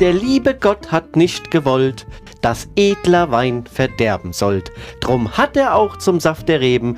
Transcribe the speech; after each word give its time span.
Der 0.00 0.14
liebe 0.14 0.54
Gott 0.54 0.90
hat 0.90 1.14
nicht 1.14 1.50
gewollt, 1.50 2.06
dass 2.40 2.68
edler 2.74 3.30
Wein 3.30 3.64
verderben 3.66 4.32
sollt. 4.32 4.72
Drum 5.00 5.36
hat 5.36 5.58
er 5.58 5.74
auch 5.74 5.98
zum 5.98 6.20
Saft 6.20 6.48
der 6.48 6.60
Reben 6.60 6.96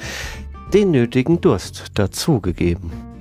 den 0.72 0.92
nötigen 0.92 1.40
Durst 1.40 1.86
dazugegeben. 1.94 3.11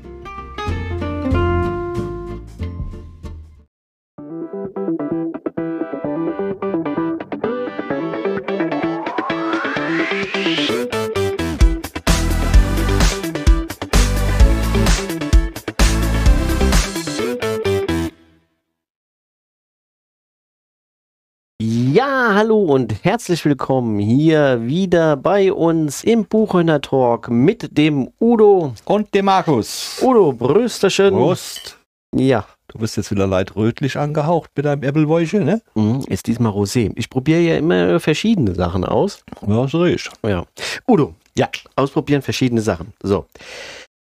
Hallo 22.42 22.60
und 22.64 23.04
herzlich 23.04 23.46
willkommen 23.46 24.00
hier 24.00 24.64
wieder 24.64 25.16
bei 25.16 25.54
uns 25.54 26.04
im 26.04 26.26
Buchhörner 26.26 26.82
Talk 26.82 27.30
mit 27.30 27.78
dem 27.78 28.12
Udo. 28.20 28.74
Und 28.86 29.14
dem 29.14 29.26
Markus. 29.26 30.02
Udo, 30.02 30.34
Brüsterchen. 30.34 31.12
Prost. 31.14 31.78
Ja, 32.16 32.48
Du 32.68 32.80
bist 32.80 32.98
jetzt 32.98 33.12
wieder 33.12 33.28
leicht 33.28 33.56
rötlich 33.56 33.96
angehaucht 33.96 34.50
mit 34.56 34.66
deinem 34.66 34.82
Äppelwäuche, 34.82 35.40
ne? 35.42 35.62
mhm, 35.76 36.04
ist 36.08 36.26
diesmal 36.26 36.52
Rosé. 36.52 36.92
Ich 36.96 37.12
probiere 37.12 37.42
ja 37.42 37.58
immer 37.58 38.00
verschiedene 38.00 38.56
Sachen 38.56 38.86
aus. 38.86 39.24
Ja, 39.46 39.68
so 39.68 39.84
riecht. 39.84 40.10
Ja. 40.24 40.44
Udo, 40.88 41.14
Ja. 41.38 41.48
ausprobieren 41.76 42.24
verschiedene 42.24 42.62
Sachen. 42.62 42.92
So. 43.04 43.28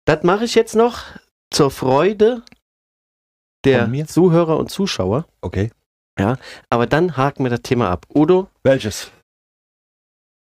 Das 0.05 0.23
mache 0.23 0.45
ich 0.45 0.55
jetzt 0.55 0.77
noch 0.77 0.99
zur 1.51 1.71
Freude 1.71 2.43
der? 3.65 3.91
Zuhörer 4.07 4.59
und 4.59 4.71
Zuschauer. 4.71 5.25
Okay. 5.41 5.71
Aber 6.71 6.87
dann 6.87 7.17
haken 7.17 7.45
wir 7.45 7.51
das 7.51 7.63
Thema 7.63 7.91
ab. 7.91 8.07
Udo, 8.15 8.49
Welches? 8.63 9.11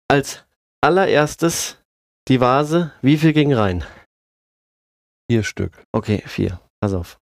als 0.10 0.44
allererstes 0.82 1.78
die 2.28 2.42
Vase, 2.42 2.92
wie 3.02 3.18
viel 3.18 3.34
ging 3.34 3.54
rein? 3.54 3.84
Vier 5.30 5.44
Stück. 5.44 5.84
Okay, 5.92 6.24
vier. 6.26 6.60
Pass 6.82 6.94
auf. 6.94 7.20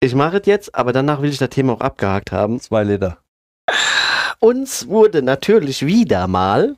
Ich 0.00 0.14
mache 0.14 0.38
es 0.38 0.46
jetzt, 0.46 0.74
aber 0.74 0.92
danach 0.92 1.20
will 1.20 1.30
ich 1.30 1.38
das 1.38 1.50
Thema 1.50 1.74
auch 1.74 1.80
abgehakt 1.80 2.32
haben. 2.32 2.60
Zwei 2.60 2.84
Liter. 2.84 3.22
Uns 4.40 4.88
wurde 4.88 5.22
natürlich 5.22 5.84
wieder 5.84 6.28
mal 6.28 6.76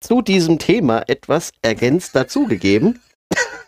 zu 0.00 0.22
diesem 0.22 0.58
Thema 0.58 1.08
etwas 1.08 1.52
ergänzt 1.62 2.16
dazugegeben. 2.16 3.00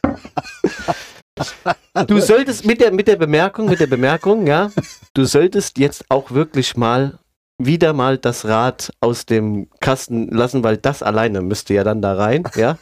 Du 2.03 2.21
solltest 2.21 2.67
mit 2.67 2.81
der, 2.81 2.93
mit 2.93 3.07
der 3.07 3.17
Bemerkung, 3.17 3.69
mit 3.69 3.79
der 3.79 3.87
Bemerkung, 3.87 4.47
ja, 4.49 4.71
du 5.15 5.25
solltest 5.25 5.79
jetzt 5.79 6.05
auch 6.09 6.33
wirklich 6.33 6.77
mal 6.77 7.19
wieder 7.57 7.93
mal 7.93 8.19
das 8.19 8.47
Rad 8.47 8.93
aus 9.01 9.27
dem 9.27 9.69
Kasten 9.81 10.29
lassen, 10.29 10.65
weil 10.65 10.77
das 10.77 11.05
alleine 11.05 11.41
müsste 11.41 11.73
ja 11.75 11.85
dann 11.85 12.03
da 12.03 12.15
rein, 12.15 12.43
ja. 12.57 12.79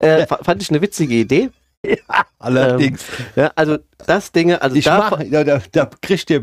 Äh, 0.00 0.26
fa- 0.26 0.40
fand 0.42 0.60
ich 0.60 0.68
eine 0.68 0.82
witzige 0.82 1.14
Idee. 1.14 1.50
Allerdings. 2.38 3.04
Ja, 3.36 3.52
also 3.56 3.78
das 4.06 4.32
Dinge, 4.32 4.60
also 4.60 4.76
ich 4.76 4.84
da, 4.84 4.98
mach, 4.98 5.22
da, 5.30 5.44
da, 5.44 5.60
da 5.72 5.90
kriegt 6.02 6.28
ihr 6.30 6.42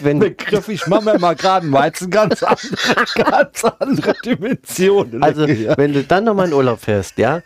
wenn, 0.00 0.18
Begriff, 0.18 0.68
ich 0.68 0.86
mache 0.86 1.04
mir 1.04 1.18
mal 1.18 1.34
gerade 1.34 1.64
einen 1.64 1.72
Weizen 1.72 2.10
ganz 2.10 2.42
andere, 2.42 2.66
ganz 3.14 3.64
andere 3.64 4.14
Dimensionen. 4.24 5.22
Also, 5.22 5.46
ja. 5.46 5.76
wenn 5.76 5.92
du 5.92 6.04
dann 6.04 6.24
nochmal 6.24 6.48
in 6.48 6.54
Urlaub 6.54 6.80
fährst, 6.80 7.18
ja, 7.18 7.42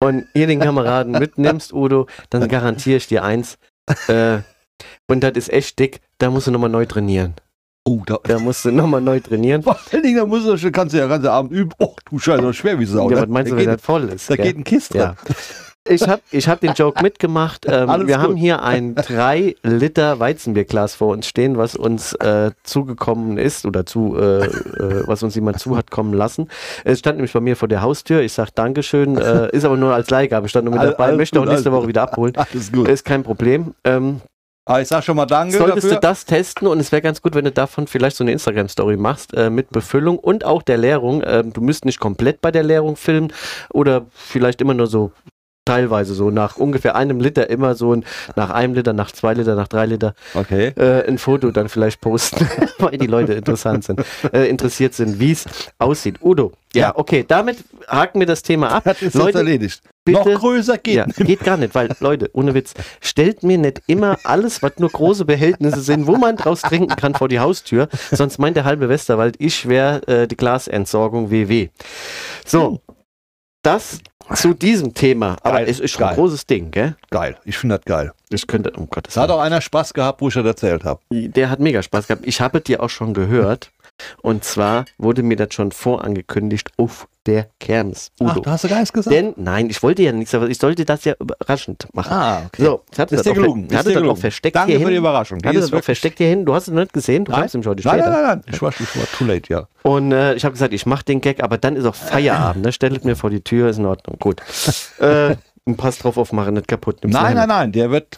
und 0.00 0.26
hier 0.34 0.46
den 0.46 0.60
Kameraden 0.60 1.12
mitnimmst, 1.12 1.72
Udo, 1.72 2.06
dann 2.30 2.48
garantiere 2.48 2.96
ich 2.98 3.06
dir 3.08 3.24
eins. 3.24 3.58
Äh, 4.08 4.38
und 5.08 5.20
das 5.24 5.32
ist 5.34 5.52
echt 5.52 5.78
dick, 5.78 6.00
da 6.18 6.30
musst 6.30 6.46
du 6.46 6.50
nochmal 6.50 6.70
neu 6.70 6.86
trainieren. 6.86 7.34
oh, 7.84 8.02
da, 8.06 8.18
Da 8.22 8.38
musst 8.38 8.64
du 8.64 8.70
nochmal 8.70 9.00
neu 9.00 9.18
trainieren. 9.20 9.62
vor 9.62 9.78
allen 9.92 10.02
Dingen, 10.02 10.16
da 10.18 10.26
musst 10.26 10.46
du, 10.46 10.56
schon- 10.56 10.72
kannst 10.72 10.92
du 10.94 10.98
ja 10.98 11.04
den 11.06 11.10
ganzen 11.10 11.28
Abend 11.28 11.52
üben. 11.52 11.70
Oh, 11.78 11.94
du 12.10 12.18
Scheiße, 12.18 12.52
schwer 12.54 12.78
wie 12.78 12.84
Sau. 12.84 13.08
ja, 13.10 13.16
ne? 13.16 13.22
was 13.22 13.28
meinst 13.28 13.50
du, 13.50 13.54
da 13.56 13.60
wenn 13.60 13.66
geht, 13.66 13.74
das 13.78 13.82
voll 13.84 14.08
ist? 14.10 14.30
da 14.30 14.36
gell? 14.36 14.46
geht 14.46 14.58
ein 14.58 14.64
Kist. 14.64 14.94
Ja. 14.94 15.16
Ich 15.88 16.08
habe 16.08 16.22
ich 16.30 16.48
hab 16.48 16.60
den 16.60 16.72
Joke 16.74 17.02
mitgemacht. 17.02 17.66
Ähm, 17.68 17.88
wir 18.06 18.16
gut. 18.16 18.18
haben 18.18 18.36
hier 18.36 18.62
ein 18.62 18.94
3 18.94 19.56
Liter 19.62 20.20
Weizenbierglas 20.20 20.94
vor 20.94 21.08
uns 21.08 21.26
stehen, 21.26 21.56
was 21.56 21.76
uns 21.76 22.12
äh, 22.14 22.50
zugekommen 22.62 23.38
ist 23.38 23.64
oder 23.66 23.86
zu, 23.86 24.16
äh, 24.16 24.44
äh, 24.44 25.02
was 25.06 25.22
uns 25.22 25.34
jemand 25.34 25.58
zu 25.60 25.76
hat 25.76 25.90
kommen 25.90 26.12
lassen. 26.12 26.48
Es 26.84 26.98
stand 26.98 27.16
nämlich 27.18 27.32
bei 27.32 27.40
mir 27.40 27.56
vor 27.56 27.68
der 27.68 27.82
Haustür. 27.82 28.20
Ich 28.20 28.32
sage 28.32 28.50
Dankeschön, 28.54 29.16
äh, 29.18 29.50
ist 29.50 29.64
aber 29.64 29.76
nur 29.76 29.94
als 29.94 30.10
Leihgabe, 30.10 30.48
stand 30.48 30.64
nur 30.66 30.72
mit 30.74 30.80
All- 30.82 30.90
dabei, 30.90 31.04
alles 31.06 31.16
möchte 31.18 31.40
auch 31.40 31.46
nächste 31.46 31.72
Woche 31.72 31.88
wieder 31.88 32.02
abholen. 32.02 32.34
Alles 32.36 32.72
gut. 32.72 32.88
Ist 32.88 33.04
kein 33.04 33.22
Problem. 33.22 33.74
Ähm, 33.84 34.20
Aber 34.66 34.82
ich 34.82 34.88
sag 34.88 35.02
schon 35.02 35.16
mal 35.16 35.24
Danke 35.26 35.56
solltest 35.56 35.84
dafür. 35.86 35.96
du 35.96 36.00
das 36.00 36.24
testen 36.26 36.68
und 36.68 36.78
es 36.78 36.92
wäre 36.92 37.00
ganz 37.00 37.22
gut, 37.22 37.34
wenn 37.34 37.44
du 37.46 37.52
davon 37.52 37.86
vielleicht 37.86 38.16
so 38.16 38.24
eine 38.24 38.32
Instagram-Story 38.32 38.96
machst 38.98 39.32
äh, 39.34 39.48
mit 39.48 39.70
Befüllung 39.70 40.18
und 40.18 40.44
auch 40.44 40.62
der 40.62 40.76
Leerung. 40.76 41.22
Ähm, 41.26 41.52
du 41.54 41.60
müsst 41.62 41.84
nicht 41.86 42.00
komplett 42.00 42.40
bei 42.42 42.50
der 42.50 42.62
Leerung 42.64 42.96
filmen 42.96 43.32
oder 43.72 44.04
vielleicht 44.12 44.60
immer 44.60 44.74
nur 44.74 44.86
so 44.86 45.10
teilweise 45.68 46.14
so 46.14 46.30
nach 46.30 46.56
ungefähr 46.56 46.96
einem 46.96 47.20
Liter 47.20 47.48
immer 47.50 47.74
so 47.74 47.92
ein, 47.94 48.04
nach 48.36 48.50
einem 48.50 48.74
Liter, 48.74 48.92
nach 48.92 49.12
zwei 49.12 49.34
Liter, 49.34 49.54
nach 49.54 49.68
drei 49.68 49.86
Liter 49.86 50.14
Okay. 50.34 50.72
äh, 50.76 51.06
ein 51.06 51.18
Foto 51.18 51.50
dann 51.50 51.68
vielleicht 51.68 52.00
posten, 52.00 52.48
weil 52.78 52.96
die 52.98 53.06
Leute 53.06 53.34
interessant 53.34 53.84
sind, 53.84 54.00
äh, 54.32 54.48
interessiert 54.48 54.94
sind, 54.94 55.20
wie 55.20 55.32
es 55.32 55.44
aussieht. 55.78 56.16
Udo, 56.22 56.52
ja, 56.74 56.88
Ja. 56.88 56.92
okay, 56.96 57.24
damit 57.26 57.58
haken 57.86 58.20
wir 58.20 58.26
das 58.26 58.42
Thema 58.42 58.70
ab. 58.70 58.82
Das 58.84 58.96
ist 58.96 59.02
jetzt 59.02 59.14
Leute, 59.14 59.38
erledigt. 59.38 59.82
bitte- 60.04 60.18
Noch 60.32 60.40
größer 60.40 60.78
geht 60.78 60.94
Ja, 60.96 61.04
geht 61.04 61.40
gar 61.44 61.56
nicht, 61.56 61.74
weil, 61.74 61.88
Leute, 62.00 62.30
ohne 62.32 62.54
Witz, 62.54 62.74
stellt 63.00 63.42
mir 63.42 63.58
nicht 63.58 63.82
immer 63.86 64.18
alles, 64.24 64.62
was 64.62 64.72
nur 64.78 64.90
große 64.90 65.24
Behältnisse 65.24 65.80
sind, 65.80 66.06
wo 66.06 66.16
man 66.16 66.36
draus 66.36 66.62
trinken 66.62 66.96
kann, 66.96 67.14
vor 67.14 67.28
die 67.28 67.40
Haustür. 67.40 67.88
Sonst 68.10 68.38
meint 68.38 68.56
der 68.56 68.64
halbe 68.64 68.88
Westerwald, 68.88 69.36
ich 69.38 69.68
wäre 69.68 70.06
äh, 70.08 70.26
die 70.26 70.36
Glasentsorgung 70.36 71.30
WW. 71.30 71.68
So, 72.46 72.80
das 73.68 74.00
zu 74.34 74.54
diesem 74.54 74.94
Thema. 74.94 75.36
Aber 75.42 75.58
Geil, 75.58 75.68
es 75.68 75.80
ist 75.80 75.92
schon 75.92 76.02
ein 76.04 76.08
geil. 76.10 76.16
großes 76.16 76.46
Ding, 76.46 76.70
gell? 76.70 76.96
Geil. 77.10 77.36
Ich 77.44 77.58
finde 77.58 77.76
das 77.76 77.84
geil. 77.84 78.12
Ich 78.30 78.46
könnte, 78.46 78.70
um 78.72 78.88
Gottes 78.88 79.14
Es 79.14 79.22
hat 79.22 79.30
auch 79.30 79.40
einer 79.40 79.60
Spaß 79.60 79.94
gehabt, 79.94 80.20
wo 80.20 80.28
ich 80.28 80.34
das 80.34 80.44
erzählt 80.44 80.84
habe. 80.84 81.00
Der 81.10 81.50
hat 81.50 81.60
mega 81.60 81.82
Spaß 81.82 82.06
gehabt. 82.06 82.26
Ich 82.26 82.40
habe 82.40 82.60
dir 82.60 82.82
auch 82.82 82.90
schon 82.90 83.14
gehört. 83.14 83.70
Und 84.22 84.44
zwar 84.44 84.84
wurde 84.98 85.22
mir 85.22 85.36
das 85.36 85.54
schon 85.54 85.72
vorangekündigt 85.72 86.70
auf 86.76 87.08
der 87.26 87.48
Kermes. 87.60 88.10
Ach, 88.20 88.32
Udo. 88.32 88.40
du 88.40 88.50
hast 88.50 88.62
ja 88.62 88.70
gar 88.70 88.78
nichts 88.78 88.92
gesagt? 88.92 89.14
Denn, 89.14 89.34
nein, 89.36 89.68
ich 89.68 89.82
wollte 89.82 90.02
ja 90.02 90.12
nichts, 90.12 90.34
aber 90.34 90.48
ich 90.48 90.56
sollte 90.58 90.84
das 90.84 91.04
ja 91.04 91.14
überraschend 91.20 91.86
machen. 91.92 92.10
ah, 92.12 92.42
okay. 92.46 92.64
So, 92.64 92.82
ich 92.90 92.98
hatte 92.98 93.14
ist 93.14 93.26
das 93.26 93.30
auch, 93.32 93.34
gelungen. 93.34 93.68
hatte 93.76 93.92
das 93.92 94.02
auch 94.02 94.16
versteckt 94.16 94.56
Danke 94.56 94.72
hier 94.72 94.80
für 94.80 94.90
die. 94.90 94.96
Überraschung. 94.96 95.38
Die 95.38 95.48
hatte 95.48 95.58
ist 95.58 95.70
das 95.72 95.78
auch 95.78 95.84
versteckt 95.84 96.18
hier 96.18 96.28
hin. 96.28 96.46
Du 96.46 96.54
hast 96.54 96.68
es 96.68 96.74
nicht 96.74 96.92
gesehen. 96.92 97.24
Du 97.24 97.32
Nein. 97.32 97.40
kamst 97.42 97.54
nämlich 97.54 97.68
heute 97.68 97.82
Nein, 97.86 97.98
später. 97.98 98.10
nein, 98.10 98.22
nein, 98.22 98.42
nein. 98.44 98.54
Ich 98.54 98.62
war, 98.62 98.70
ich 98.70 98.96
war 98.96 99.06
too 99.18 99.24
late, 99.24 99.52
ja. 99.52 99.68
Und 99.82 100.12
äh, 100.12 100.34
ich 100.34 100.44
habe 100.44 100.52
gesagt, 100.54 100.72
ich 100.72 100.86
mache 100.86 101.04
den 101.04 101.20
Gag, 101.20 101.42
aber 101.42 101.58
dann 101.58 101.76
ist 101.76 101.84
auch 101.84 101.94
Feierabend. 101.94 102.64
Ne? 102.64 102.72
Stellt 102.72 103.04
mir 103.04 103.16
vor 103.16 103.30
die 103.30 103.42
Tür, 103.42 103.68
ist 103.68 103.78
in 103.78 103.86
Ordnung. 103.86 104.16
Gut. 104.18 104.40
äh, 104.98 105.36
und 105.64 105.76
Pass 105.76 105.98
drauf 105.98 106.16
auf, 106.16 106.32
mache 106.32 106.50
nicht 106.50 106.66
kaputt. 106.66 107.02
Nimm's 107.02 107.14
Nein, 107.14 107.34
nein, 107.34 107.48
nein. 107.48 107.72
Der 107.72 107.90
wird, 107.90 108.16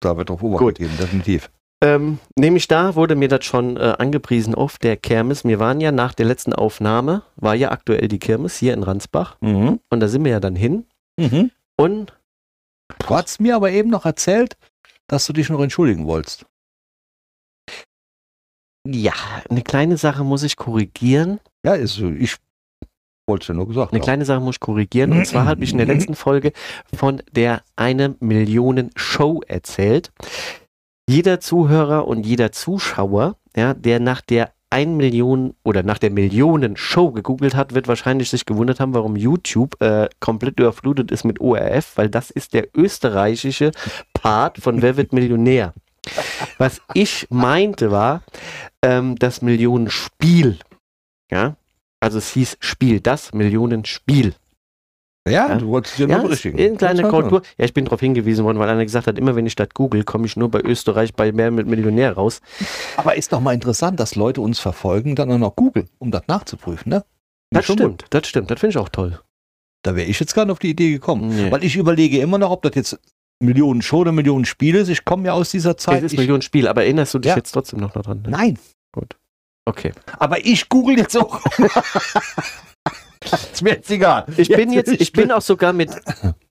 da 0.00 0.16
wird 0.16 0.30
drauf 0.30 0.40
Gut. 0.40 0.62
Obacht 0.62 0.78
geben, 0.78 0.96
definitiv. 0.98 1.50
Ähm, 1.82 2.18
nämlich 2.38 2.68
da 2.68 2.94
wurde 2.94 3.16
mir 3.16 3.28
das 3.28 3.44
schon 3.44 3.76
äh, 3.76 3.94
angepriesen 3.98 4.54
auf 4.54 4.78
der 4.78 4.96
Kirmes. 4.96 5.44
Wir 5.44 5.58
waren 5.58 5.80
ja 5.80 5.92
nach 5.92 6.14
der 6.14 6.24
letzten 6.26 6.52
Aufnahme, 6.54 7.22
war 7.36 7.54
ja 7.54 7.70
aktuell 7.70 8.08
die 8.08 8.18
Kirmes 8.18 8.56
hier 8.56 8.72
in 8.72 8.82
Ransbach. 8.82 9.36
Mhm. 9.40 9.80
Und 9.90 10.00
da 10.00 10.08
sind 10.08 10.24
wir 10.24 10.32
ja 10.32 10.40
dann 10.40 10.56
hin. 10.56 10.86
Mhm. 11.18 11.50
Und 11.76 12.18
Du 13.00 13.08
hast 13.10 13.40
mir 13.40 13.56
aber 13.56 13.70
eben 13.72 13.90
noch 13.90 14.06
erzählt, 14.06 14.56
dass 15.08 15.26
du 15.26 15.32
dich 15.32 15.48
noch 15.50 15.60
entschuldigen 15.60 16.06
wolltest. 16.06 16.46
ja, 18.88 19.12
eine 19.50 19.62
kleine 19.62 19.96
Sache 19.96 20.22
muss 20.24 20.44
ich 20.44 20.56
korrigieren. 20.56 21.40
Ja, 21.64 21.74
ist. 21.74 21.98
Ich 21.98 22.36
wollte 23.28 23.42
es 23.42 23.48
ja 23.48 23.54
nur 23.54 23.66
gesagt 23.66 23.92
Eine 23.92 23.98
haben. 24.00 24.04
kleine 24.04 24.24
Sache 24.24 24.40
muss 24.40 24.54
ich 24.56 24.60
korrigieren. 24.60 25.12
Und 25.12 25.26
zwar 25.26 25.44
habe 25.46 25.64
ich 25.64 25.72
in 25.72 25.78
der 25.78 25.86
letzten 25.88 26.14
Folge 26.24 26.52
von 26.94 27.22
der 27.32 27.62
eine 27.74 28.14
Millionen 28.20 28.90
Show 28.94 29.42
erzählt. 29.46 30.12
Jeder 31.08 31.38
Zuhörer 31.38 32.08
und 32.08 32.26
jeder 32.26 32.50
Zuschauer, 32.50 33.36
ja, 33.56 33.74
der 33.74 34.00
nach 34.00 34.20
der 34.20 34.52
1 34.70 34.96
Million 34.96 35.54
oder 35.62 35.84
nach 35.84 35.98
der 35.98 36.10
Millionen 36.10 36.76
Show 36.76 37.12
gegoogelt 37.12 37.54
hat, 37.54 37.74
wird 37.74 37.86
wahrscheinlich 37.86 38.30
sich 38.30 38.44
gewundert 38.44 38.80
haben, 38.80 38.92
warum 38.94 39.14
YouTube 39.14 39.80
äh, 39.80 40.08
komplett 40.18 40.58
überflutet 40.58 41.12
ist 41.12 41.24
mit 41.24 41.40
ORF, 41.40 41.96
weil 41.96 42.08
das 42.10 42.30
ist 42.30 42.54
der 42.54 42.68
österreichische 42.74 43.70
Part 44.14 44.58
von 44.58 44.82
Wer 44.82 44.96
wird 44.96 45.12
Millionär. 45.12 45.74
Was 46.58 46.80
ich 46.94 47.26
meinte 47.30 47.92
war, 47.92 48.22
ähm, 48.82 49.16
das 49.16 49.42
Millionenspiel. 49.42 50.58
Ja, 51.30 51.56
also 52.00 52.18
es 52.18 52.32
hieß 52.32 52.56
Spiel, 52.60 53.00
das 53.00 53.32
Millionenspiel. 53.32 54.34
Ja, 55.26 55.48
Ja. 55.48 55.54
du 55.56 55.66
wolltest 55.68 55.98
ja 55.98 56.06
Ja, 56.06 56.18
berichtigen. 56.18 56.58
eine 56.58 56.76
kleine 56.76 57.02
Das 57.02 57.10
Korrektur. 57.10 57.42
Ja, 57.58 57.64
ich 57.64 57.74
bin 57.74 57.84
darauf 57.84 58.00
hingewiesen 58.00 58.44
worden, 58.44 58.58
weil 58.58 58.68
einer 58.68 58.84
gesagt 58.84 59.06
hat, 59.08 59.18
immer 59.18 59.34
wenn 59.36 59.46
ich 59.46 59.56
das 59.56 59.68
google, 59.74 60.04
komme 60.04 60.26
ich 60.26 60.36
nur 60.36 60.50
bei 60.50 60.60
Österreich 60.60 61.14
bei 61.14 61.32
mehr 61.32 61.50
mit 61.50 61.66
Millionär 61.66 62.12
raus. 62.12 62.40
Aber 62.96 63.16
ist 63.16 63.32
doch 63.32 63.40
mal 63.40 63.52
interessant, 63.52 63.98
dass 63.98 64.14
Leute 64.14 64.40
uns 64.40 64.58
verfolgen, 64.60 65.16
dann 65.16 65.30
auch 65.32 65.38
noch 65.38 65.56
googeln, 65.56 65.88
um 65.98 66.10
das 66.10 66.22
nachzuprüfen, 66.28 66.90
ne? 66.90 67.04
Das 67.50 67.64
Schon 67.64 67.76
stimmt, 67.78 68.04
das 68.10 68.26
stimmt, 68.26 68.50
das 68.50 68.60
finde 68.60 68.70
ich 68.70 68.78
auch 68.78 68.88
toll. 68.88 69.20
Da 69.82 69.94
wäre 69.96 70.08
ich 70.08 70.18
jetzt 70.18 70.34
gar 70.34 70.44
nicht 70.44 70.52
auf 70.52 70.58
die 70.58 70.70
Idee 70.70 70.90
gekommen. 70.92 71.28
Nee. 71.28 71.50
Weil 71.50 71.62
ich 71.64 71.76
überlege 71.76 72.18
immer 72.18 72.38
noch, 72.38 72.50
ob 72.50 72.62
das 72.62 72.74
jetzt 72.74 72.98
Millionen 73.40 73.82
Show 73.82 73.98
oder 73.98 74.12
Millionen 74.12 74.44
Spiele 74.44 74.78
ist. 74.80 74.88
Ich 74.88 75.04
komme 75.04 75.26
ja 75.26 75.32
aus 75.32 75.50
dieser 75.50 75.76
Zeit. 75.76 76.02
Es 76.02 76.12
ist 76.12 76.18
Millionen 76.18 76.42
Spiel, 76.42 76.66
aber 76.66 76.82
erinnerst 76.84 77.14
du 77.14 77.18
dich 77.18 77.30
Ja. 77.30 77.36
jetzt 77.36 77.52
trotzdem 77.52 77.80
noch 77.80 77.92
daran? 77.92 78.22
Ne? 78.22 78.30
Nein, 78.30 78.58
Okay. 79.68 79.92
aber 80.18 80.44
ich 80.44 80.68
google 80.68 80.96
jetzt 80.96 81.16
auch. 81.16 81.40
ist 83.52 83.62
mir 83.62 83.74
jetzt 83.74 83.90
egal. 83.90 84.26
Ich 84.36 84.48
bin 84.48 84.72
jetzt, 84.72 84.92
ich 84.92 85.12
bin 85.12 85.32
auch 85.32 85.42
sogar 85.42 85.72
mit, 85.72 85.90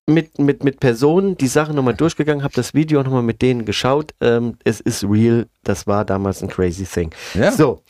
mit, 0.08 0.40
mit, 0.40 0.64
mit 0.64 0.80
Personen 0.80 1.38
die 1.38 1.48
Sache 1.48 1.74
nochmal 1.74 1.96
durchgegangen, 1.96 2.44
habe 2.44 2.54
das 2.54 2.74
Video 2.74 3.04
nochmal 3.04 3.24
mit 3.24 3.42
denen 3.42 3.66
geschaut. 3.66 4.14
Ähm, 4.22 4.58
es 4.64 4.80
ist 4.80 5.04
real, 5.04 5.48
das 5.64 5.88
war 5.88 6.06
damals 6.06 6.42
ein 6.42 6.50
crazy 6.50 6.86
thing. 6.86 7.12
Ja, 7.34 7.52
So, 7.52 7.82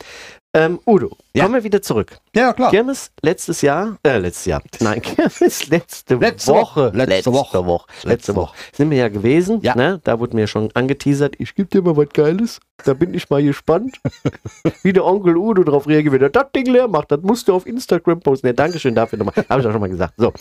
ähm, 0.56 0.80
Udo, 0.86 1.16
Ja. 1.34 1.42
kommen 1.44 1.54
wir 1.56 1.64
wieder 1.64 1.82
zurück. 1.82 2.18
ja 2.34 2.52
klar. 2.52 2.70
Kirmes 2.70 3.10
letztes 3.22 3.60
Jahr, 3.62 3.98
äh, 4.04 4.18
letztes 4.18 4.46
Jahr, 4.46 4.62
nein, 4.80 5.00
Kirmes 5.02 5.68
letzte, 5.68 6.14
Letzte 6.16 6.52
Woche, 6.52 6.92
Woche, 6.92 6.96
letzte 6.96 7.32
Woche. 7.32 7.58
letzte 7.58 8.08
Letzte 8.08 8.34
Woche, 8.36 8.56
sind 8.72 8.90
wir 8.90 8.98
ja 8.98 9.08
gewesen, 9.08 9.60
Ja. 9.60 9.74
Ne? 9.76 10.00
da 10.04 10.18
wurde 10.18 10.34
mir 10.34 10.46
schon 10.46 10.70
angeteasert, 10.74 11.34
ich 11.38 11.54
gebe 11.54 11.68
dir 11.68 11.82
mal 11.82 11.96
was 11.96 12.08
Geiles, 12.08 12.60
da 12.84 12.94
bin 12.94 13.12
ich 13.14 13.28
mal 13.30 13.42
gespannt, 13.42 14.00
wie 14.82 14.92
der 14.92 15.04
Onkel 15.04 15.36
Udo 15.36 15.62
darauf 15.62 15.86
reagiert, 15.86 16.14
wenn 16.14 16.22
er 16.22 16.30
das 16.30 16.46
Ding 16.54 16.66
leer 16.66 16.88
macht, 16.88 17.10
das 17.12 17.20
musst 17.22 17.48
du 17.48 17.54
auf 17.54 17.66
Instagram 17.66 18.20
posten, 18.20 18.46
ja, 18.46 18.52
Dankeschön 18.54 18.94
dafür 18.94 19.18
nochmal, 19.18 19.34
habe 19.48 19.60
ich 19.60 19.66
auch 19.66 19.72
schon 19.72 19.80
mal 19.80 19.88
gesagt, 19.90 20.14
so, 20.16 20.32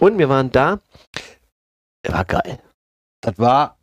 und 0.00 0.18
wir 0.18 0.28
waren 0.28 0.50
da, 0.52 0.80
war 2.06 2.24
geil, 2.24 2.58
Das 3.20 3.38
war. 3.38 3.78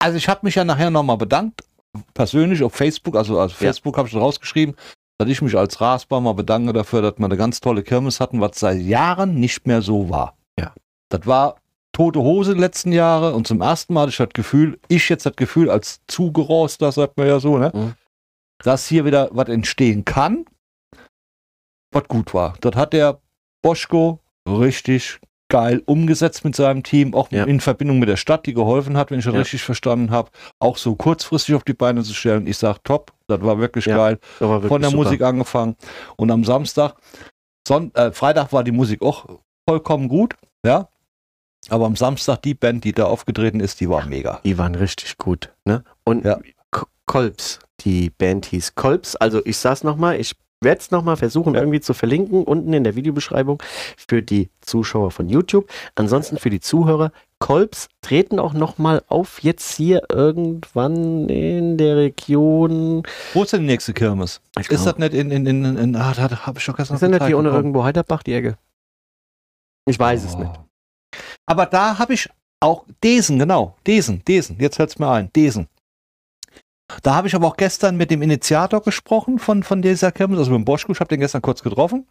Also 0.00 0.18
ich 0.18 0.28
habe 0.28 0.40
mich 0.42 0.56
ja 0.56 0.64
nachher 0.64 0.90
nochmal 0.90 1.16
bedankt, 1.16 1.62
persönlich 2.14 2.62
auf 2.62 2.74
Facebook, 2.74 3.16
also 3.16 3.40
auf 3.40 3.52
Ja. 3.52 3.56
Facebook 3.56 3.96
habe 3.98 4.08
ich 4.08 4.14
rausgeschrieben, 4.14 4.74
dass 5.18 5.28
ich 5.28 5.42
mich 5.42 5.56
als 5.56 5.80
Rasbar 5.80 6.20
mal 6.20 6.34
bedanke 6.34 6.72
dafür, 6.72 7.02
dass 7.02 7.18
wir 7.18 7.24
eine 7.24 7.36
ganz 7.36 7.60
tolle 7.60 7.82
Kirmes 7.82 8.20
hatten, 8.20 8.40
was 8.40 8.58
seit 8.58 8.80
Jahren 8.80 9.34
nicht 9.38 9.66
mehr 9.66 9.82
so 9.82 10.10
war. 10.10 10.36
Ja. 10.58 10.72
Das 11.08 11.26
war 11.26 11.56
tote 11.92 12.20
Hose 12.20 12.54
die 12.54 12.60
letzten 12.60 12.92
Jahre 12.92 13.34
und 13.34 13.46
zum 13.46 13.60
ersten 13.60 13.94
Mal 13.94 14.02
hatte 14.02 14.10
ich 14.10 14.16
das 14.16 14.30
Gefühl, 14.30 14.80
ich 14.88 15.08
jetzt 15.08 15.24
das 15.24 15.36
Gefühl 15.36 15.70
als 15.70 16.00
Zugeroster, 16.08 16.90
sagt 16.90 17.16
man 17.16 17.28
ja 17.28 17.38
so, 17.38 17.58
ne? 17.58 17.70
Mhm. 17.72 17.94
dass 18.62 18.86
hier 18.88 19.04
wieder 19.04 19.28
was 19.32 19.48
entstehen 19.48 20.04
kann, 20.04 20.44
was 21.92 22.04
gut 22.08 22.34
war. 22.34 22.54
Das 22.60 22.74
hat 22.74 22.92
der 22.92 23.20
Boschko 23.62 24.18
richtig 24.48 25.20
geil 25.54 25.82
umgesetzt 25.86 26.44
mit 26.44 26.56
seinem 26.56 26.82
Team, 26.82 27.14
auch 27.14 27.30
Ja. 27.30 27.44
in 27.44 27.60
Verbindung 27.60 28.00
mit 28.00 28.08
der 28.08 28.16
Stadt, 28.16 28.44
die 28.46 28.54
geholfen 28.54 28.96
hat, 28.96 29.10
wenn 29.10 29.20
ich 29.20 29.24
das 29.24 29.34
Ja. 29.34 29.40
richtig 29.40 29.62
verstanden 29.62 30.10
habe, 30.10 30.30
auch 30.58 30.76
so 30.76 30.96
kurzfristig 30.96 31.54
auf 31.54 31.62
die 31.64 31.74
Beine 31.74 32.02
zu 32.02 32.12
stellen. 32.12 32.46
Ich 32.46 32.58
sag 32.58 32.82
top, 32.82 33.12
das 33.28 33.40
war 33.42 33.58
wirklich 33.58 33.86
Ja, 33.86 33.96
geil. 33.96 34.18
war 34.40 34.50
wirklich 34.62 34.68
Von 34.68 34.80
der 34.80 34.90
super. 34.90 35.04
Musik 35.04 35.22
angefangen 35.22 35.76
und 36.16 36.30
am 36.30 36.44
Samstag, 36.44 36.94
Son 37.66 37.94
äh, 37.94 38.10
Freitag 38.12 38.52
war 38.52 38.64
die 38.64 38.72
Musik 38.72 39.00
auch 39.02 39.26
vollkommen 39.68 40.08
gut, 40.08 40.34
ja. 40.66 40.88
Aber 41.70 41.86
am 41.86 41.96
Samstag 41.96 42.42
die 42.42 42.52
Band, 42.54 42.84
die 42.84 42.92
da 42.92 43.04
aufgetreten 43.04 43.60
ist, 43.60 43.80
die 43.80 43.88
war 43.88 44.04
mega. 44.06 44.40
Die 44.44 44.58
waren 44.58 44.74
richtig 44.74 45.16
gut. 45.16 45.50
Ne? 45.64 45.82
Und 46.04 46.26
Kolbs, 47.06 47.58
die 47.80 48.10
Band 48.10 48.46
hieß 48.46 48.74
Kolbs. 48.74 49.16
Also 49.16 49.40
ich 49.46 49.56
sag's 49.56 49.82
nochmal, 49.84 50.20
ich 50.20 50.34
werde 50.60 50.80
es 50.80 50.90
nochmal 50.90 51.16
versuchen 51.16 51.54
irgendwie 51.54 51.80
zu 51.80 51.92
verlinken, 51.94 52.44
unten 52.44 52.72
in 52.72 52.84
der 52.84 52.96
Videobeschreibung 52.96 53.62
für 53.96 54.22
die 54.22 54.50
Zuschauer 54.60 55.10
von 55.10 55.28
YouTube. 55.28 55.68
Ansonsten 55.94 56.38
für 56.38 56.50
die 56.50 56.60
Zuhörer, 56.60 57.12
Kolbs 57.38 57.88
treten 58.00 58.38
auch 58.38 58.54
nochmal 58.54 59.02
auf 59.08 59.42
jetzt 59.42 59.74
hier 59.74 60.02
irgendwann 60.10 61.28
in 61.28 61.76
der 61.76 61.96
Region. 61.96 63.02
Wo 63.34 63.42
ist 63.42 63.52
denn 63.52 63.60
die 63.60 63.66
nächste 63.66 63.92
Kirmes? 63.92 64.40
Ist 64.58 64.86
das 64.86 64.96
nicht 64.96 65.12
in, 65.12 65.30
in, 65.30 65.44
in, 65.46 65.64
in, 65.64 65.76
in 65.76 65.96
ah, 65.96 66.14
da 66.14 66.46
habe 66.46 66.58
ich 66.58 66.64
doch 66.64 66.76
gestern 66.76 66.94
ist 66.94 67.02
das 67.02 67.10
nicht 67.10 67.24
hier 67.26 67.36
ohne 67.36 67.48
bekommen. 67.48 67.64
irgendwo 67.66 67.84
Heiderbach, 67.84 68.22
die 68.22 68.32
Ecke? 68.32 68.56
Ich 69.86 69.98
weiß 69.98 70.24
es 70.24 70.34
Oh. 70.34 70.38
nicht. 70.38 70.60
Aber 71.46 71.66
da 71.66 71.98
habe 71.98 72.14
ich 72.14 72.30
auch 72.60 72.86
Desen, 73.02 73.38
genau. 73.38 73.76
Desen, 73.86 74.24
Desen. 74.24 74.56
Jetzt 74.58 74.78
hört 74.78 74.88
es 74.90 74.98
mir 74.98 75.10
ein. 75.10 75.30
Desen. 75.34 75.68
Da 77.02 77.14
habe 77.14 77.28
ich 77.28 77.34
aber 77.34 77.46
auch 77.46 77.56
gestern 77.56 77.96
mit 77.96 78.10
dem 78.10 78.22
Initiator 78.22 78.82
gesprochen 78.82 79.38
von, 79.38 79.62
von 79.62 79.82
dieser 79.82 80.12
Kirmes, 80.12 80.38
also 80.38 80.50
mit 80.50 80.60
dem 80.60 80.64
Boschko. 80.64 80.92
Ich 80.92 81.00
habe 81.00 81.08
den 81.08 81.20
gestern 81.20 81.42
kurz 81.42 81.62
getroffen. 81.62 82.06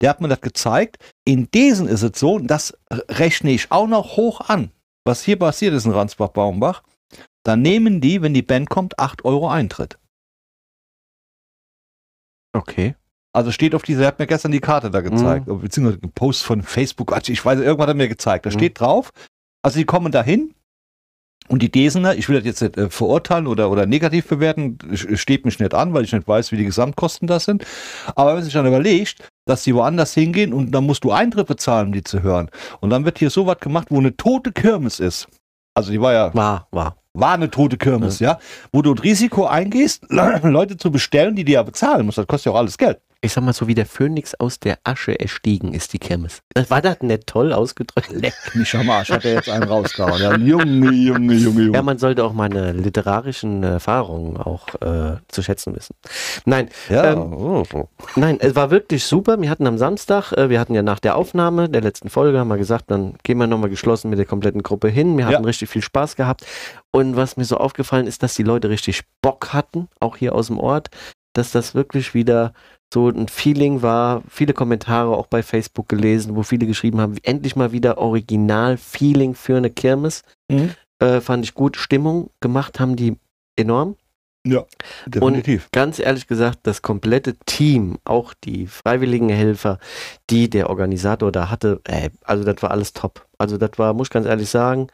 Der 0.00 0.10
hat 0.10 0.20
mir 0.20 0.28
das 0.28 0.40
gezeigt. 0.40 0.96
In 1.24 1.50
Desen 1.50 1.86
ist 1.86 2.02
es 2.02 2.18
so, 2.18 2.34
und 2.34 2.46
das 2.48 2.76
rechne 2.90 3.50
ich 3.52 3.70
auch 3.70 3.86
noch 3.86 4.16
hoch 4.16 4.40
an, 4.40 4.72
was 5.04 5.22
hier 5.22 5.38
passiert 5.38 5.74
ist 5.74 5.86
in 5.86 5.92
Ransbach-Baumbach. 5.92 6.82
Da 7.44 7.56
nehmen 7.56 8.00
die, 8.00 8.22
wenn 8.22 8.34
die 8.34 8.42
Band 8.42 8.68
kommt, 8.70 8.98
8 8.98 9.24
Euro 9.24 9.48
Eintritt. 9.48 9.98
Okay. 12.52 12.94
Also 13.34 13.50
steht 13.50 13.74
auf 13.74 13.82
dieser, 13.82 14.02
er 14.02 14.06
hat 14.08 14.18
mir 14.18 14.26
gestern 14.26 14.52
die 14.52 14.60
Karte 14.60 14.90
da 14.90 15.00
gezeigt, 15.00 15.46
beziehungsweise 15.46 16.02
einen 16.02 16.12
Post 16.12 16.42
von 16.42 16.62
Facebook, 16.62 17.12
also 17.14 17.32
ich 17.32 17.42
weiß, 17.42 17.58
irgendwann 17.60 17.88
hat 17.88 17.94
er 17.94 17.96
mir 17.96 18.08
gezeigt, 18.08 18.44
da 18.44 18.50
Mhm. 18.50 18.54
steht 18.54 18.78
drauf, 18.78 19.10
also 19.62 19.78
die 19.78 19.86
kommen 19.86 20.12
dahin 20.12 20.54
und 21.52 21.60
die 21.60 21.70
Desener, 21.70 22.14
ich 22.16 22.30
will 22.30 22.36
das 22.36 22.46
jetzt 22.46 22.62
nicht 22.62 22.78
äh, 22.78 22.88
verurteilen 22.88 23.46
oder, 23.46 23.70
oder 23.70 23.84
negativ 23.84 24.26
bewerten, 24.26 24.78
steht 24.94 25.44
mich 25.44 25.60
nicht 25.60 25.74
an, 25.74 25.92
weil 25.92 26.02
ich 26.02 26.12
nicht 26.12 26.26
weiß, 26.26 26.50
wie 26.50 26.56
die 26.56 26.64
Gesamtkosten 26.64 27.28
das 27.28 27.44
sind, 27.44 27.66
aber 28.16 28.30
wenn 28.30 28.36
man 28.36 28.44
sich 28.44 28.54
dann 28.54 28.66
überlegt, 28.66 29.28
dass 29.44 29.62
die 29.62 29.74
woanders 29.74 30.14
hingehen 30.14 30.54
und 30.54 30.70
dann 30.72 30.84
musst 30.84 31.04
du 31.04 31.12
Eintritt 31.12 31.46
bezahlen, 31.48 31.88
um 31.88 31.92
die 31.92 32.04
zu 32.04 32.22
hören. 32.22 32.48
Und 32.80 32.88
dann 32.88 33.04
wird 33.04 33.18
hier 33.18 33.28
sowas 33.28 33.58
gemacht, 33.60 33.88
wo 33.90 33.98
eine 33.98 34.16
tote 34.16 34.50
Kirmes 34.50 34.98
ist, 34.98 35.28
also 35.74 35.92
die 35.92 36.00
war 36.00 36.14
ja 36.14 36.32
War, 36.32 36.68
war. 36.70 36.96
war 37.12 37.34
eine 37.34 37.50
tote 37.50 37.76
Kirmes, 37.76 38.18
ja, 38.18 38.38
wo 38.72 38.80
du 38.80 38.92
ein 38.94 38.98
Risiko 38.98 39.44
eingehst, 39.44 40.06
Leute 40.08 40.78
zu 40.78 40.90
bestellen, 40.90 41.36
die 41.36 41.44
dir 41.44 41.54
ja 41.54 41.62
bezahlen 41.62 42.06
musst, 42.06 42.16
das 42.16 42.26
kostet 42.26 42.46
ja 42.46 42.52
auch 42.52 42.60
alles 42.60 42.78
Geld. 42.78 42.98
Ich 43.24 43.34
sag 43.34 43.44
mal 43.44 43.52
so, 43.52 43.68
wie 43.68 43.76
der 43.76 43.86
Phönix 43.86 44.34
aus 44.34 44.58
der 44.58 44.78
Asche 44.82 45.18
erstiegen 45.20 45.74
ist, 45.74 45.92
die 45.92 46.00
Kirmes. 46.00 46.42
War 46.68 46.82
das 46.82 47.02
nicht 47.02 47.28
toll 47.28 47.52
ausgedrückt? 47.52 48.10
Leck 48.12 48.34
mich 48.54 48.74
am 48.74 48.90
Arsch, 48.90 49.10
hat 49.10 49.24
er 49.24 49.34
jetzt 49.34 49.48
einen 49.48 49.62
rausgehauen. 49.62 50.20
Ja, 50.20 50.36
Junge, 50.36 50.90
Junge, 50.90 51.34
Junge, 51.34 51.34
Junge. 51.62 51.70
Ja, 51.76 51.82
man 51.82 51.98
sollte 51.98 52.24
auch 52.24 52.32
meine 52.32 52.72
literarischen 52.72 53.62
Erfahrungen 53.62 54.36
auch 54.38 54.66
äh, 54.80 55.18
zu 55.28 55.40
schätzen 55.42 55.76
wissen. 55.76 55.94
Nein, 56.46 56.68
Ja, 56.88 57.12
ähm, 57.12 57.32
oh. 57.32 57.64
nein, 58.16 58.38
es 58.40 58.56
war 58.56 58.72
wirklich 58.72 59.04
super. 59.04 59.40
Wir 59.40 59.50
hatten 59.50 59.68
am 59.68 59.78
Samstag, 59.78 60.32
äh, 60.32 60.50
wir 60.50 60.58
hatten 60.58 60.74
ja 60.74 60.82
nach 60.82 60.98
der 60.98 61.14
Aufnahme 61.14 61.68
der 61.68 61.80
letzten 61.80 62.10
Folge, 62.10 62.40
haben 62.40 62.48
wir 62.48 62.58
gesagt, 62.58 62.90
dann 62.90 63.14
gehen 63.22 63.38
wir 63.38 63.46
nochmal 63.46 63.70
geschlossen 63.70 64.10
mit 64.10 64.18
der 64.18 64.26
kompletten 64.26 64.64
Gruppe 64.64 64.88
hin. 64.88 65.16
Wir 65.16 65.26
hatten 65.26 65.42
Ja. 65.44 65.46
richtig 65.46 65.68
viel 65.70 65.82
Spaß 65.82 66.16
gehabt. 66.16 66.44
Und 66.90 67.14
was 67.14 67.36
mir 67.36 67.44
so 67.44 67.56
aufgefallen 67.56 68.08
ist, 68.08 68.24
dass 68.24 68.34
die 68.34 68.42
Leute 68.42 68.68
richtig 68.68 69.02
Bock 69.22 69.52
hatten, 69.52 69.86
auch 70.00 70.16
hier 70.16 70.34
aus 70.34 70.48
dem 70.48 70.58
Ort, 70.58 70.88
dass 71.34 71.52
das 71.52 71.76
wirklich 71.76 72.14
wieder 72.14 72.52
so 72.92 73.08
ein 73.08 73.28
Feeling 73.28 73.82
war. 73.82 74.22
Viele 74.28 74.52
Kommentare 74.52 75.16
auch 75.16 75.26
bei 75.26 75.42
Facebook 75.42 75.88
gelesen, 75.88 76.36
wo 76.36 76.42
viele 76.42 76.66
geschrieben 76.66 77.00
haben, 77.00 77.16
endlich 77.22 77.56
mal 77.56 77.72
wieder 77.72 77.98
Original-Feeling 77.98 79.34
für 79.34 79.56
eine 79.56 79.70
Kirmes. 79.70 80.22
Mhm. 80.50 80.74
Äh, 80.98 81.20
fand 81.20 81.44
ich 81.44 81.54
gut. 81.54 81.76
Stimmung 81.76 82.30
gemacht 82.40 82.80
haben 82.80 82.96
die 82.96 83.16
enorm. 83.56 83.96
definitiv. 85.06 85.68
Ganz 85.72 86.00
ehrlich 86.00 86.26
gesagt, 86.26 86.60
das 86.64 86.82
komplette 86.82 87.36
Team, 87.46 87.98
auch 88.04 88.34
die 88.34 88.66
freiwilligen 88.66 89.28
Helfer, 89.28 89.78
die 90.30 90.50
der 90.50 90.68
Organisator 90.68 91.30
da 91.30 91.48
hatte, 91.48 91.80
äh, 91.84 92.10
also 92.24 92.44
das 92.44 92.60
war 92.62 92.72
alles 92.72 92.92
top. 92.92 93.26
Also 93.38 93.56
das 93.56 93.70
war, 93.76 93.94
muss 93.94 94.08
ich 94.08 94.12
ganz 94.12 94.26
ehrlich 94.26 94.50
sagen, 94.50 94.88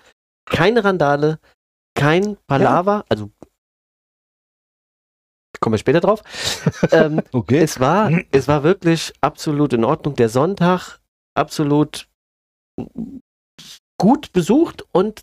keine 0.44 0.84
Randale, 0.84 1.38
kein 1.94 2.36
Palaver, 2.46 3.04
also 3.08 3.30
kommen 5.60 5.74
wir 5.74 5.78
später 5.78 6.00
drauf. 6.00 6.22
ähm, 6.92 7.22
okay. 7.32 7.58
es 7.58 7.80
war, 7.80 8.10
es 8.30 8.48
war 8.48 8.62
wirklich 8.62 9.12
absolut 9.20 9.72
in 9.72 9.84
Ordnung. 9.84 10.14
Der 10.14 10.28
Sonntag 10.28 10.98
absolut 11.34 12.08
gut 13.98 14.32
besucht 14.32 14.84
und 14.92 15.22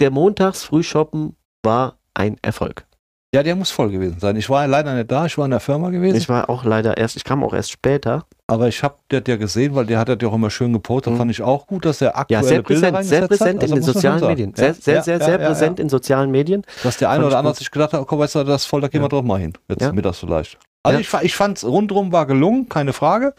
der 0.00 0.10
Montags-Frühshoppen 0.10 1.36
war 1.62 1.98
ein 2.14 2.36
Erfolg. 2.42 2.86
Ja, 3.32 3.44
der 3.44 3.54
muss 3.54 3.70
voll 3.70 3.90
gewesen 3.90 4.18
sein. 4.18 4.34
Ich 4.34 4.50
war 4.50 4.66
leider 4.66 4.92
nicht 4.92 5.08
da, 5.10 5.24
ich 5.26 5.38
war 5.38 5.44
in 5.44 5.52
der 5.52 5.60
Firma 5.60 5.90
gewesen. 5.90 6.16
Ich 6.16 6.28
war 6.28 6.50
auch 6.50 6.64
leider 6.64 6.96
erst, 6.96 7.14
ich 7.14 7.22
kam 7.22 7.44
auch 7.44 7.54
erst 7.54 7.70
später. 7.70 8.24
aber 8.48 8.66
ich 8.66 8.82
habe 8.82 8.96
das 9.08 9.22
ja 9.28 9.36
gesehen, 9.36 9.76
weil 9.76 9.86
der 9.86 10.00
hat 10.00 10.08
das 10.08 10.16
ja 10.20 10.26
auch 10.28 10.34
immer 10.34 10.50
schön 10.50 10.72
gepostet. 10.72 11.12
Mhm. 11.12 11.16
Fand 11.18 11.30
ich 11.30 11.40
auch 11.40 11.68
gut, 11.68 11.84
dass 11.84 12.00
er 12.00 12.08
Ja, 12.08 12.14
aktuelle 12.16 12.44
sehr 12.44 12.62
Bilder 12.64 12.90
präsent, 12.90 13.08
sehr 13.08 13.28
präsent. 13.28 13.62
Also 13.62 13.74
in 13.76 13.80
den 13.82 13.84
sozialen. 13.92 14.26
Medien. 14.26 14.50
Ja, 14.56 14.56
Sehr, 14.56 14.74
sehr, 14.74 14.94
ja, 14.96 15.02
sehr, 15.04 15.18
ja, 15.18 15.24
sehr 15.24 15.40
ja, 15.40 15.46
präsent 15.46 15.78
ja. 15.78 15.82
in 15.84 15.88
sozialen 15.88 16.32
Medien. 16.32 16.62
Dass 16.82 16.96
der 16.96 17.08
eine 17.10 17.18
Fand 17.20 17.26
oder 17.28 17.38
andere 17.38 17.54
sich 17.54 17.70
gedacht 17.70 17.92
hat, 17.92 18.04
komm, 18.08 18.18
weißt 18.18 18.34
du, 18.34 18.42
das 18.42 18.62
ist 18.62 18.66
voll, 18.66 18.80
da 18.80 18.88
gehen 18.88 19.00
wir 19.00 19.04
Ja. 19.04 19.08
doch 19.10 19.22
mal 19.22 19.38
hin. 19.38 19.52
Jetzt 19.68 19.82
Ja. 19.82 19.92
mittags 19.92 20.18
vielleicht. 20.18 20.58
Also 20.82 20.98
Ja. 20.98 21.00
ich, 21.20 21.24
ich 21.26 21.36
fand's 21.36 21.64
rundrum 21.64 22.10
war 22.10 22.26
gelungen, 22.26 22.68
keine 22.68 22.92
Frage. 22.92 23.32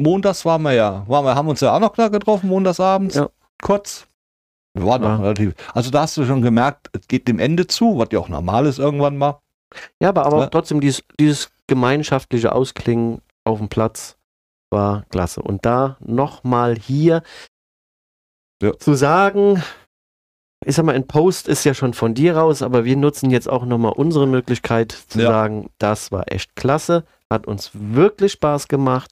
Montags 0.00 0.44
waren 0.44 0.62
wir 0.62 0.72
ja, 0.72 1.04
waren 1.06 1.24
wir, 1.24 1.34
haben 1.36 1.46
uns 1.48 1.60
ja 1.60 1.74
auch 1.76 1.80
noch 1.80 1.94
da 1.94 2.08
getroffen, 2.08 2.48
montagsabends, 2.48 3.14
Ja. 3.14 3.28
kurz. 3.62 4.06
Wir 4.74 4.86
waren 4.86 5.02
Ja. 5.02 5.16
noch 5.16 5.22
relativ. 5.24 5.54
Also 5.74 5.90
da 5.90 6.02
hast 6.02 6.16
du 6.16 6.24
schon 6.24 6.42
gemerkt, 6.42 6.88
es 6.92 7.08
geht 7.08 7.26
dem 7.28 7.38
Ende 7.38 7.66
zu, 7.66 7.98
was 7.98 8.08
ja 8.12 8.18
auch 8.20 8.28
normal 8.28 8.66
ist 8.66 8.78
irgendwann 8.78 9.16
mal. 9.18 9.40
Ja, 10.00 10.10
aber, 10.10 10.26
aber 10.26 10.40
Ja. 10.42 10.46
trotzdem 10.48 10.80
dieses, 10.80 11.02
dieses 11.18 11.50
gemeinschaftliche 11.66 12.52
Ausklingen 12.52 13.20
auf 13.44 13.58
dem 13.58 13.68
Platz 13.68 14.16
war 14.70 15.04
klasse. 15.10 15.42
Und 15.42 15.64
da 15.66 15.96
nochmal 16.00 16.76
hier 16.76 17.22
Ja. 18.62 18.76
zu 18.78 18.94
sagen, 18.94 19.62
ich 20.64 20.76
sag 20.76 20.84
mal, 20.84 20.94
ein 20.94 21.06
Post 21.06 21.48
ist 21.48 21.64
ja 21.64 21.72
schon 21.74 21.94
von 21.94 22.14
dir 22.14 22.36
raus, 22.36 22.62
aber 22.62 22.84
wir 22.84 22.96
nutzen 22.96 23.30
jetzt 23.30 23.48
auch 23.48 23.64
nochmal 23.64 23.92
unsere 23.92 24.26
Möglichkeit 24.26 24.92
zu 24.92 25.20
Ja. 25.20 25.28
sagen, 25.28 25.70
das 25.78 26.12
war 26.12 26.30
echt 26.30 26.54
klasse, 26.54 27.04
hat 27.30 27.46
uns 27.46 27.70
wirklich 27.72 28.32
Spaß 28.32 28.68
gemacht. 28.68 29.10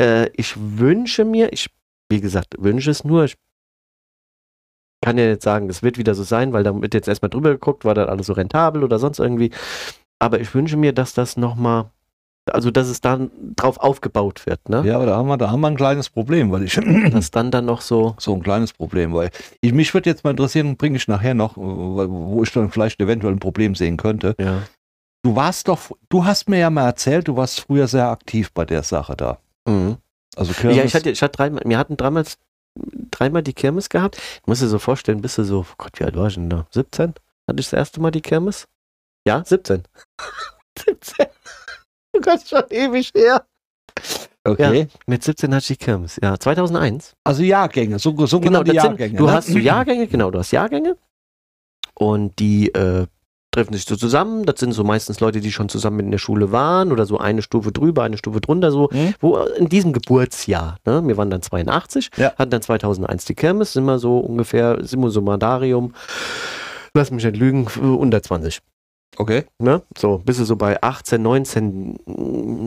Äh, 0.00 0.30
ich 0.34 0.54
wünsche 0.56 1.24
mir, 1.24 1.52
ich, 1.52 1.68
wie 2.08 2.20
gesagt, 2.20 2.54
wünsche 2.58 2.90
es 2.90 3.04
nur, 3.04 3.24
ich 3.24 3.36
kann 5.06 5.18
ja 5.18 5.24
jetzt 5.26 5.44
sagen, 5.44 5.70
es 5.70 5.84
wird 5.84 5.98
wieder 5.98 6.16
so 6.16 6.24
sein, 6.24 6.52
weil 6.52 6.64
da 6.64 6.82
wird 6.82 6.92
jetzt 6.92 7.06
erstmal 7.06 7.30
drüber 7.30 7.50
geguckt, 7.50 7.84
war 7.84 7.94
das 7.94 8.08
alles 8.08 8.26
so 8.26 8.32
rentabel 8.32 8.82
oder 8.82 8.98
sonst 8.98 9.20
irgendwie. 9.20 9.52
Aber 10.18 10.40
ich 10.40 10.52
wünsche 10.52 10.76
mir, 10.76 10.92
dass 10.92 11.14
das 11.14 11.36
nochmal, 11.36 11.90
also 12.50 12.72
dass 12.72 12.88
es 12.88 13.00
dann 13.00 13.30
drauf 13.54 13.78
aufgebaut 13.78 14.46
wird, 14.46 14.68
ne? 14.68 14.82
Ja, 14.84 14.96
aber 14.96 15.06
da 15.06 15.16
haben 15.16 15.28
wir, 15.28 15.36
da 15.36 15.48
haben 15.48 15.60
wir 15.60 15.68
ein 15.68 15.76
kleines 15.76 16.10
Problem, 16.10 16.50
weil 16.50 16.64
ich 16.64 16.74
Dass 17.12 17.30
dann 17.30 17.52
dann 17.52 17.66
noch 17.66 17.82
so, 17.82 18.16
so 18.18 18.34
ein 18.34 18.42
kleines 18.42 18.72
Problem, 18.72 19.14
weil 19.14 19.30
ich, 19.60 19.72
mich 19.72 19.94
würde 19.94 20.10
jetzt 20.10 20.24
mal 20.24 20.30
interessieren, 20.32 20.76
bringe 20.76 20.96
ich 20.96 21.06
nachher 21.06 21.34
noch, 21.34 21.56
wo 21.56 22.42
ich 22.42 22.50
dann 22.50 22.72
vielleicht 22.72 23.00
eventuell 23.00 23.32
ein 23.34 23.38
Problem 23.38 23.76
sehen 23.76 23.96
könnte. 23.96 24.34
ja. 24.40 24.62
Du 25.22 25.36
warst 25.36 25.68
doch, 25.68 25.80
du 26.08 26.24
hast 26.24 26.48
mir 26.48 26.58
ja 26.58 26.70
mal 26.70 26.86
erzählt, 26.86 27.28
du 27.28 27.36
warst 27.36 27.60
früher 27.60 27.86
sehr 27.86 28.08
aktiv 28.08 28.52
bei 28.52 28.64
der 28.64 28.82
Sache 28.82 29.16
da. 29.16 29.38
Mhm. 29.68 29.98
Also 30.36 30.52
Kirmes, 30.52 30.76
Ja, 30.76 30.84
ich 30.84 30.94
hatte, 30.94 31.10
ich 31.10 31.22
hatte 31.22 31.36
dreimal, 31.36 31.62
wir 31.64 31.78
hatten 31.78 31.96
dreimal, 31.96 32.24
dreimal 33.10 33.42
die 33.42 33.52
Kirmes 33.54 33.88
gehabt. 33.88 34.16
Ich 34.16 34.46
muss 34.46 34.60
dir 34.60 34.68
so 34.68 34.78
vorstellen, 34.78 35.20
bist 35.22 35.38
du 35.38 35.44
so, 35.44 35.60
oh 35.60 35.74
Gott, 35.78 35.98
wie 36.00 36.04
alt 36.04 36.16
war 36.16 36.28
ich 36.28 36.34
denn 36.34 36.50
da? 36.50 36.66
17? 36.70 37.14
Hatte 37.48 37.60
ich 37.60 37.66
das 37.66 37.72
erste 37.72 38.00
Mal 38.00 38.10
die 38.10 38.20
Kirmes? 38.22 38.66
Ja, 39.26 39.42
17. 39.44 39.82
17. 40.78 41.26
Oh 42.16 42.20
Gott, 42.20 42.46
schon 42.48 42.62
ewig 42.70 43.12
her. 43.14 43.44
okay. 44.44 44.88
Mit 45.06 45.22
17 45.22 45.50
hatte 45.54 45.62
ich 45.72 45.78
die 45.78 45.84
Kirmes. 45.84 46.18
Ja, 46.22 46.38
2001. 46.38 47.14
Also 47.24 47.42
Jahrgänge, 47.42 47.98
so, 47.98 48.10
so 48.26 48.40
Genau, 48.40 48.62
genannte 48.62 48.72
das 48.74 48.82
sind, 48.82 48.90
Jahrgänge. 48.92 49.18
du 49.18 49.26
ne? 49.26 49.32
hast 49.32 49.46
so 49.48 49.58
Jahrgänge, 49.58 50.06
genau, 50.06 50.30
du 50.30 50.38
hast 50.38 50.50
Jahrgänge. 50.52 50.96
Und 51.94 52.38
die 52.38 52.68
äh, 52.74 53.06
treffen 53.56 53.72
sich 53.72 53.84
so 53.86 53.96
zusammen. 53.96 54.44
Das 54.44 54.60
sind 54.60 54.72
so 54.72 54.84
meistens 54.84 55.18
Leute, 55.20 55.40
die 55.40 55.50
schon 55.50 55.68
zusammen 55.70 56.00
in 56.00 56.10
der 56.10 56.18
Schule 56.18 56.52
waren 56.52 56.92
oder 56.92 57.06
so 57.06 57.16
eine 57.18 57.40
Stufe 57.40 57.72
drüber, 57.72 58.02
eine 58.04 58.18
Stufe 58.18 58.40
drunter, 58.42 58.70
so 58.70 58.90
Mhm. 58.92 59.14
wo 59.20 59.38
in 59.38 59.68
diesem 59.70 59.92
Geburtsjahr, 59.94 60.76
ne, 60.84 61.02
wir 61.06 61.16
waren 61.16 61.30
dann 61.30 61.40
82, 61.42 62.10
Ja. 62.16 62.34
hatten 62.38 62.50
dann 62.50 62.60
2001 62.62 63.24
die 63.24 63.34
Kirmes, 63.34 63.72
sind 63.72 63.84
wir 63.84 63.98
so 63.98 64.18
ungefähr, 64.18 64.78
sind 64.84 65.00
wir 65.00 65.10
so 65.10 65.22
Mandarium, 65.22 65.94
lass 66.94 67.10
mich 67.10 67.24
nicht 67.24 67.36
lügen, 67.36 67.66
unter 67.80 68.22
20. 68.22 68.60
Okay. 69.18 69.44
Ne? 69.58 69.80
So, 69.96 70.18
bist 70.18 70.40
du 70.40 70.44
so 70.44 70.56
bei 70.56 70.82
18, 70.82 71.22
19, 71.22 71.98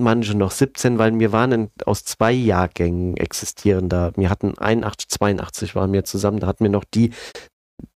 manche 0.01 0.35
noch 0.35 0.49
17, 0.49 0.97
weil 0.97 1.17
wir 1.19 1.31
waren 1.31 1.51
in, 1.51 1.69
aus 1.85 2.03
zwei 2.03 2.31
Jahrgängen 2.31 3.15
existierender. 3.17 4.11
Wir 4.15 4.31
hatten 4.31 4.57
81, 4.57 5.09
82 5.09 5.75
waren 5.75 5.93
wir 5.93 6.03
zusammen, 6.05 6.39
da 6.39 6.47
hatten 6.47 6.63
wir 6.63 6.71
noch 6.71 6.85
die, 6.85 7.11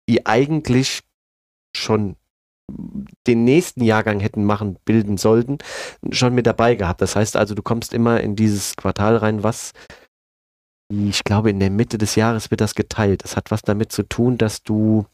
die 0.07 0.27
eigentlich 0.27 0.99
schon 1.75 2.15
den 3.27 3.43
nächsten 3.43 3.83
Jahrgang 3.83 4.19
hätten 4.19 4.45
machen, 4.45 4.77
bilden 4.85 5.17
sollten, 5.17 5.57
schon 6.11 6.33
mit 6.33 6.47
dabei 6.47 6.75
gehabt. 6.75 7.01
Das 7.01 7.15
heißt 7.15 7.35
also, 7.35 7.55
du 7.55 7.61
kommst 7.61 7.93
immer 7.93 8.21
in 8.21 8.35
dieses 8.35 8.75
Quartal 8.75 9.17
rein, 9.17 9.43
was 9.43 9.73
ich 10.91 11.23
glaube, 11.23 11.49
in 11.49 11.59
der 11.59 11.69
Mitte 11.71 11.97
des 11.97 12.15
Jahres 12.15 12.51
wird 12.51 12.61
das 12.61 12.75
geteilt. 12.75 13.23
Das 13.23 13.35
hat 13.35 13.51
was 13.51 13.61
damit 13.63 13.91
zu 13.91 14.03
tun, 14.03 14.37
dass 14.37 14.61
du, 14.63 15.05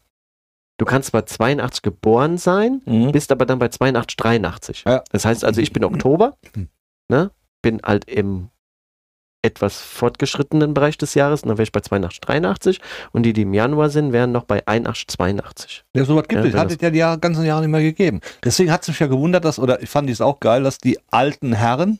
du 0.77 0.85
kannst 0.85 1.09
zwar 1.11 1.25
82 1.25 1.81
geboren 1.81 2.37
sein, 2.37 2.81
Mhm. 2.85 3.11
bist 3.11 3.31
aber 3.31 3.45
dann 3.45 3.59
bei 3.59 3.69
82, 3.69 4.17
83. 4.17 4.83
Ja. 4.85 5.03
Das 5.11 5.25
heißt 5.25 5.45
also, 5.45 5.61
ich 5.61 5.71
bin 5.71 5.83
Oktober, 5.83 6.37
ne, 7.09 7.31
bin 7.61 7.81
halt 7.83 8.05
im 8.05 8.49
etwas 9.41 9.79
fortgeschrittenen 9.79 10.73
Bereich 10.73 10.97
des 10.97 11.13
Jahres 11.13 11.43
und 11.43 11.49
dann 11.49 11.57
wäre 11.57 11.63
ich 11.63 11.71
bei 11.71 11.79
82, 11.79 12.19
83 12.21 12.81
und 13.11 13.23
die, 13.23 13.33
die 13.33 13.43
im 13.43 13.53
Januar 13.53 13.89
sind, 13.89 14.11
wären 14.11 14.31
noch 14.33 14.43
bei 14.43 14.65
81, 14.67 15.07
82. 15.07 15.83
Ja, 15.95 16.03
sowas 16.05 16.23
gibt 16.27 16.41
Ja, 16.43 16.47
es. 16.47 16.53
wenn 16.53 16.59
Hat 16.59 16.71
es 16.71 16.77
ja 16.81 16.89
die 16.89 16.99
Jahr, 16.99 17.17
ganzen 17.17 17.45
Jahre 17.45 17.61
nicht 17.61 17.69
mehr 17.71 17.81
gegeben. 17.81 18.19
Deswegen 18.43 18.71
hat 18.71 18.81
es 18.81 18.89
mich 18.89 18.99
ja 18.99 19.07
gewundert, 19.07 19.45
dass, 19.45 19.57
oder 19.59 19.81
ich 19.81 19.89
fand 19.89 20.09
es 20.09 20.19
auch 20.21 20.39
geil, 20.39 20.63
dass 20.63 20.77
die 20.77 20.99
alten 21.11 21.53
Herren, 21.53 21.99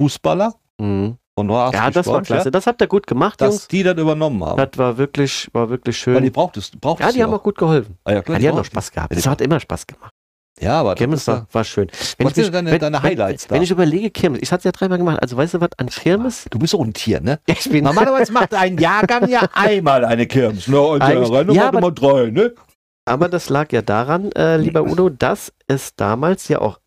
Fußballer, 0.00 0.54
Mhm. 0.78 1.16
von 1.38 1.46
Noah 1.46 1.72
Ja, 1.72 1.90
das 1.90 2.06
war 2.06 2.20
klasse. 2.22 2.50
Das 2.50 2.66
habt 2.66 2.82
ihr 2.82 2.86
gut 2.86 3.06
gemacht, 3.06 3.40
dass 3.40 3.48
Jungs. 3.54 3.68
die 3.68 3.82
das 3.82 3.96
übernommen 3.96 4.44
haben. 4.44 4.58
Das 4.58 4.76
war 4.76 4.98
wirklich, 4.98 5.48
war 5.54 5.70
wirklich 5.70 6.06
Weil 6.06 6.16
die 6.20 6.26
schön. 6.26 6.32
brauchtest, 6.32 6.78
brauchtest 6.80 7.08
Ja, 7.08 7.12
die 7.14 7.22
haben 7.22 7.32
auch 7.32 7.42
gut 7.42 7.56
geholfen. 7.56 7.96
Ah, 8.04 8.12
ja, 8.12 8.20
klar, 8.22 8.36
Ja, 8.36 8.40
die 8.40 8.48
haben 8.48 8.56
noch 8.56 8.62
brauchtest 8.64 8.72
Spaß 8.72 8.90
gehabt. 8.92 9.10
Ja, 9.12 9.16
die 9.16 9.22
Das 9.22 9.30
hat 9.30 9.40
immer 9.40 9.58
Spaß 9.60 9.86
gemacht. 9.86 10.12
Ja, 10.58 10.80
aber 10.80 10.94
Kirmes 10.94 11.26
ja- 11.26 11.34
war, 11.34 11.46
war 11.52 11.64
schön. 11.64 11.88
Was 12.18 12.34
sind 12.34 12.54
deine- 12.54 12.78
deine 12.78 13.02
Highlights 13.02 13.44
wenn, 13.44 13.48
da? 13.48 13.54
Wenn 13.56 13.62
ich 13.62 13.70
überlege, 13.70 14.10
Kirmes, 14.10 14.38
ich 14.42 14.50
hatte 14.52 14.60
es 14.60 14.64
ja 14.64 14.72
dreimal 14.72 14.96
gemacht. 14.98 15.18
Also 15.20 15.36
weißt 15.36 15.54
du 15.54 15.60
was, 15.60 15.68
an 15.76 15.88
Kirmes? 15.88 16.46
Du 16.50 16.58
bist 16.58 16.70
so 16.70 16.82
ein 16.82 16.94
Tier, 16.94 17.20
ne? 17.20 17.40
Ja, 17.48 17.54
ich 17.58 17.68
bin, 17.70 17.84
Normalerweise 17.84 18.32
macht 18.32 18.54
ein 18.54 18.78
Jahrgang 18.78 19.28
ja 19.28 19.42
einmal 19.54 20.04
eine 20.04 20.26
Kirmes. 20.26 20.66
Ne? 20.68 20.80
Und 20.80 21.02
Eigentlich- 21.02 21.28
der 21.30 21.38
Rennen 21.40 21.54
ja, 21.54 21.64
macht 21.72 21.76
aber- 21.76 21.92
drei, 21.92 22.30
ne? 22.30 22.54
aber 23.04 23.28
das 23.28 23.50
lag 23.50 23.70
ja 23.72 23.82
daran, 23.82 24.32
äh, 24.32 24.56
lieber 24.56 24.82
Udo, 24.84 25.10
dass 25.10 25.52
es 25.68 25.94
damals 25.94 26.48
ja 26.48 26.60
auch 26.60 26.80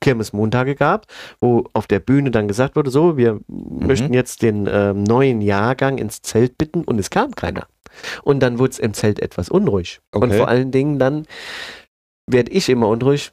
Kirmesmontage 0.00 0.74
gab, 0.74 1.06
wo 1.40 1.64
auf 1.72 1.86
der 1.86 2.00
Bühne 2.00 2.30
dann 2.30 2.48
gesagt 2.48 2.76
wurde, 2.76 2.90
so, 2.90 3.16
wir 3.16 3.40
Mhm. 3.48 3.86
möchten 3.86 4.12
jetzt 4.14 4.42
den 4.42 4.68
ähm, 4.70 5.02
neuen 5.04 5.40
Jahrgang 5.40 5.98
ins 5.98 6.20
Zelt 6.22 6.58
bitten 6.58 6.84
und 6.84 6.98
es 6.98 7.10
kam 7.10 7.34
keiner. 7.34 7.66
Und 8.22 8.40
dann 8.40 8.58
wurde 8.58 8.72
es 8.72 8.78
im 8.78 8.92
Zelt 8.94 9.20
etwas 9.20 9.48
unruhig. 9.48 10.00
Und 10.12 10.24
Okay. 10.24 10.36
vor 10.36 10.48
allen 10.48 10.70
Dingen 10.70 10.98
dann 10.98 11.26
werde 12.26 12.50
ich 12.52 12.68
immer 12.68 12.88
unruhig, 12.88 13.30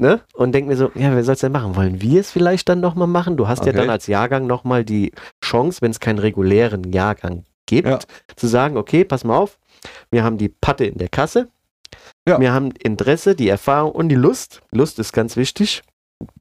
ne? 0.00 0.20
Und 0.34 0.52
denke 0.52 0.70
mir 0.70 0.76
so, 0.76 0.90
ja, 0.94 1.14
wer 1.14 1.24
soll 1.24 1.34
es 1.34 1.40
denn 1.40 1.52
machen? 1.52 1.76
Wollen 1.76 2.00
wir 2.00 2.20
es 2.20 2.30
vielleicht 2.30 2.68
dann 2.68 2.80
nochmal 2.80 3.08
machen? 3.08 3.36
Du 3.36 3.48
hast 3.48 3.60
ja 3.64 3.68
Okay. 3.72 3.78
dann 3.78 3.90
als 3.90 4.06
Jahrgang 4.06 4.46
nochmal 4.46 4.84
die 4.84 5.12
Chance, 5.44 5.80
wenn 5.82 5.90
es 5.90 6.00
keinen 6.00 6.18
regulären 6.18 6.92
Jahrgang 6.92 7.44
gibt, 7.66 7.88
Ja. 7.88 7.98
zu 8.36 8.46
sagen, 8.46 8.76
okay, 8.76 9.04
pass 9.04 9.24
mal 9.24 9.36
auf, 9.36 9.58
wir 10.10 10.24
haben 10.24 10.38
die 10.38 10.48
Patte 10.48 10.84
in 10.84 10.98
der 10.98 11.08
Kasse, 11.08 11.48
Ja. 12.28 12.38
wir 12.40 12.52
haben 12.52 12.70
Interesse, 12.72 13.34
die 13.34 13.48
Erfahrung 13.48 13.92
und 13.92 14.08
die 14.08 14.14
Lust. 14.14 14.60
Lust 14.72 14.98
ist 14.98 15.12
ganz 15.12 15.36
wichtig. 15.36 15.82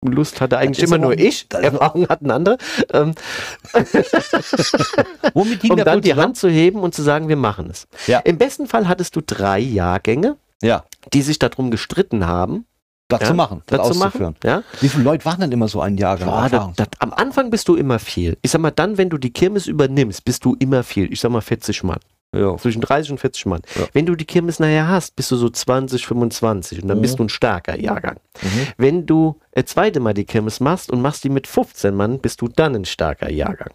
Lust 0.04 0.42
hatte 0.42 0.58
eigentlich 0.58 0.84
immer 0.84 0.98
nur 0.98 1.18
ich, 1.20 1.46
Erfahrung 1.54 2.10
hatten 2.10 2.32
andere. 2.32 2.58
Ähm, 2.92 3.14
Womit 5.34 5.62
hing 5.62 5.72
um 5.72 5.78
dann 5.78 6.02
die? 6.02 6.16
Hand 6.16 6.36
zu 6.38 6.50
heben 6.50 6.80
und 6.80 6.96
zu 6.96 7.04
sagen, 7.04 7.28
wir 7.28 7.36
machen 7.36 7.70
es. 7.70 7.88
Ja. 8.08 8.20
Im 8.20 8.38
besten 8.40 8.68
Fall 8.68 8.88
hattest 8.88 9.16
du 9.16 9.22
drei 9.22 9.60
Jahrgänge, 9.60 10.38
Ja, 10.64 10.84
die 11.14 11.22
sich 11.22 11.40
darum 11.40 11.72
gestritten 11.72 12.26
haben, 12.28 12.66
das 13.10 13.22
Ja, 13.22 13.28
zu 13.28 13.34
machen, 13.36 13.62
das, 13.68 13.78
das 13.78 13.88
zu 13.98 14.04
auszuführen. 14.06 14.36
machen. 14.44 14.48
Ja? 14.50 14.64
Wie 14.82 14.90
viele 14.90 15.04
Leute 15.04 15.24
waren 15.26 15.40
denn 15.40 15.52
immer 15.52 15.68
so 15.70 15.80
ein 15.82 15.98
Jahrgang? 15.98 16.28
Boah, 16.28 16.42
das, 16.44 16.52
Erfahrung? 16.54 16.74
das, 16.76 16.88
am 17.00 17.14
Anfang 17.14 17.50
bist 17.50 17.68
du 17.70 17.76
immer 17.76 18.00
viel. 18.00 18.38
Ich 18.42 18.52
sag 18.52 18.60
mal, 18.60 18.72
dann, 18.72 18.98
wenn 18.98 19.10
du 19.10 19.18
die 19.18 19.32
Kirmes 19.32 19.66
übernimmst, 19.68 20.26
bist 20.26 20.44
du 20.44 20.56
immer 20.60 20.84
viel. 20.84 21.12
Ich 21.14 21.22
sag 21.22 21.32
mal 21.32 21.40
40 21.42 21.84
Mann. 21.84 22.00
ja. 22.36 22.58
Zwischen 22.58 22.82
30 22.82 23.12
und 23.12 23.20
40 23.20 23.46
Mann. 23.46 23.62
Ja. 23.80 23.86
Wenn 23.94 24.06
du 24.06 24.16
die 24.16 24.26
Kirmes 24.26 24.60
nachher 24.60 24.90
hast, 24.90 25.16
bist 25.16 25.32
du 25.32 25.38
so 25.38 25.50
20, 25.50 26.06
25 26.06 26.82
und 26.82 26.90
dann 26.90 26.98
Mhm. 26.98 27.02
bist 27.02 27.18
du 27.20 27.24
ein 27.24 27.30
starker 27.30 27.80
Jahrgang. 27.80 28.18
Mhm. 28.42 28.48
Wenn 28.78 29.06
du 29.06 29.40
das 29.54 29.68
zweite 29.68 30.02
Mal 30.02 30.14
die 30.14 30.26
Kirmes 30.26 30.60
machst 30.60 30.92
und 30.92 31.02
machst 31.02 31.24
die 31.24 31.30
mit 31.30 31.48
15 31.48 31.96
Mann, 31.96 32.20
bist 32.20 32.42
du 32.42 32.50
dann 32.50 32.76
ein 32.76 32.84
starker 32.86 33.32
Jahrgang. 33.32 33.72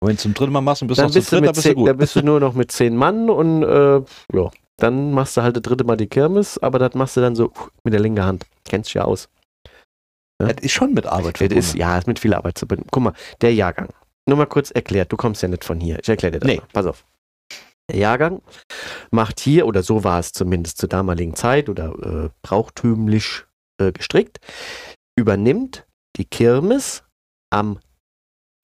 Und 0.00 0.08
wenn 0.08 0.16
du 0.16 0.22
zum 0.22 0.32
dritten 0.34 0.52
Mal 0.52 0.62
machst 0.62 0.80
und 0.80 0.88
bist 0.88 0.98
dann 0.98 1.06
noch 1.06 1.12
zu 1.12 1.18
bist, 1.18 1.30
du 1.30 1.36
dritt, 1.36 1.46
dann 1.48 1.54
bist 1.54 1.66
du 1.66 1.74
gut. 1.74 1.88
dann 1.88 1.96
bist 1.98 2.16
du 2.16 2.22
nur 2.22 2.40
noch 2.40 2.54
mit 2.54 2.72
10 2.72 2.96
Mann 2.96 3.28
und 3.28 3.62
äh, 3.62 3.96
ja, 4.32 4.50
dann 4.78 5.12
machst 5.12 5.36
du 5.36 5.42
halt 5.42 5.56
das 5.56 5.62
dritte 5.62 5.84
Mal 5.84 5.96
die 5.96 6.06
Kirmes, 6.08 6.58
aber 6.58 6.78
das 6.78 6.94
machst 6.94 7.16
du 7.16 7.20
dann 7.20 7.34
so 7.36 7.52
mit 7.84 7.92
der 7.92 8.00
linken 8.00 8.24
Hand. 8.24 8.46
Kennst 8.64 8.94
du 8.94 8.98
ja 8.98 9.04
aus. 9.04 9.28
Das 10.38 10.54
ist 10.60 10.72
schon 10.72 10.92
mit 10.94 11.06
Arbeit 11.06 11.38
verbunden. 11.38 11.58
ist, 11.58 11.74
ja, 11.74 11.96
ist 11.98 12.06
mit 12.08 12.18
viel 12.18 12.34
Arbeit 12.34 12.58
zu 12.58 12.66
binden. 12.66 12.86
Guck 12.90 13.02
mal, 13.02 13.12
der 13.40 13.54
Jahrgang. 13.54 13.88
Nur 14.28 14.38
mal 14.38 14.46
kurz 14.46 14.70
erklärt, 14.70 15.12
du 15.12 15.16
kommst 15.16 15.42
ja 15.42 15.48
nicht 15.48 15.64
von 15.64 15.80
hier. 15.80 15.98
Ich 16.00 16.08
erkläre 16.08 16.32
dir 16.32 16.38
das 16.40 16.46
Nee. 16.48 16.56
mal. 16.56 16.66
Pass 16.72 16.86
auf. 16.86 17.04
Der 17.90 17.98
Jahrgang 17.98 18.40
macht 19.10 19.40
hier, 19.40 19.66
oder 19.66 19.82
so 19.82 20.04
war 20.04 20.18
es 20.20 20.32
zumindest 20.32 20.78
zur 20.78 20.88
damaligen 20.88 21.34
Zeit 21.34 21.68
oder 21.68 21.92
äh, 22.26 22.30
brauchtümlich 22.42 23.44
äh, 23.80 23.92
gestrickt, 23.92 24.38
übernimmt 25.16 25.86
die 26.16 26.24
Kirmes 26.24 27.04
am, 27.50 27.78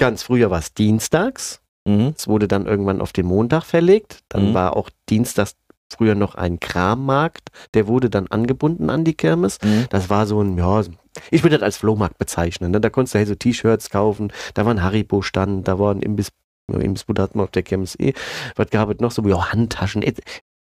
ganz 0.01 0.23
früher 0.23 0.51
war 0.51 0.61
es 0.61 0.73
dienstags, 0.75 1.61
Mhm. 1.87 2.15
es 2.17 2.29
wurde 2.29 2.49
dann 2.49 2.67
irgendwann 2.67 3.01
auf 3.01 3.13
den 3.13 3.27
Montag 3.27 3.65
verlegt, 3.65 4.21
dann 4.29 4.51
Mhm. 4.51 4.55
war 4.55 4.77
auch 4.77 4.91
dienstags 5.09 5.57
früher 5.91 6.15
noch 6.15 6.35
ein 6.35 6.61
Krammarkt, 6.61 7.51
der 7.75 7.87
wurde 7.87 8.11
dann 8.11 8.27
angebunden 8.29 8.91
an 8.91 9.05
die 9.05 9.15
Kirmes. 9.15 9.59
Mhm. 9.63 9.87
Das 9.91 10.11
war 10.11 10.27
so 10.27 10.43
ein, 10.43 10.59
ja, 10.59 10.83
ich 11.31 11.43
würde 11.43 11.57
das 11.57 11.63
als 11.63 11.77
Flohmarkt 11.79 12.19
bezeichnen. 12.19 12.71
Ne? 12.71 12.81
Da 12.81 12.91
konntest 12.91 13.15
du 13.15 13.19
hey, 13.19 13.27
so 13.27 13.35
T-Shirts 13.35 13.91
kaufen, 13.91 14.33
da 14.55 14.65
war 14.65 14.75
ein 14.75 14.83
Haribo-Stand, 14.83 15.67
da 15.67 15.79
war 15.79 15.95
ein 15.95 16.01
Imbiss, 16.01 16.29
ja, 16.71 16.79
Imbissbude 16.79 17.23
hatten 17.23 17.39
wir 17.39 17.45
auf 17.45 17.51
der 17.51 17.63
Kirmes 17.63 17.99
eh. 17.99 18.13
Was 18.57 18.71
gab 18.71 18.91
es 18.91 19.01
noch 19.01 19.11
so? 19.11 19.23
Ja, 19.27 19.53
Handtaschen, 19.53 20.03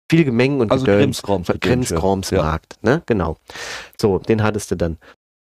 viel 0.09 0.25
Gemengen 0.25 0.61
und 0.61 0.71
Also. 0.71 0.85
Krimskrams. 0.85 1.51
Krimskramsmarkt, 1.59 2.81
ne? 2.81 3.03
Genau. 3.05 3.37
So, 3.99 4.19
den 4.19 4.43
hattest 4.43 4.71
du 4.71 4.75
dann 4.75 4.97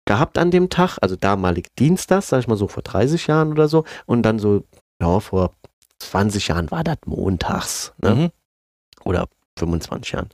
gehabt 0.06 0.38
an 0.38 0.52
dem 0.52 0.70
Tag, 0.70 0.98
also 1.02 1.16
damalig 1.16 1.74
Dienstags, 1.80 2.28
sag 2.30 2.40
ich 2.40 2.48
mal 2.48 2.58
so 2.58 2.68
vor 2.68 2.84
30 2.84 3.28
Jahren 3.28 3.52
oder 3.52 3.68
so, 3.68 3.86
und 4.06 4.24
dann 4.24 4.38
so, 4.38 4.64
ja, 5.02 5.20
vor 5.22 5.54
20 6.00 6.50
Jahren 6.50 6.70
war 6.72 6.84
das 6.84 6.98
montags, 7.06 7.94
ne? 8.00 8.16
Mhm. 8.16 8.32
oder 9.06 9.28
25 9.58 10.14
Jahren. 10.14 10.30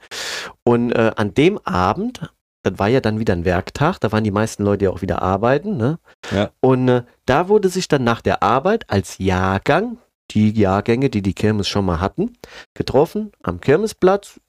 Und 0.63 0.91
äh, 0.91 1.11
an 1.15 1.33
dem 1.33 1.57
Abend, 1.59 2.33
das 2.63 2.77
war 2.77 2.87
ja 2.87 3.01
dann 3.01 3.19
wieder 3.19 3.33
ein 3.33 3.45
Werktag, 3.45 3.99
da 3.99 4.11
waren 4.11 4.23
die 4.23 4.31
meisten 4.31 4.63
Leute 4.63 4.85
ja 4.85 4.91
auch 4.91 5.01
wieder 5.01 5.21
arbeiten, 5.21 5.77
ne? 5.77 5.99
Ja. 6.31 6.51
Und 6.59 6.87
äh, 6.87 7.03
da 7.25 7.47
wurde 7.47 7.69
sich 7.69 7.87
dann 7.87 8.03
nach 8.03 8.21
der 8.21 8.43
Arbeit 8.43 8.89
als 8.89 9.17
Jahrgang, 9.17 9.97
die 10.31 10.51
Jahrgänge, 10.51 11.09
die 11.09 11.21
die 11.21 11.33
Kirmes 11.33 11.67
schon 11.67 11.85
mal 11.85 11.99
hatten, 11.99 12.37
getroffen 12.73 13.31
am 13.41 13.59
Kirmesplatz, 13.59 14.39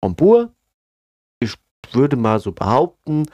am 0.00 0.14
Bur. 0.14 0.52
Ich 1.40 1.54
würde 1.92 2.16
mal 2.16 2.38
so 2.40 2.52
behaupten, 2.52 3.26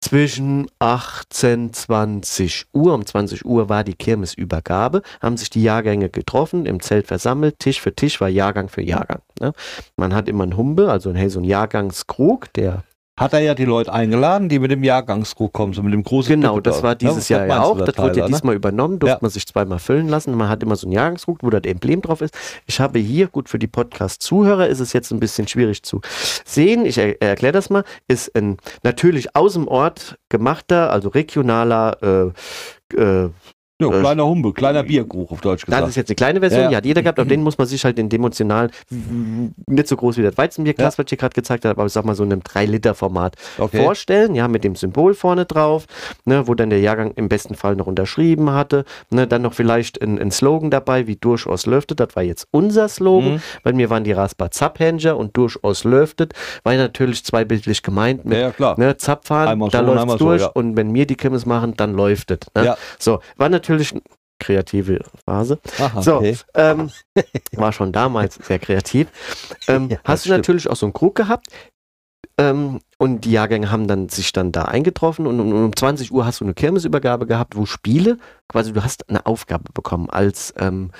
zwischen 0.00 0.70
18, 0.78 1.72
20 1.72 2.66
Uhr. 2.72 2.94
Um 2.94 3.04
20 3.04 3.44
Uhr 3.44 3.68
war 3.68 3.84
die 3.84 3.94
Kirmesübergabe, 3.94 5.02
haben 5.20 5.36
sich 5.36 5.50
die 5.50 5.62
Jahrgänge 5.62 6.08
getroffen, 6.08 6.66
im 6.66 6.80
Zelt 6.80 7.06
versammelt, 7.06 7.58
Tisch 7.58 7.80
für 7.80 7.94
Tisch 7.94 8.20
war 8.20 8.28
Jahrgang 8.28 8.68
für 8.68 8.82
Jahrgang. 8.82 9.20
Ne? 9.40 9.52
Man 9.96 10.14
hat 10.14 10.28
immer 10.28 10.44
einen 10.44 10.56
Humbe, 10.56 10.90
also 10.90 11.10
einen, 11.10 11.30
so 11.30 11.38
einen 11.38 11.48
Jahrgangskrug, 11.48 12.52
der 12.54 12.84
hat 13.20 13.34
er 13.34 13.40
ja 13.40 13.54
die 13.54 13.66
Leute 13.66 13.92
eingeladen, 13.92 14.48
die 14.48 14.58
mit 14.58 14.70
dem 14.70 14.82
Jahrgangskrug 14.82 15.52
kommen, 15.52 15.74
so 15.74 15.82
mit 15.82 15.92
dem 15.92 16.02
großen 16.02 16.34
Genau, 16.34 16.54
Tippel 16.56 16.62
das 16.62 16.78
da. 16.78 16.82
war 16.84 16.94
dieses 16.94 17.28
Ja, 17.28 17.38
Jahr 17.38 17.46
ja 17.48 17.62
auch. 17.62 17.78
Das 17.78 17.98
wurde 17.98 18.18
ja 18.18 18.24
ne? 18.26 18.32
diesmal 18.32 18.54
übernommen, 18.54 18.98
durfte 18.98 19.16
Ja. 19.16 19.18
man 19.20 19.30
sich 19.30 19.46
zweimal 19.46 19.78
füllen 19.78 20.08
lassen. 20.08 20.34
Man 20.34 20.48
hat 20.48 20.62
immer 20.62 20.74
so 20.76 20.86
einen 20.86 20.92
Jahrgangskrug, 20.92 21.38
wo 21.42 21.50
das 21.50 21.62
Emblem 21.64 22.00
drauf 22.00 22.22
ist. 22.22 22.34
Ich 22.66 22.80
habe 22.80 22.98
hier, 22.98 23.28
gut 23.28 23.50
für 23.50 23.58
die 23.58 23.66
Podcast-Zuhörer 23.66 24.66
ist 24.68 24.80
es 24.80 24.94
jetzt 24.94 25.10
ein 25.12 25.20
bisschen 25.20 25.46
schwierig 25.46 25.82
zu 25.82 26.00
sehen. 26.46 26.86
Ich 26.86 26.96
er 26.96 27.20
erkläre 27.20 27.52
das 27.52 27.68
mal. 27.68 27.84
Ist 28.08 28.34
ein 28.34 28.56
natürlich 28.82 29.36
aus 29.36 29.52
dem 29.52 29.68
Ort 29.68 30.18
gemachter, 30.30 30.90
also 30.90 31.10
regionaler 31.10 32.32
äh, 32.96 32.96
äh, 33.00 33.28
Ja, 33.80 33.88
Äh, 33.96 34.00
kleiner 34.00 34.24
Humbe, 34.26 34.52
kleiner 34.52 34.82
Bierkrug 34.82 35.32
auf 35.32 35.40
Deutsch 35.40 35.62
Das 35.62 35.66
gesagt. 35.66 35.88
ist 35.88 35.96
jetzt 35.96 36.10
eine 36.10 36.16
kleine 36.16 36.40
Version, 36.40 36.60
Ja, 36.62 36.68
die 36.68 36.72
ja. 36.72 36.76
hat 36.78 36.86
jeder 36.86 37.02
gehabt, 37.02 37.18
aber 37.18 37.28
den 37.28 37.42
muss 37.42 37.58
man 37.58 37.66
sich 37.66 37.84
halt 37.84 37.98
in 37.98 38.08
dem 38.08 38.20
emotionalen, 38.20 38.70
nicht 39.66 39.88
so 39.88 39.96
groß 39.96 40.16
wie 40.18 40.22
das 40.22 40.36
Weizenbierglas, 40.36 40.98
was 40.98 41.04
ich 41.06 41.10
hier 41.10 41.18
gerade 41.18 41.34
gezeigt 41.34 41.64
habe, 41.64 41.78
aber 41.80 41.86
ich 41.86 41.92
sag 41.92 42.04
mal 42.04 42.14
so 42.14 42.22
in 42.24 42.32
einem 42.32 42.42
3-Liter-Format 42.42 43.36
okay. 43.58 43.82
vorstellen, 43.82 44.34
ja, 44.34 44.48
mit 44.48 44.64
dem 44.64 44.76
Symbol 44.76 45.14
vorne 45.14 45.46
drauf, 45.46 45.86
ne, 46.24 46.46
wo 46.46 46.54
dann 46.54 46.70
der 46.70 46.80
Jahrgang 46.80 47.12
im 47.16 47.28
besten 47.28 47.54
Fall 47.54 47.76
noch 47.76 47.86
unterschrieben 47.86 48.50
hatte, 48.52 48.84
ne, 49.10 49.26
dann 49.26 49.42
noch 49.42 49.54
vielleicht 49.54 50.00
ein, 50.02 50.18
ein 50.18 50.30
Slogan 50.30 50.70
dabei, 50.70 51.06
wie 51.06 51.16
durchaus 51.16 51.66
löftet, 51.66 52.00
das 52.00 52.14
war 52.16 52.22
jetzt 52.22 52.46
unser 52.50 52.88
Slogan, 52.88 53.20
Mhm. 53.34 53.40
bei 53.62 53.72
mir 53.72 53.90
waren 53.90 54.04
die 54.04 54.12
Raspa 54.12 54.50
Zapphänger 54.50 55.16
und 55.16 55.36
durchaus 55.36 55.84
löftet, 55.84 56.32
war 56.64 56.72
ja 56.74 56.78
natürlich 56.80 57.24
zweibildlich 57.24 57.82
gemeint 57.82 58.24
mit 58.24 58.34
Ja, 58.38 58.40
ja, 58.44 58.50
klar. 58.50 58.78
ne, 58.78 58.96
Zapfhahn, 58.96 59.58
da 59.70 59.78
so 59.78 59.84
läuft's 59.84 60.12
so, 60.12 60.18
durch 60.18 60.40
ja. 60.42 60.46
und 60.48 60.76
wenn 60.76 60.92
wir 60.94 61.06
die 61.06 61.14
Kirmes 61.16 61.46
machen, 61.46 61.74
dann 61.76 61.94
läuft 61.94 62.30
es. 62.30 62.38
Ne? 62.54 62.64
Ja. 62.64 62.76
So, 62.98 63.20
war 63.36 63.48
natürlich 63.48 63.69
eine 63.72 64.02
kreative 64.38 65.00
Phase. 65.24 65.58
Aha, 65.78 66.02
So, 66.02 66.16
okay. 66.16 66.36
ähm, 66.54 66.90
war 67.52 67.72
schon 67.72 67.92
damals 67.92 68.36
sehr 68.36 68.58
kreativ. 68.58 69.08
Ähm, 69.68 69.88
Ja, 69.90 69.98
hast 70.04 70.24
du 70.24 70.28
stimmt. 70.28 70.38
natürlich 70.38 70.68
auch 70.68 70.76
so 70.76 70.86
einen 70.86 70.92
Krug 70.92 71.14
gehabt. 71.14 71.46
Ähm, 72.38 72.80
und 72.98 73.24
die 73.26 73.32
Jahrgänge 73.32 73.70
haben 73.70 73.86
dann 73.86 74.08
sich 74.08 74.32
dann 74.32 74.50
da 74.52 74.64
eingetroffen 74.64 75.26
und 75.26 75.40
um, 75.40 75.52
um 75.52 75.76
20 75.76 76.10
Uhr 76.12 76.24
hast 76.24 76.40
du 76.40 76.44
eine 76.44 76.54
Kirmesübergabe 76.54 77.26
gehabt, 77.26 77.54
wo 77.56 77.66
Spiele, 77.66 78.16
quasi 78.48 78.72
du 78.72 78.82
hast 78.82 79.08
eine 79.10 79.26
Aufgabe 79.26 79.64
bekommen 79.74 80.08
als, 80.08 80.54
ähm, 80.56 80.90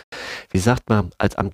wie 0.50 0.58
sagt 0.58 0.88
man, 0.90 1.10
als 1.18 1.36
am, 1.36 1.52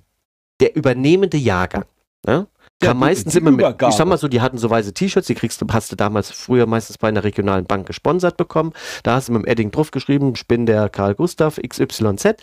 der 0.59 0.75
übernehmende 0.75 1.37
Jahrgang. 1.37 1.85
Ne? 2.25 2.47
Ja, 2.83 2.89
Kam 2.89 2.99
meistens 2.99 3.33
immer 3.35 3.49
mit, 3.49 3.65
ich 3.65 3.95
sag 3.95 4.05
mal 4.07 4.19
so, 4.19 4.27
die 4.27 4.39
hatten 4.39 4.59
so 4.59 4.69
weiße 4.69 4.93
T-Shirts, 4.93 5.25
die 5.25 5.33
kriegst 5.33 5.59
du, 5.61 5.65
hast 5.71 5.91
du 5.91 5.95
damals 5.95 6.29
früher 6.29 6.67
meistens 6.67 6.99
bei 6.99 7.07
einer 7.07 7.23
regionalen 7.23 7.65
Bank 7.65 7.87
gesponsert 7.87 8.37
bekommen. 8.37 8.71
Da 9.01 9.15
hast 9.15 9.29
du 9.29 9.33
mit 9.33 9.41
dem 9.43 9.47
Edding 9.51 9.71
drauf 9.71 9.89
geschrieben, 9.89 10.33
ich 10.35 10.47
bin 10.47 10.67
der 10.67 10.87
Karl 10.89 11.15
Gustav 11.15 11.57
XYZ. 11.67 12.35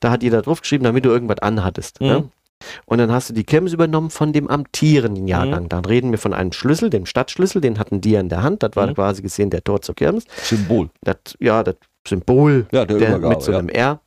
Da 0.00 0.10
hat 0.10 0.22
jeder 0.22 0.40
drauf 0.40 0.62
geschrieben, 0.62 0.84
damit 0.84 1.04
du 1.04 1.10
irgendwas 1.10 1.40
anhattest. 1.40 2.00
Mhm. 2.00 2.06
Ne? 2.06 2.28
Und 2.86 2.98
dann 2.98 3.12
hast 3.12 3.28
du 3.28 3.34
die 3.34 3.44
Kirmes 3.44 3.74
übernommen 3.74 4.08
von 4.08 4.32
dem 4.32 4.48
amtierenden 4.48 5.24
Mhm. 5.24 5.28
Jahrgang. 5.28 5.68
Dann 5.68 5.84
reden 5.84 6.10
wir 6.10 6.18
von 6.18 6.32
einem 6.32 6.52
Schlüssel, 6.52 6.88
dem 6.88 7.04
Stadtschlüssel, 7.04 7.60
den 7.60 7.78
hatten 7.78 8.00
die 8.00 8.12
ja 8.12 8.20
in 8.20 8.30
der 8.30 8.42
Hand. 8.42 8.62
Das 8.62 8.70
war 8.76 8.86
Mhm. 8.86 8.94
quasi 8.94 9.20
gesehen 9.20 9.50
der 9.50 9.62
Tor 9.62 9.82
zur 9.82 9.94
Kirmes. 9.94 10.24
Symbol. 10.42 10.88
Das, 11.02 11.16
ja, 11.38 11.62
das 11.62 11.74
Symbol 12.08 12.66
Ja, 12.72 12.84
der, 12.86 12.98
der, 12.98 13.18
mit 13.18 13.42
so 13.42 13.52
einem 13.54 13.68
R. 13.68 14.00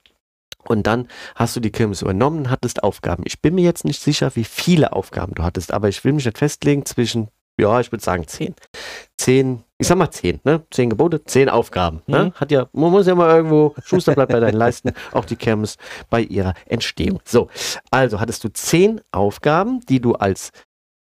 Und 0.67 0.87
dann 0.87 1.07
hast 1.35 1.55
du 1.55 1.59
die 1.59 1.71
Kirmes 1.71 2.01
übernommen 2.01 2.49
hattest 2.49 2.83
Aufgaben. 2.83 3.23
Ich 3.25 3.41
bin 3.41 3.55
mir 3.55 3.63
jetzt 3.63 3.85
nicht 3.85 4.01
sicher, 4.01 4.35
wie 4.35 4.43
viele 4.43 4.93
Aufgaben 4.93 5.33
du 5.35 5.43
hattest, 5.43 5.73
aber 5.73 5.89
ich 5.89 6.03
will 6.03 6.13
mich 6.13 6.25
nicht 6.25 6.37
festlegen 6.37 6.85
zwischen, 6.85 7.29
ja, 7.59 7.79
ich 7.79 7.91
würde 7.91 8.03
sagen 8.03 8.27
zehn. 8.27 8.55
Zehn, 9.17 9.63
ich 9.77 9.87
sag 9.87 9.97
mal 9.97 10.11
zehn, 10.11 10.39
ne? 10.43 10.63
Zehn 10.71 10.89
Gebote, 10.89 11.23
zehn 11.23 11.49
Aufgaben. 11.49 12.01
Ne? 12.07 12.25
Mhm. 12.25 12.33
Hat 12.33 12.51
ja, 12.51 12.67
man 12.73 12.91
muss 12.91 13.07
ja 13.07 13.15
mal 13.15 13.35
irgendwo, 13.35 13.73
Schuster 13.83 14.13
bleibt 14.13 14.31
bei 14.31 14.39
deinen 14.39 14.57
Leisten, 14.57 14.91
auch 15.13 15.25
die 15.25 15.35
Kirmes 15.37 15.77
bei 16.09 16.21
ihrer 16.21 16.53
Entstehung. 16.65 17.19
So, 17.23 17.49
also 17.91 18.19
hattest 18.19 18.43
du 18.43 18.49
zehn 18.49 19.01
Aufgaben, 19.11 19.79
die 19.87 19.99
du 20.01 20.13
als 20.15 20.51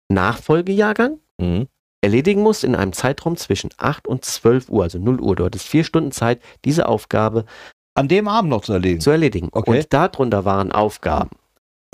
Nachfolgejahrgang 0.10 1.20
Ja. 1.40 1.46
Mhm. 1.48 1.68
erledigen 2.02 2.42
musst 2.42 2.64
in 2.64 2.76
einem 2.76 2.94
Zeitraum 2.94 3.38
zwischen 3.38 3.70
8 3.78 4.08
und 4.08 4.24
12 4.26 4.70
Uhr, 4.70 4.84
also 4.84 5.00
0 5.00 5.22
Uhr. 5.22 5.36
Du 5.36 5.46
hattest 5.46 5.68
vier 5.68 5.84
Stunden 5.84 6.12
Zeit, 6.12 6.42
diese 6.66 6.88
Aufgabe 6.88 7.46
An 7.96 8.08
dem 8.08 8.28
Abend 8.28 8.50
noch 8.50 8.64
zu 8.64 8.74
erledigen. 8.74 9.02
zu 9.02 9.12
erledigen. 9.12 9.50
Okay. 9.52 9.70
Und 9.80 9.94
darunter 9.94 10.46
waren 10.46 10.72
Aufgaben. 10.72 11.30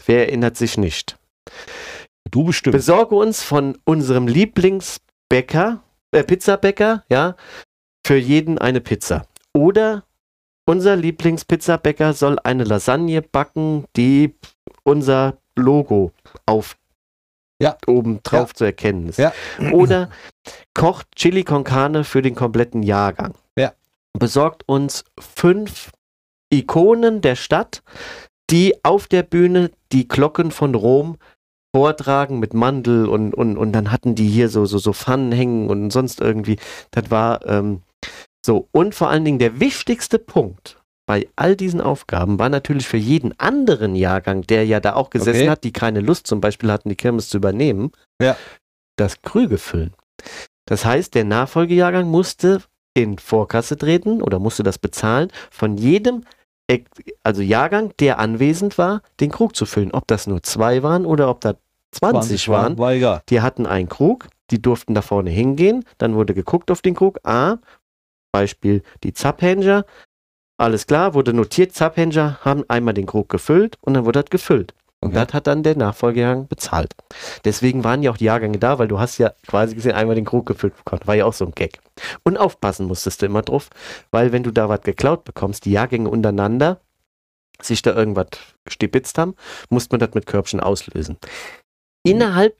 Wer 0.06 0.28
erinnert 0.28 0.56
sich 0.58 0.78
nicht? 0.78 1.18
Du 2.32 2.46
bestimmt. 2.46 2.74
Besorge 2.76 3.16
uns 3.16 3.44
von 3.44 3.78
unserem 3.86 4.28
Lieblingsbäcker, 4.28 5.82
äh, 6.12 6.24
Pizzabäcker, 6.24 7.04
ja, 7.10 7.36
für 8.06 8.16
jeden 8.18 8.58
eine 8.58 8.82
Pizza. 8.82 9.26
Oder 9.54 10.04
unser 10.66 10.96
Lieblingspizzabäcker 10.96 12.14
soll 12.14 12.38
eine 12.44 12.64
Lasagne 12.64 13.22
backen, 13.22 13.86
die 13.96 14.36
unser 14.84 15.38
Logo 15.56 16.12
auf 16.46 16.78
Ja. 17.62 17.76
oben 17.88 18.22
drauf 18.24 18.54
zu 18.54 18.64
erkennen 18.64 19.10
ist. 19.10 19.18
Ja. 19.20 19.34
Oder 19.74 20.10
kocht 20.74 21.08
Chili 21.16 21.44
con 21.44 21.64
Carne 21.66 22.04
für 22.06 22.22
den 22.22 22.36
kompletten 22.36 22.84
Jahrgang. 22.84 23.34
Ja. 23.58 23.74
Besorgt 24.18 24.64
uns 24.68 25.04
fünf 25.20 25.92
Ikonen 26.52 27.22
der 27.22 27.36
Stadt, 27.36 27.84
die 28.50 28.74
auf 28.84 29.08
der 29.08 29.24
Bühne 29.24 29.72
die 29.92 30.08
Glocken 30.08 30.52
von 30.52 30.76
Rom 30.76 31.18
vortragen 31.76 32.40
mit 32.40 32.54
Mandel 32.56 33.08
und, 33.08 33.34
und, 33.36 33.58
und 33.58 33.72
dann 33.74 33.92
hatten 33.92 34.16
die 34.16 34.28
hier 34.28 34.50
so, 34.50 34.66
so, 34.66 34.80
so 34.80 34.94
Pfannen 34.94 35.32
hängen 35.32 35.70
und 35.70 35.92
sonst 35.92 36.20
irgendwie. 36.20 36.58
Das 36.92 37.12
war 37.12 37.46
ähm, 37.46 37.82
so. 38.44 38.68
Und 38.72 38.96
vor 38.96 39.10
allen 39.10 39.26
Dingen 39.26 39.38
der 39.40 39.60
wichtigste 39.60 40.18
Punkt 40.18 40.78
bei 41.06 41.28
all 41.36 41.56
diesen 41.56 41.82
Aufgaben 41.82 42.38
war 42.40 42.50
natürlich 42.50 42.88
für 42.88 42.98
jeden 42.98 43.40
anderen 43.40 43.96
Jahrgang, 43.96 44.44
der 44.44 44.66
ja 44.66 44.80
da 44.80 44.94
auch 44.94 45.10
gesessen 45.10 45.42
Okay. 45.42 45.50
hat, 45.50 45.64
die 45.64 45.74
keine 45.74 46.02
Lust 46.02 46.28
zum 46.28 46.42
Beispiel 46.42 46.72
hatten, 46.72 46.90
die 46.90 46.96
Kirmes 46.96 47.30
zu 47.30 47.38
übernehmen, 47.38 47.92
Ja. 48.22 48.36
das 48.96 49.22
Krüge 49.22 49.58
füllen. 49.58 49.94
Das 50.68 50.86
heißt, 50.86 51.16
der 51.16 51.26
Nachfolgejahrgang 51.26 52.08
musste 52.08 52.62
in 52.94 53.18
Vorkasse 53.18 53.78
treten 53.78 54.22
oder 54.22 54.40
musste 54.40 54.64
das 54.64 54.78
bezahlen, 54.78 55.32
von 55.52 55.78
jedem 55.78 56.24
also 57.24 57.42
Jahrgang, 57.42 57.94
der 58.00 58.20
anwesend 58.20 58.78
war, 58.78 59.02
den 59.20 59.32
Krug 59.32 59.56
zu 59.56 59.66
füllen. 59.66 59.92
Ob 59.92 60.08
das 60.08 60.28
nur 60.28 60.44
zwei 60.44 60.84
waren 60.84 61.06
oder 61.06 61.30
ob 61.30 61.42
da 61.42 61.56
20, 61.92 62.48
waren. 62.50 62.78
War 62.78 62.94
egal. 62.94 63.24
Die 63.30 63.42
hatten 63.42 63.66
einen 63.66 63.90
Krug, 63.90 64.28
die 64.52 64.62
durften 64.62 64.94
da 64.94 65.02
vorne 65.02 65.32
hingehen, 65.32 65.84
dann 65.98 66.16
wurde 66.16 66.34
geguckt 66.34 66.70
auf 66.70 66.82
den 66.82 66.96
Krug. 66.96 67.20
A, 67.24 67.58
Beispiel 68.32 68.84
die 69.04 69.14
Zapphänger. 69.14 69.86
Alles 70.58 70.86
klar, 70.86 71.14
wurde 71.14 71.34
notiert, 71.34 71.74
Zapphänger 71.74 72.40
haben 72.42 72.64
einmal 72.68 72.94
den 72.94 73.06
Krug 73.06 73.30
gefüllt 73.30 73.78
und 73.82 73.96
dann 73.96 74.06
wurde 74.06 74.22
das 74.22 74.30
gefüllt. 74.30 74.74
Und 75.02 75.10
Okay. 75.12 75.26
das 75.26 75.34
hat 75.34 75.48
dann 75.48 75.64
der 75.64 75.78
Nachfolgejahrgang 75.78 76.48
bezahlt. 76.48 76.94
Deswegen 77.46 77.84
waren 77.84 78.04
ja 78.04 78.12
auch 78.12 78.18
die 78.18 78.26
Jahrgänge 78.26 78.58
da, 78.60 78.80
weil 78.80 78.90
du 78.90 79.00
hast 79.00 79.18
ja 79.18 79.34
quasi 79.48 79.76
gesehen 79.76 79.94
einmal 79.94 80.16
den 80.16 80.26
Krug 80.26 80.46
gefüllt 80.46 80.76
bekommen. 80.76 81.02
War 81.06 81.16
ja 81.16 81.26
auch 81.26 81.34
so 81.34 81.46
ein 81.46 81.52
Gag. 81.52 81.80
Und 82.24 82.38
aufpassen 82.38 82.86
musstest 82.86 83.22
du 83.22 83.26
immer 83.26 83.42
drauf, 83.42 83.70
weil 84.12 84.32
wenn 84.34 84.44
du 84.44 84.52
da 84.52 84.68
was 84.68 84.82
geklaut 84.82 85.24
bekommst, 85.24 85.66
die 85.66 85.72
Jahrgänge 85.72 86.10
untereinander 86.10 86.82
sich 87.62 87.82
da 87.82 87.94
irgendwas 87.94 88.28
gestibitzt 88.66 89.18
haben, 89.18 89.36
musste 89.70 89.94
man 89.94 90.00
das 90.00 90.14
mit 90.14 90.26
Körbchen 90.26 90.60
auslösen. 90.60 91.18
Innerhalb 92.04 92.58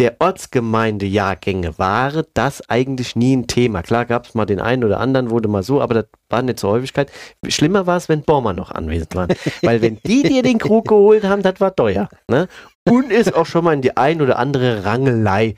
der 0.00 0.16
Ortsgemeinde-Jahrgänge 0.18 1.78
war 1.78 2.24
das 2.32 2.68
eigentlich 2.70 3.16
nie 3.16 3.36
ein 3.36 3.46
Thema. 3.46 3.82
Klar 3.82 4.06
gab 4.06 4.24
es 4.26 4.34
mal 4.34 4.46
den 4.46 4.58
einen 4.58 4.82
oder 4.82 4.98
anderen, 4.98 5.28
wurde 5.28 5.46
mal 5.46 5.62
so, 5.62 5.82
aber 5.82 5.92
das 5.92 6.06
war 6.30 6.40
nicht 6.40 6.58
zur 6.58 6.70
Häufigkeit. 6.70 7.12
Schlimmer 7.46 7.86
war 7.86 7.98
es, 7.98 8.08
wenn 8.08 8.22
Bormer 8.22 8.54
noch 8.54 8.70
anwesend 8.70 9.14
waren. 9.14 9.28
Weil 9.62 9.82
wenn 9.82 9.98
die 10.06 10.22
dir 10.22 10.42
den 10.42 10.58
Krug 10.58 10.88
geholt 10.88 11.24
haben, 11.24 11.42
das 11.42 11.60
war 11.60 11.76
teuer. 11.76 12.08
Ne? 12.28 12.48
Und 12.88 13.12
ist 13.12 13.34
auch 13.34 13.44
schon 13.44 13.62
mal 13.62 13.74
in 13.74 13.82
die 13.82 13.94
ein 13.98 14.22
oder 14.22 14.38
andere 14.38 14.86
Rangelei 14.86 15.54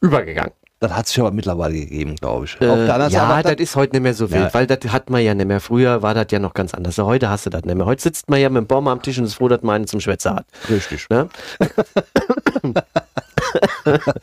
übergegangen. 0.00 0.52
Das 0.78 0.92
hat 0.92 1.06
es 1.06 1.16
ja 1.16 1.24
aber 1.24 1.34
mittlerweile 1.34 1.74
gegeben, 1.74 2.16
glaube 2.16 2.46
ich. 2.46 2.58
Äh, 2.60 2.86
ja, 2.86 3.42
das 3.42 3.54
ist 3.56 3.76
heute 3.76 3.96
nicht 3.96 4.02
mehr 4.02 4.14
so 4.14 4.30
wild, 4.30 4.44
Ja. 4.44 4.54
weil 4.54 4.66
das 4.66 4.78
hat 4.92 5.10
man 5.10 5.22
ja 5.22 5.34
nicht 5.34 5.46
mehr. 5.46 5.60
Früher 5.60 6.02
war 6.02 6.14
das 6.14 6.26
ja 6.30 6.38
noch 6.38 6.54
ganz 6.54 6.72
anders. 6.72 6.96
Heute 6.98 7.28
hast 7.28 7.44
du 7.46 7.50
das 7.50 7.64
nicht 7.64 7.74
mehr. 7.76 7.86
Heute 7.86 8.02
sitzt 8.02 8.30
man 8.30 8.40
ja 8.40 8.48
mit 8.48 8.62
dem 8.62 8.66
Baum 8.66 8.88
am 8.88 9.00
Tisch 9.02 9.18
und 9.18 9.24
ist 9.24 9.34
froh, 9.34 9.48
dass 9.48 9.62
man 9.62 9.76
einen 9.76 9.86
zum 9.86 10.00
Schwätzer 10.00 10.36
hat. 10.36 10.46
richtig. 10.70 11.06
Ne? 11.10 11.28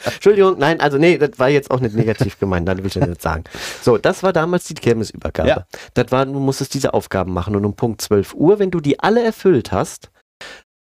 Entschuldigung, 0.06 0.58
nein, 0.58 0.80
also 0.80 0.98
nee, 0.98 1.18
das 1.18 1.32
war 1.38 1.50
jetzt 1.50 1.72
auch 1.72 1.80
nicht 1.80 1.96
negativ 1.96 2.40
gemeint, 2.40 2.68
das 2.68 2.78
will 2.78 2.88
ich 2.88 2.96
ja 2.96 3.06
nicht 3.06 3.22
sagen. 3.22 3.44
So, 3.82 3.98
das 3.98 4.24
war 4.24 4.34
damals 4.34 4.66
die 4.66 4.74
Kirmesübergabe. 4.74 5.50
Ja. 5.50 5.66
Das 5.94 6.12
war, 6.12 6.26
du 6.26 6.40
musstest 6.40 6.74
diese 6.74 6.94
Aufgaben 6.94 7.34
machen 7.34 7.56
und 7.56 7.66
um 7.66 7.76
Punkt 7.76 8.02
12 8.02 8.34
Uhr, 8.34 8.60
wenn 8.60 8.72
du 8.72 8.80
die 8.80 9.00
alle 9.00 9.24
erfüllt 9.24 9.72
hast, 9.72 10.12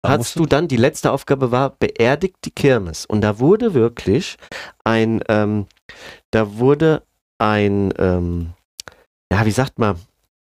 hast 0.05 0.37
du 0.37 0.47
dann, 0.47 0.69
die 0.69 0.77
letzte 0.77 1.13
Aufgabe 1.13 1.51
war, 1.51 1.71
beerdigt 1.71 2.37
die 2.45 2.51
Kirmes. 2.51 3.07
Und 3.07 3.23
da 3.23 3.39
wurde 3.39 3.75
wirklich 3.75 4.37
ein, 4.85 5.23
ähm, 5.29 5.67
da 6.31 6.59
wurde 6.59 7.03
ein, 7.39 7.93
ähm, 7.99 8.53
ja, 9.33 9.47
wie 9.47 9.51
sagt 9.51 9.79
man, 9.79 9.97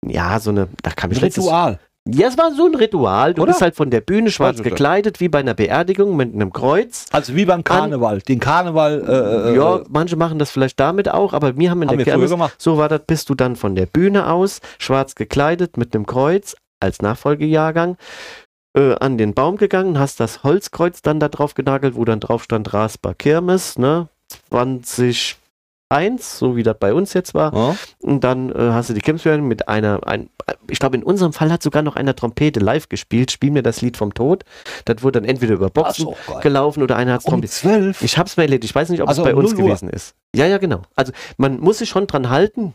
ja, 0.06 0.40
so 0.40 0.52
eine, 0.52 0.68
da 0.84 0.92
kam 0.92 1.12
ich 1.12 1.18
Ein 1.18 1.26
letztes, 1.26 1.46
Ritual. 1.46 1.80
Ja, 2.14 2.28
es 2.28 2.38
war 2.38 2.54
so 2.54 2.66
ein 2.66 2.76
Ritual. 2.76 3.34
Du 3.34 3.42
Oder? 3.42 3.52
bist 3.52 3.62
halt 3.62 3.76
von 3.76 3.90
der 3.90 4.02
Bühne 4.02 4.32
schwarz 4.32 4.62
gekleidet, 4.62 5.20
wie 5.20 5.30
bei 5.30 5.40
einer 5.40 5.54
Beerdigung 5.54 6.16
mit 6.16 6.34
einem 6.34 6.54
Kreuz. 6.54 7.06
Also 7.12 7.36
wie 7.36 7.46
beim 7.46 7.64
Karneval. 7.64 8.22
Den 8.22 8.40
Karneval. 8.40 9.04
Äh, 9.08 9.52
äh, 9.52 9.56
ja, 9.56 9.82
manche 9.90 10.16
machen 10.16 10.40
das 10.40 10.52
vielleicht 10.52 10.80
damit 10.80 11.10
auch, 11.10 11.34
aber 11.34 11.58
wir 11.58 11.70
haben 11.70 11.82
in 11.82 11.90
Haben 11.90 12.04
der 12.04 12.18
gemacht. 12.18 12.56
so 12.58 12.78
war 12.78 12.90
das, 12.90 13.02
bist 13.06 13.30
du 13.30 13.36
dann 13.36 13.56
von 13.56 13.76
der 13.76 13.86
Bühne 13.86 14.30
aus, 14.30 14.62
schwarz 14.80 15.16
gekleidet 15.16 15.78
mit 15.78 15.96
einem 15.96 16.06
Kreuz 16.06 16.56
als 16.80 17.02
Nachfolgejahrgang, 17.02 17.98
äh, 18.76 18.96
an 18.96 19.18
den 19.18 19.34
Baum 19.34 19.58
gegangen, 19.58 20.00
hast 20.00 20.20
das 20.20 20.44
Holzkreuz 20.44 21.02
dann 21.02 21.20
da 21.20 21.30
drauf 21.30 21.56
genagelt, 21.56 21.96
wo 21.96 22.06
dann 22.06 22.20
drauf 22.20 22.44
stand 22.44 22.74
Rasper 22.74 23.14
Kirmes, 23.16 23.78
ne, 23.78 24.08
2001, 25.90 26.38
so 26.40 26.56
wie 26.56 26.64
das 26.64 26.78
bei 26.80 26.94
uns 26.94 27.14
jetzt 27.14 27.34
war. 27.34 27.54
Ja. 27.54 27.76
Und 28.00 28.24
dann 28.24 28.52
äh, 28.52 28.56
hast 28.72 28.90
du 28.90 28.94
die 28.94 29.02
Kirmesfeier 29.02 29.38
mit 29.38 29.68
einer, 29.68 30.06
ein, 30.06 30.30
ich 30.70 30.80
glaube, 30.80 30.98
in 30.98 31.04
unserem 31.04 31.34
Fall 31.34 31.52
hat 31.52 31.64
sogar 31.64 31.82
noch 31.82 31.96
einer 31.96 32.16
Trompete 32.16 32.60
live 32.60 32.90
gespielt. 32.90 33.32
Spiel 33.32 33.52
mir 33.52 33.64
das 33.64 33.82
Lied 33.82 33.98
vom 33.98 34.14
Tod. 34.14 34.44
Das 34.86 35.04
wurde 35.04 35.22
dann 35.22 35.30
entweder 35.30 35.54
über 35.54 35.70
Boxen 35.70 36.08
geil. 36.28 36.40
gelaufen 36.42 36.84
oder 36.84 36.96
einer 36.98 37.14
hat 37.14 37.26
Um 37.26 37.32
Trompete. 37.32 37.54
zwölf. 37.54 38.02
Ich 38.02 38.18
hab's 38.18 38.38
mir 38.38 38.44
erledigt. 38.44 38.72
Ich 38.72 38.76
weiß 38.76 38.90
nicht, 38.90 39.02
ob 39.02 39.08
Also 39.10 39.22
es 39.24 39.26
bei 39.28 39.34
um 39.34 39.40
uns 39.40 39.52
0 39.54 39.62
Uhr. 39.62 39.68
gewesen 39.70 39.90
ist. 39.90 40.16
Ja, 40.36 40.46
ja, 40.46 40.58
genau. 40.58 40.82
Also 40.96 41.12
man 41.38 41.60
muss 41.60 41.80
sich 41.80 41.90
schon 41.90 42.08
dran 42.08 42.30
halten. 42.30 42.74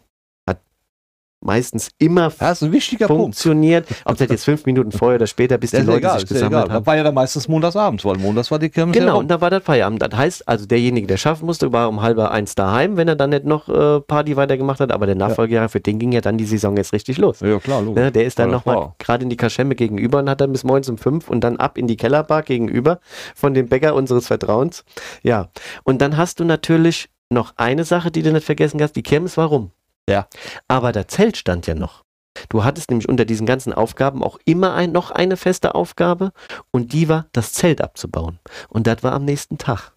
Meistens 1.44 1.90
immer 1.98 2.32
Das 2.38 2.62
ist 2.62 2.68
ein 2.68 2.72
wichtiger 2.72 3.08
Punkt. 3.08 3.20
funktioniert. 3.22 3.86
Ob 4.04 4.16
das 4.16 4.28
jetzt 4.30 4.44
fünf 4.44 4.64
Minuten 4.64 4.92
vorher 4.92 5.16
oder 5.16 5.26
später, 5.26 5.58
bis 5.58 5.70
die 5.70 5.76
Das 5.78 5.82
ist 5.82 5.86
Leute 5.88 5.98
egal, 5.98 6.20
sich 6.20 6.24
ist 6.24 6.30
ja 6.30 6.34
gesammelt 6.36 6.52
egal. 6.64 6.74
haben. 6.76 6.80
Das 6.82 6.86
war 6.86 6.96
ja 6.96 7.02
dann 7.02 7.14
meistens 7.14 7.48
montagsabends, 7.48 8.04
weil 8.04 8.16
montags 8.16 8.50
war 8.50 8.58
die 8.58 8.68
Kirmes 8.70 8.94
ja 8.96 9.00
Genau, 9.02 9.18
und 9.18 9.28
da 9.28 9.40
war 9.40 9.50
das 9.50 9.62
Feierabend. 9.64 10.00
Das 10.02 10.16
heißt, 10.16 10.48
also 10.48 10.66
derjenige, 10.66 11.06
der 11.06 11.16
schaffen 11.16 11.46
musste, 11.46 11.72
war 11.72 11.88
um 11.88 12.00
halber 12.00 12.30
eins 12.30 12.54
daheim, 12.54 12.96
wenn 12.96 13.08
er 13.08 13.16
dann 13.16 13.30
nicht 13.30 13.44
noch 13.44 13.68
äh, 13.68 14.00
Party 14.00 14.36
weitergemacht 14.36 14.80
hat. 14.80 14.92
Aber 14.92 15.06
der 15.06 15.16
Nachfolger, 15.16 15.68
für 15.68 15.80
den 15.80 15.98
ging 15.98 16.12
ja 16.12 16.20
dann 16.20 16.38
die 16.38 16.46
Saison 16.46 16.76
jetzt 16.76 16.92
richtig 16.92 17.18
los. 17.18 17.40
Ja, 17.40 17.58
klar, 17.58 17.82
logisch. 17.82 18.02
Ne, 18.02 18.12
der 18.12 18.24
ist 18.24 18.38
dann 18.38 18.50
Ja, 18.50 18.56
nochmal 18.56 18.92
gerade 18.98 19.24
in 19.24 19.30
die 19.30 19.36
Kaschemme 19.36 19.74
gegenüber 19.74 20.20
und 20.20 20.30
hat 20.30 20.40
dann 20.40 20.52
bis 20.52 20.62
morgens 20.64 20.88
um 20.88 20.96
fünf 20.98 21.28
und 21.28 21.42
dann 21.42 21.56
ab 21.56 21.76
in 21.76 21.86
die 21.88 21.96
Kellerbar 21.96 22.42
gegenüber 22.42 23.00
von 23.34 23.52
dem 23.54 23.68
Bäcker 23.68 23.94
unseres 23.94 24.28
Vertrauens. 24.28 24.84
Ja, 25.22 25.48
und 25.82 26.00
dann 26.00 26.16
hast 26.16 26.38
du 26.40 26.44
natürlich 26.44 27.08
noch 27.30 27.54
eine 27.56 27.84
Sache, 27.84 28.10
die 28.10 28.22
du 28.22 28.30
nicht 28.32 28.44
vergessen 28.44 28.80
hast, 28.82 28.92
die 28.94 29.02
Kirmes 29.02 29.36
war 29.36 29.46
rum. 29.48 29.70
Ja. 30.08 30.26
Aber 30.68 30.92
der 30.92 31.08
Zelt 31.08 31.36
stand 31.36 31.66
ja 31.66 31.74
noch. 31.74 32.02
Du 32.48 32.64
hattest 32.64 32.90
nämlich 32.90 33.08
unter 33.08 33.24
diesen 33.24 33.46
ganzen 33.46 33.72
Aufgaben 33.72 34.22
auch 34.22 34.38
immer 34.44 34.74
ein, 34.74 34.92
noch 34.92 35.10
eine 35.10 35.36
feste 35.36 35.74
Aufgabe 35.74 36.32
und 36.70 36.92
die 36.92 37.08
war, 37.08 37.26
das 37.32 37.52
Zelt 37.52 37.80
abzubauen. 37.80 38.38
Und 38.68 38.86
das 38.86 39.02
war 39.02 39.12
am 39.12 39.24
nächsten 39.24 39.58
Tag. 39.58 39.92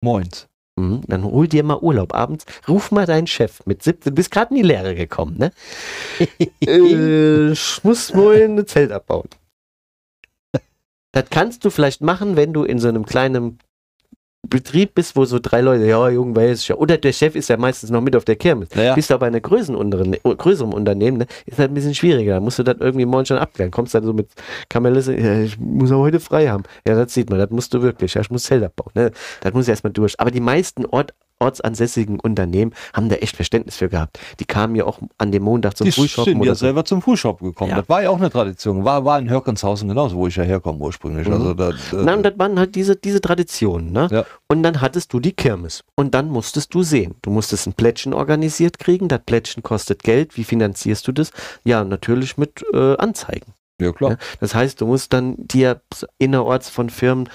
Moins. 0.00 0.48
Mhm, 0.76 1.02
dann 1.06 1.24
hol 1.24 1.46
dir 1.46 1.62
mal 1.62 1.78
Urlaub 1.78 2.14
abends, 2.14 2.46
ruf 2.66 2.90
mal 2.90 3.06
deinen 3.06 3.28
Chef 3.28 3.64
mit 3.64 3.82
17, 3.84 4.10
du 4.10 4.14
bist 4.16 4.32
gerade 4.32 4.50
in 4.50 4.56
die 4.56 4.66
Lehre 4.66 4.96
gekommen, 4.96 5.38
ne? 5.38 5.52
äh, 6.66 7.50
ich 7.52 7.84
muss 7.84 8.12
wohl 8.12 8.42
ein 8.42 8.66
Zelt 8.66 8.90
abbauen. 8.90 9.28
Das 11.12 11.26
kannst 11.30 11.64
du 11.64 11.70
vielleicht 11.70 12.00
machen, 12.00 12.34
wenn 12.34 12.52
du 12.52 12.64
in 12.64 12.80
so 12.80 12.88
einem 12.88 13.06
kleinen 13.06 13.60
Betrieb 14.48 14.94
bist, 14.94 15.16
wo 15.16 15.24
so 15.24 15.38
drei 15.40 15.60
Leute, 15.60 15.86
ja, 15.86 16.08
Junge, 16.08 16.36
weiß 16.36 16.60
ich 16.60 16.68
ja. 16.68 16.76
Oder 16.76 16.98
der 16.98 17.12
Chef 17.12 17.34
ist 17.34 17.48
ja 17.48 17.56
meistens 17.56 17.90
noch 17.90 18.00
mit 18.00 18.14
auf 18.16 18.24
der 18.24 18.36
Kirmes. 18.36 18.68
Naja, 18.74 18.94
Bist 18.94 19.10
du 19.10 19.14
aber 19.14 19.26
in 19.28 19.34
einer 19.34 19.40
größeren, 19.40 20.72
Unternehmen, 20.72 21.18
ne, 21.18 21.26
ist 21.46 21.58
halt 21.58 21.70
ein 21.70 21.74
bisschen 21.74 21.94
schwieriger. 21.94 22.34
Da 22.34 22.40
musst 22.40 22.58
du 22.58 22.62
das 22.62 22.76
irgendwie 22.80 23.06
morgen 23.06 23.26
schon 23.26 23.38
abklären. 23.38 23.70
Kommst 23.70 23.94
dann 23.94 24.04
so 24.04 24.12
mit 24.12 24.28
Kamelisse, 24.68 25.16
ja, 25.18 25.40
ich 25.40 25.58
muss 25.58 25.92
auch 25.92 26.00
heute 26.00 26.20
frei 26.20 26.48
haben. 26.48 26.64
Ja, 26.86 26.94
das 26.94 27.14
sieht 27.14 27.30
man, 27.30 27.38
das 27.38 27.50
musst 27.50 27.72
du 27.74 27.82
wirklich. 27.82 28.14
Ja, 28.14 28.20
ich 28.20 28.30
muss 28.30 28.44
Zelt 28.44 28.62
abbauen. 28.62 28.92
Ne? 28.94 29.10
Das 29.40 29.52
muss 29.52 29.68
erstmal 29.68 29.92
durch. 29.92 30.18
Aber 30.20 30.30
die 30.30 30.40
meisten 30.40 30.86
Ort, 30.86 31.14
ortsansässigen 31.44 32.18
Unternehmen 32.20 32.72
haben 32.92 33.08
da 33.08 33.16
echt 33.16 33.36
Verständnis 33.36 33.76
für 33.76 33.88
gehabt. 33.88 34.18
Die 34.40 34.44
kamen 34.44 34.74
ja 34.74 34.84
auch 34.84 34.98
an 35.18 35.30
dem 35.30 35.42
Montag 35.42 35.76
zum 35.76 35.84
die 35.84 35.92
Frühshoppen 35.92 36.32
sind 36.32 36.40
oder 36.40 36.50
ja 36.50 36.54
so. 36.54 36.66
selber 36.66 36.84
zum 36.84 37.02
Frühshop 37.02 37.40
gekommen. 37.40 37.70
Ja. 37.70 37.76
Das 37.76 37.88
war 37.88 38.02
ja 38.02 38.10
auch 38.10 38.18
eine 38.18 38.30
Tradition. 38.30 38.84
War, 38.84 39.04
war 39.04 39.18
in 39.18 39.28
Hörkenshausen 39.28 39.88
genauso, 39.88 40.16
wo 40.16 40.26
ich 40.26 40.36
ja 40.36 40.42
herkomme 40.42 40.80
ursprünglich. 40.80 41.28
Mhm. 41.28 41.34
Also 41.34 41.54
da, 41.54 41.72
Na, 41.92 42.14
und 42.14 42.22
das 42.22 42.38
waren 42.38 42.58
halt 42.58 42.74
diese, 42.74 42.96
diese 42.96 43.20
Traditionen. 43.20 43.92
Ne? 43.92 44.08
Ja. 44.10 44.24
Und 44.48 44.62
dann 44.62 44.80
hattest 44.80 45.12
du 45.12 45.20
die 45.20 45.32
Kirmes. 45.32 45.84
Und 45.94 46.14
dann 46.14 46.28
musstest 46.30 46.74
du 46.74 46.82
sehen. 46.82 47.14
Du 47.22 47.30
musstest 47.30 47.66
ein 47.66 47.74
Plättchen 47.74 48.14
organisiert 48.14 48.78
kriegen. 48.78 49.08
Das 49.08 49.20
Plättchen 49.24 49.62
kostet 49.62 50.02
Geld. 50.02 50.36
Wie 50.36 50.44
finanzierst 50.44 51.06
du 51.06 51.12
das? 51.12 51.30
Ja, 51.64 51.84
natürlich 51.84 52.36
mit 52.36 52.64
äh, 52.72 52.96
Anzeigen. 52.96 53.52
ja, 53.80 53.92
klar. 53.92 54.12
Ja, 54.12 54.16
das 54.40 54.54
heißt, 54.54 54.80
du 54.80 54.86
musst 54.86 55.12
dann 55.12 55.34
dir 55.38 55.80
innerorts 56.18 56.68
von 56.68 56.90
Firmen 56.90 57.28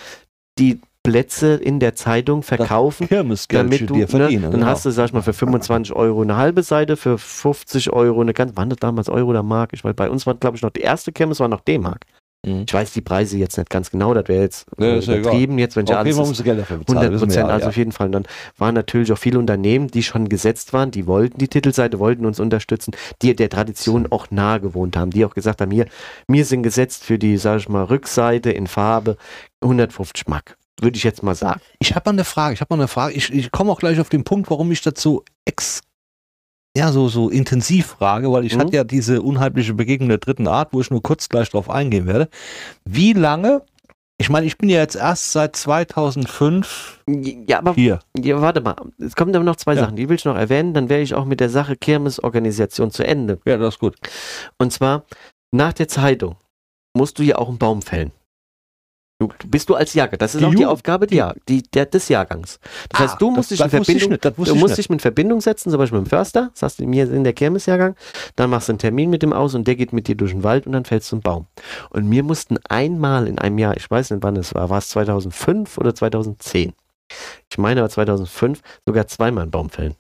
die 0.58 0.80
Plätze 1.10 1.56
in 1.56 1.80
der 1.80 1.96
Zeitung 1.96 2.44
verkaufen, 2.44 3.08
damit 3.50 3.90
du, 3.90 3.94
dir 3.94 4.02
ne, 4.02 4.08
verdienen. 4.08 4.44
dann 4.44 4.52
genau. 4.52 4.66
hast 4.68 4.86
du, 4.86 4.92
sag 4.92 5.06
ich 5.06 5.14
mal, 5.14 5.22
für 5.22 5.34
25 5.34 5.96
Euro 5.96 6.22
eine 6.22 6.38
halbe 6.38 6.62
Seite, 6.62 6.98
für 6.98 7.18
50 7.18 7.92
Euro 7.92 8.22
eine 8.22 8.34
ganz, 8.34 8.56
waren 8.56 8.70
das 8.70 8.78
damals 8.80 9.10
Euro 9.10 9.30
oder 9.30 9.44
Mark? 9.44 9.72
Ich 9.74 9.84
weiß, 9.84 9.96
bei 9.96 10.10
uns 10.10 10.28
war, 10.28 10.36
glaube 10.36 10.58
ich, 10.58 10.62
noch 10.62 10.70
die 10.70 10.82
erste 10.82 11.12
Kirmes 11.12 11.40
war 11.40 11.48
noch 11.48 11.62
D-Mark. 11.62 12.06
Mhm. 12.46 12.64
Ich 12.66 12.74
weiß 12.74 12.94
die 12.94 13.02
Preise 13.02 13.38
jetzt 13.38 13.58
nicht 13.58 13.70
ganz 13.70 13.92
genau, 13.92 14.14
das 14.14 14.28
wäre 14.28 14.44
jetzt 14.44 14.66
Ja, 14.78 14.86
äh, 14.86 15.00
ist 15.00 15.08
ja 15.08 15.18
übertrieben, 15.18 15.60
jetzt, 15.60 15.76
wenn 15.76 15.86
ich 15.86 15.94
alles 15.94 16.16
du 16.16 16.44
Geld 16.44 16.60
dafür 16.60 16.78
bezahlen. 16.78 17.00
100 17.00 17.14
wissen 17.14 17.22
wir 17.22 17.28
Prozent, 17.28 17.50
also 17.50 17.64
ja. 17.64 17.70
auf 17.70 17.78
jeden 17.78 17.92
Fall. 17.92 18.06
Und 18.08 18.12
dann 18.14 18.28
waren 18.58 18.76
natürlich 18.76 19.12
auch 19.12 19.18
viele 19.18 19.40
Unternehmen, 19.40 19.88
die 19.88 20.04
schon 20.04 20.30
gesetzt 20.30 20.72
waren, 20.72 20.92
die 20.92 21.06
wollten 21.06 21.38
die 21.38 21.50
Titelseite, 21.50 22.00
wollten 22.00 22.26
uns 22.26 22.40
unterstützen, 22.40 22.94
die 23.22 23.36
der 23.36 23.50
Tradition 23.50 24.08
auch 24.10 24.28
nahe 24.32 24.62
gewohnt 24.62 24.96
haben, 24.96 25.12
die 25.12 25.26
auch 25.26 25.34
gesagt 25.34 25.60
haben, 25.60 25.72
hier, 25.72 25.88
wir 26.28 26.46
sind 26.46 26.64
gesetzt 26.64 27.04
für 27.04 27.20
die, 27.20 27.38
sag 27.38 27.60
ich 27.60 27.68
mal, 27.68 27.84
Rückseite 27.84 28.52
in 28.52 28.68
Farbe 28.68 29.18
150 29.62 30.28
Mark, 30.28 30.56
würde 30.82 30.98
ich 30.98 31.04
jetzt 31.04 31.24
mal 31.24 31.36
sagen. 31.36 31.62
Ich 31.80 31.96
habe 31.96 32.10
mal 32.10 32.14
eine 32.14 32.24
Frage. 32.26 32.54
Ich 32.54 32.62
habe 32.62 32.74
mal 32.76 32.82
eine 32.82 32.88
Frage. 32.88 33.14
Ich, 33.14 33.32
ich 33.34 33.52
komme 33.52 33.72
auch 33.72 33.80
gleich 33.80 34.00
auf 34.00 34.10
den 34.10 34.24
Punkt, 34.24 34.50
warum 34.50 34.72
ich 34.72 34.82
dazu 34.82 35.24
ex 35.46 35.82
ja, 36.78 36.92
so, 36.92 37.10
so 37.10 37.30
intensiv 37.30 37.88
frage, 37.88 38.32
weil 38.32 38.46
ich 38.46 38.56
Mhm. 38.56 38.60
hatte 38.62 38.76
ja 38.76 38.84
diese 38.84 39.22
unheimliche 39.24 39.74
Begegnung 39.74 40.10
der 40.10 40.20
dritten 40.20 40.48
Art, 40.48 40.72
wo 40.72 40.80
ich 40.80 40.92
nur 40.92 41.02
kurz 41.02 41.28
gleich 41.28 41.50
drauf 41.50 41.68
eingehen 41.70 42.06
werde. 42.06 42.30
Wie 42.86 43.14
lange, 43.14 43.64
ich 44.20 44.30
meine, 44.30 44.46
ich 44.46 44.58
bin 44.58 44.70
ja 44.70 44.78
jetzt 44.80 44.96
erst 44.96 45.32
seit 45.32 45.56
2005 45.56 47.02
Ja, 47.48 47.58
aber 47.58 47.74
hier. 47.74 48.00
ja, 48.18 48.40
warte 48.40 48.62
mal, 48.62 48.76
es 49.00 49.16
kommen 49.16 49.36
aber 49.36 49.44
noch 49.44 49.56
zwei 49.56 49.74
Ja. 49.74 49.82
Sachen, 49.82 49.96
die 49.96 50.08
will 50.10 50.16
ich 50.16 50.26
noch 50.26 50.36
erwähnen, 50.38 50.74
dann 50.76 50.90
wäre 50.90 51.02
ich 51.02 51.16
auch 51.16 51.26
mit 51.26 51.40
der 51.40 51.50
Sache 51.50 51.76
Kirmesorganisation 51.76 52.92
zu 52.92 53.04
Ende. 53.06 53.40
Ja, 53.46 53.58
das 53.58 53.76
ist 53.76 53.80
gut. 53.80 53.98
Und 54.60 54.72
zwar, 54.72 55.06
nach 55.52 55.74
der 55.74 55.88
Zeitung 55.88 56.36
musst 56.96 57.18
du 57.18 57.24
ja 57.24 57.38
auch 57.38 57.50
einen 57.50 57.58
Baum 57.58 57.82
fällen. 57.82 58.12
Du, 59.22 59.28
bist 59.48 59.68
du 59.70 59.76
als 59.76 59.94
Jäger. 59.94 60.16
Das 60.16 60.34
ist 60.34 60.40
Die 60.40 60.46
auch 60.46 60.50
die 60.52 60.56
Jugend- 60.60 60.70
Aufgabe 60.72 61.06
die, 61.06 61.22
die, 61.50 61.62
der, 61.62 61.86
des 61.86 62.08
Jahrgangs. 62.08 62.58
Das 62.88 63.02
heißt, 63.02 63.22
du 63.22 63.30
musst 63.32 63.52
Ah, 63.52 63.68
das, 63.68 63.70
dich 63.70 63.80
in 63.80 63.84
Verbindung 63.84 64.10
nicht, 64.12 64.26
Du 64.50 64.56
musst 64.56 64.78
dich 64.78 64.90
in 64.90 65.00
Verbindung 65.00 65.42
setzen, 65.42 65.72
zum 65.72 65.78
Beispiel 65.78 66.00
mit 66.00 66.08
dem 66.08 66.10
Förster, 66.10 66.52
das 66.54 66.62
hast 66.64 66.80
du 66.80 66.86
mir 66.88 67.12
in 67.12 67.26
der 67.26 67.34
Kirmesjahrgang, 67.34 67.96
dann 68.38 68.50
machst 68.50 68.70
du 68.70 68.72
einen 68.72 68.80
Termin 68.80 69.10
mit 69.10 69.22
dem 69.22 69.34
aus 69.34 69.56
und 69.56 69.68
der 69.68 69.76
geht 69.76 69.92
mit 69.92 70.08
dir 70.08 70.16
durch 70.16 70.32
den 70.32 70.44
Wald 70.46 70.66
und 70.68 70.72
dann 70.72 70.86
fällst 70.86 71.12
du 71.12 71.18
einen 71.18 71.22
Baum. 71.22 71.48
Und 71.90 72.10
wir 72.10 72.24
mussten 72.24 72.58
einmal 72.70 73.28
in 73.28 73.40
einem 73.40 73.58
Jahr, 73.58 73.76
ich 73.76 73.92
weiß 73.92 74.12
nicht 74.12 74.24
wann 74.24 74.38
es 74.38 74.56
war, 74.56 74.70
war 74.70 74.78
es 74.78 74.88
2005 74.88 75.78
oder 75.78 75.94
2010? 75.94 76.72
Ich 77.52 77.58
meine 77.58 77.82
aber 77.82 77.90
2005 77.90 78.62
sogar 78.86 79.08
zweimal 79.08 79.42
einen 79.44 79.52
Baum 79.52 79.70
fällen. 79.70 79.96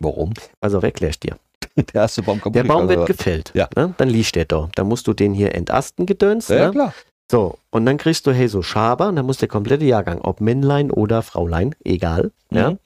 Warum? 0.00 0.32
Also 0.60 0.80
erkläre 0.80 1.10
ich 1.10 1.20
dir. 1.20 1.36
Der 1.76 2.02
erste 2.02 2.22
Baum 2.22 2.38
kaputt. 2.38 2.56
Der 2.56 2.64
Baum 2.64 2.88
gegangen, 2.88 3.06
wird 3.06 3.18
gefällt. 3.18 3.52
Ja. 3.54 3.68
Ne? 3.76 3.94
Dann 3.98 4.08
liegt 4.08 4.34
der 4.34 4.46
da. 4.46 4.68
Dann 4.74 4.88
musst 4.88 5.06
du 5.06 5.12
den 5.12 5.32
hier 5.32 5.54
entasten 5.54 6.06
gedönst. 6.06 6.50
Ja, 6.50 6.56
ja, 6.56 6.66
ne? 6.66 6.72
klar. 6.72 6.94
So, 7.30 7.58
und 7.70 7.86
dann 7.86 7.96
kriegst 7.96 8.26
du, 8.26 8.32
hey, 8.32 8.48
so 8.48 8.62
Schaber, 8.62 9.08
und 9.08 9.16
dann 9.16 9.24
muss 9.26 9.38
der 9.38 9.48
komplette 9.48 9.84
Jahrgang, 9.84 10.20
ob 10.20 10.40
Männlein 10.40 10.90
oder 10.90 11.22
Fraulein, 11.22 11.74
egal, 11.84 12.32
ja, 12.50 12.72
Mhm. 12.72 12.78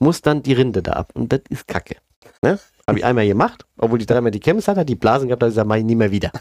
muss 0.00 0.22
dann 0.22 0.42
die 0.42 0.52
Rinde 0.54 0.82
da 0.82 0.92
ab. 0.92 1.10
Und 1.14 1.32
das 1.32 1.40
ist 1.50 1.66
Kacke. 1.68 1.96
Ne? 2.42 2.58
Habe 2.88 2.98
ich 2.98 3.04
einmal 3.04 3.26
gemacht, 3.26 3.64
obwohl 3.78 4.00
ich 4.00 4.06
dreimal 4.06 4.30
die 4.30 4.40
Chemie 4.40 4.60
hatte, 4.62 4.80
hat 4.80 4.88
die 4.88 4.94
Blasen 4.96 5.28
gehabt, 5.28 5.42
da 5.42 5.46
gesagt, 5.46 5.66
mach 5.68 5.76
ich 5.76 5.84
nie 5.84 5.94
mehr 5.96 6.10
wieder. 6.10 6.30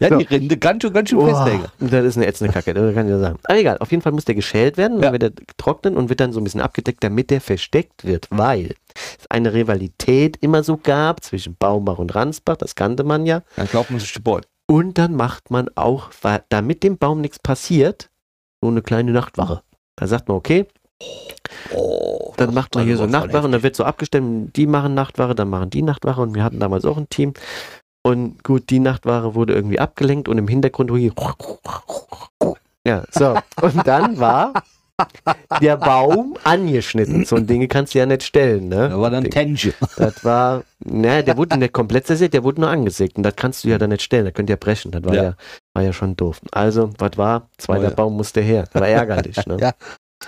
Ja, 0.00 0.10
So. 0.10 0.18
die 0.18 0.24
Rinde 0.26 0.58
ganz 0.58 0.82
schön, 0.82 0.92
ganz 0.92 1.08
schön 1.08 1.18
festhängen. 1.26 1.66
Und 1.80 1.90
das 1.90 2.04
ist 2.04 2.16
eine 2.18 2.26
ätzende 2.26 2.52
Kacke, 2.52 2.74
das 2.74 2.94
kann 2.94 3.06
ich 3.06 3.10
ja 3.10 3.18
sagen. 3.18 3.38
Aber 3.44 3.58
egal, 3.58 3.78
auf 3.78 3.90
jeden 3.90 4.02
Fall 4.02 4.12
muss 4.12 4.26
der 4.26 4.34
geschält 4.34 4.76
werden, 4.76 4.96
Ja. 4.98 5.10
dann 5.10 5.12
wird 5.18 5.22
er 5.22 5.32
trocknen 5.56 5.96
und 5.96 6.10
wird 6.10 6.20
dann 6.20 6.32
so 6.34 6.40
ein 6.40 6.44
bisschen 6.44 6.60
abgedeckt, 6.60 7.02
damit 7.02 7.30
der 7.30 7.40
versteckt 7.40 8.04
wird, 8.04 8.26
weil 8.30 8.74
es 9.18 9.30
eine 9.30 9.54
Rivalität 9.54 10.36
immer 10.42 10.62
so 10.62 10.76
gab 10.76 11.24
zwischen 11.24 11.56
Baumbach 11.56 11.96
und 11.98 12.14
Ransbach, 12.14 12.56
das 12.58 12.74
kannte 12.74 13.02
man 13.02 13.24
ja. 13.24 13.40
Dann 13.56 13.66
glaubt 13.66 13.90
man 13.90 13.98
sich 13.98 14.12
Beute. 14.22 14.46
Und 14.70 14.98
dann 14.98 15.16
macht 15.16 15.50
man 15.50 15.68
auch, 15.74 16.10
damit 16.48 16.84
dem 16.84 16.96
Baum 16.96 17.20
nichts 17.20 17.40
passiert, 17.40 18.08
so 18.62 18.70
eine 18.70 18.82
kleine 18.82 19.10
Nachtwache. 19.10 19.62
Da 19.96 20.06
sagt 20.06 20.28
man, 20.28 20.36
okay, 20.36 20.68
Oh, 21.74 22.34
dann 22.36 22.54
macht 22.54 22.76
man 22.76 22.84
hier 22.84 22.96
so 22.96 23.06
Nachtwache 23.06 23.46
und 23.46 23.52
dann 23.52 23.64
wird 23.64 23.74
so 23.74 23.82
abgestimmt, 23.84 24.54
die 24.54 24.68
machen 24.68 24.94
Nachtwache, 24.94 25.34
dann 25.34 25.50
machen 25.50 25.70
die 25.70 25.82
Nachtwache 25.82 26.20
und 26.20 26.34
wir 26.36 26.44
hatten 26.44 26.60
damals 26.60 26.84
auch 26.84 26.98
ein 26.98 27.08
Team. 27.08 27.34
Und 28.02 28.44
gut, 28.44 28.70
die 28.70 28.78
Nachtwache 28.78 29.34
wurde 29.34 29.54
irgendwie 29.54 29.80
abgelenkt 29.80 30.28
und 30.28 30.38
im 30.38 30.46
Hintergrund 30.46 30.90
hier. 30.96 31.12
Ja, 32.86 33.04
so. 33.10 33.36
Und 33.60 33.86
dann 33.86 34.18
war 34.20 34.54
der 35.60 35.76
Baum 35.76 36.36
angeschnitten. 36.44 37.24
So 37.24 37.36
ein 37.36 37.46
Ding 37.46 37.66
kannst 37.68 37.94
du 37.94 37.98
ja 37.98 38.06
nicht 38.06 38.22
stellen, 38.22 38.68
ne? 38.68 38.88
Da 38.88 39.00
war 39.00 39.10
dann 39.10 39.24
Tension. 39.24 39.74
Das 39.96 40.24
war, 40.24 40.62
ne, 40.84 41.22
der 41.24 41.36
wurde 41.36 41.56
nicht 41.58 41.72
komplett 41.72 42.06
zersägt, 42.06 42.34
der 42.34 42.44
wurde 42.44 42.60
nur 42.60 42.70
angesägt. 42.70 43.16
Und 43.16 43.22
das 43.24 43.36
kannst 43.36 43.64
du 43.64 43.68
ja 43.68 43.78
dann 43.78 43.90
nicht 43.90 44.02
stellen, 44.02 44.24
da 44.24 44.30
könnt 44.30 44.48
ihr 44.50 44.54
ja 44.54 44.58
brechen. 44.60 44.90
Das 44.92 45.04
war 45.04 45.14
ja, 45.14 45.22
Ja. 45.22 45.34
war 45.74 45.82
ja 45.82 45.92
schon 45.92 46.16
doof. 46.16 46.40
Also, 46.52 46.90
was 46.98 47.16
war? 47.16 47.48
Zweiter 47.58 47.80
Oh 47.80 47.84
ja. 47.84 47.90
Baum 47.90 48.16
musste 48.16 48.40
her. 48.40 48.64
Das 48.72 48.80
war 48.80 48.88
ärgerlich, 48.88 49.36
ne? 49.46 49.56
Ja. 49.60 49.72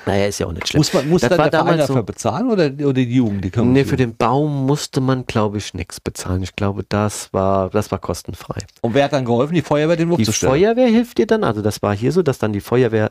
Naja, 0.07 0.25
ist 0.25 0.39
ja 0.39 0.47
auch 0.47 0.53
nicht 0.53 0.67
schlimm. 0.69 0.79
Muss, 0.81 0.95
man, 0.95 1.07
muss 1.11 1.21
Das 1.21 1.29
dann 1.29 1.39
war 1.39 1.51
der 1.51 1.61
Verein 1.61 1.73
damals 1.73 1.87
so- 1.89 1.93
dafür 1.93 2.03
bezahlen 2.07 2.51
oder, 2.51 2.65
oder 2.65 2.93
die 2.95 3.03
Jugend? 3.15 3.45
Die 3.45 3.61
Nee, 3.61 3.85
für 3.85 3.97
den 3.99 4.17
Baum 4.17 4.65
musste 4.65 5.03
man, 5.03 5.27
glaube 5.27 5.59
ich, 5.59 5.75
nichts 5.75 6.01
bezahlen. 6.01 6.43
Ich 6.43 6.57
glaube, 6.57 6.83
das 6.89 7.31
war, 7.35 7.69
das 7.69 7.93
war 7.93 7.99
kostenfrei. 7.99 8.61
Und 8.81 8.95
wer 8.95 9.05
hat 9.05 9.13
dann 9.13 9.27
geholfen, 9.27 9.53
die 9.53 9.61
Feuerwehr 9.61 9.97
den 9.97 10.09
Die 10.09 10.15
aufzustellen? 10.15 10.51
Feuerwehr 10.55 10.87
hilft 10.89 11.19
dir 11.19 11.27
dann, 11.27 11.45
also 11.45 11.61
das 11.61 11.83
war 11.83 11.95
hier 11.95 12.11
so, 12.11 12.23
dass 12.23 12.39
dann 12.39 12.55
die 12.55 12.63
Feuerwehr 12.63 13.11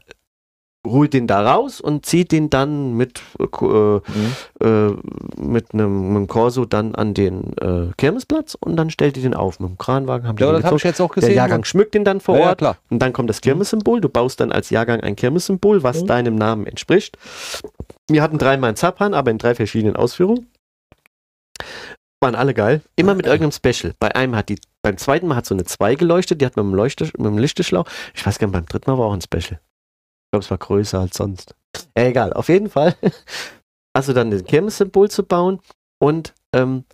holt 0.86 1.14
den 1.14 1.28
da 1.28 1.42
raus 1.54 1.80
und 1.80 2.06
zieht 2.08 2.32
den 2.32 2.50
dann 2.50 2.94
mit, 2.98 3.22
äh, 3.40 3.46
ko- 3.48 4.02
Mhm. 4.08 4.36
äh, 4.62 4.68
äh, 4.88 4.96
mit 5.38 5.74
einem, 5.74 6.26
Corso 6.28 6.66
dann 6.66 6.96
an 6.96 7.14
den 7.14 7.56
äh, 7.58 7.92
Kirmesplatz 7.98 8.56
und 8.60 8.76
dann 8.78 8.90
stellt 8.90 9.16
die 9.16 9.22
den 9.22 9.36
auf. 9.36 9.60
Mit 9.60 9.70
dem 9.70 9.78
Kranwagen 9.78 10.28
haben 10.28 10.38
die 10.38 10.44
Ja, 10.44 10.52
das 10.54 10.64
habe 10.64 10.78
ich 10.78 10.84
jetzt 10.84 11.00
auch 11.00 11.14
Der 11.14 11.22
gesehen. 11.22 11.36
Jahrgang 11.36 11.64
schmückt 11.66 11.94
den 11.94 12.04
dann 12.04 12.20
vor 12.20 12.36
ja, 12.36 12.42
ja, 12.42 12.48
Ort 12.50 12.58
klar. 12.58 12.78
und 12.90 13.00
dann 13.00 13.14
kommt 13.14 13.30
das 13.30 13.42
Kirmessymbol. 13.42 14.02
Du 14.02 14.10
baust 14.10 14.40
dann 14.40 14.52
als 14.52 14.72
Jahrgang 14.72 15.02
ein 15.02 15.16
Kirmessymbol, 15.16 15.84
was 15.84 16.02
Mhm. 16.02 16.08
deinem 16.08 16.36
Namen 16.36 16.66
entspricht. 16.66 17.16
Wir 18.10 18.24
hatten 18.24 18.40
dreimal 18.40 18.72
in 18.72 18.76
Zappan, 18.76 19.14
aber 19.14 19.30
in 19.30 19.38
drei 19.38 19.54
verschiedenen 19.54 19.96
Ausführungen. 19.96 20.48
Waren 22.24 22.36
alle 22.36 22.54
geil. 22.54 22.82
Immer 22.96 23.16
mit 23.16 23.26
irgendeinem 23.26 23.52
Special. 23.52 23.94
Bei 24.00 24.16
einem 24.16 24.36
hat 24.36 24.50
die, 24.50 24.60
beim 24.84 24.98
zweiten 24.98 25.28
Mal 25.28 25.36
hat 25.38 25.46
so 25.46 25.56
eine 25.56 25.64
2 25.64 25.96
geleuchtet, 25.96 26.42
die 26.42 26.46
hat 26.46 26.56
mit 26.56 26.64
dem, 26.66 26.74
Leuchte, 26.74 27.06
mit 27.06 27.26
dem 27.26 27.38
Lichterschlauch. 27.38 27.86
Ich 28.14 28.26
weiß 28.26 28.38
gar 28.40 28.48
nicht, 28.48 28.54
beim 28.54 28.66
dritten 28.66 28.92
Mal 28.92 28.98
war 28.98 29.06
auch 29.08 29.14
ein 29.14 29.22
Special. 29.22 29.60
Ich 30.32 30.34
glaube, 30.34 30.46
es 30.46 30.50
war 30.52 30.58
größer 30.60 30.98
als 31.02 31.18
sonst. 31.18 31.56
Ja, 31.98 32.06
egal, 32.06 32.32
auf 32.32 32.48
jeden 32.48 32.70
Fall. 32.70 32.96
Also 33.94 34.14
dann 34.14 34.32
das 34.32 34.46
Kirmessymbol 34.46 35.12
zu 35.12 35.24
bauen 35.24 35.60
und 36.02 36.34
ähm, 36.56 36.86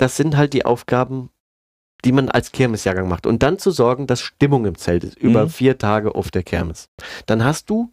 das 0.00 0.16
sind 0.16 0.38
halt 0.38 0.54
die 0.54 0.64
Aufgaben, 0.64 1.28
die 2.02 2.12
man 2.12 2.30
als 2.30 2.50
Kirmesjahrgang 2.50 3.06
macht. 3.08 3.26
Und 3.26 3.42
dann 3.42 3.58
zu 3.58 3.70
sorgen, 3.70 4.06
dass 4.06 4.22
Stimmung 4.22 4.64
im 4.64 4.78
Zelt 4.78 5.04
ist, 5.04 5.18
über 5.18 5.44
Mhm. 5.44 5.50
vier 5.50 5.76
Tage 5.76 6.14
auf 6.14 6.30
der 6.30 6.42
Kirmes. 6.42 6.88
Dann 7.26 7.44
hast 7.44 7.68
du 7.68 7.92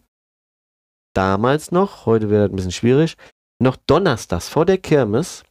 damals 1.14 1.72
noch, 1.72 2.06
heute 2.06 2.30
wird 2.30 2.44
das 2.44 2.50
ein 2.52 2.56
bisschen 2.56 2.72
schwierig, 2.72 3.16
noch 3.58 3.76
donnerstags 3.76 4.48
vor 4.48 4.64
der 4.64 4.78
Kirmes 4.78 5.44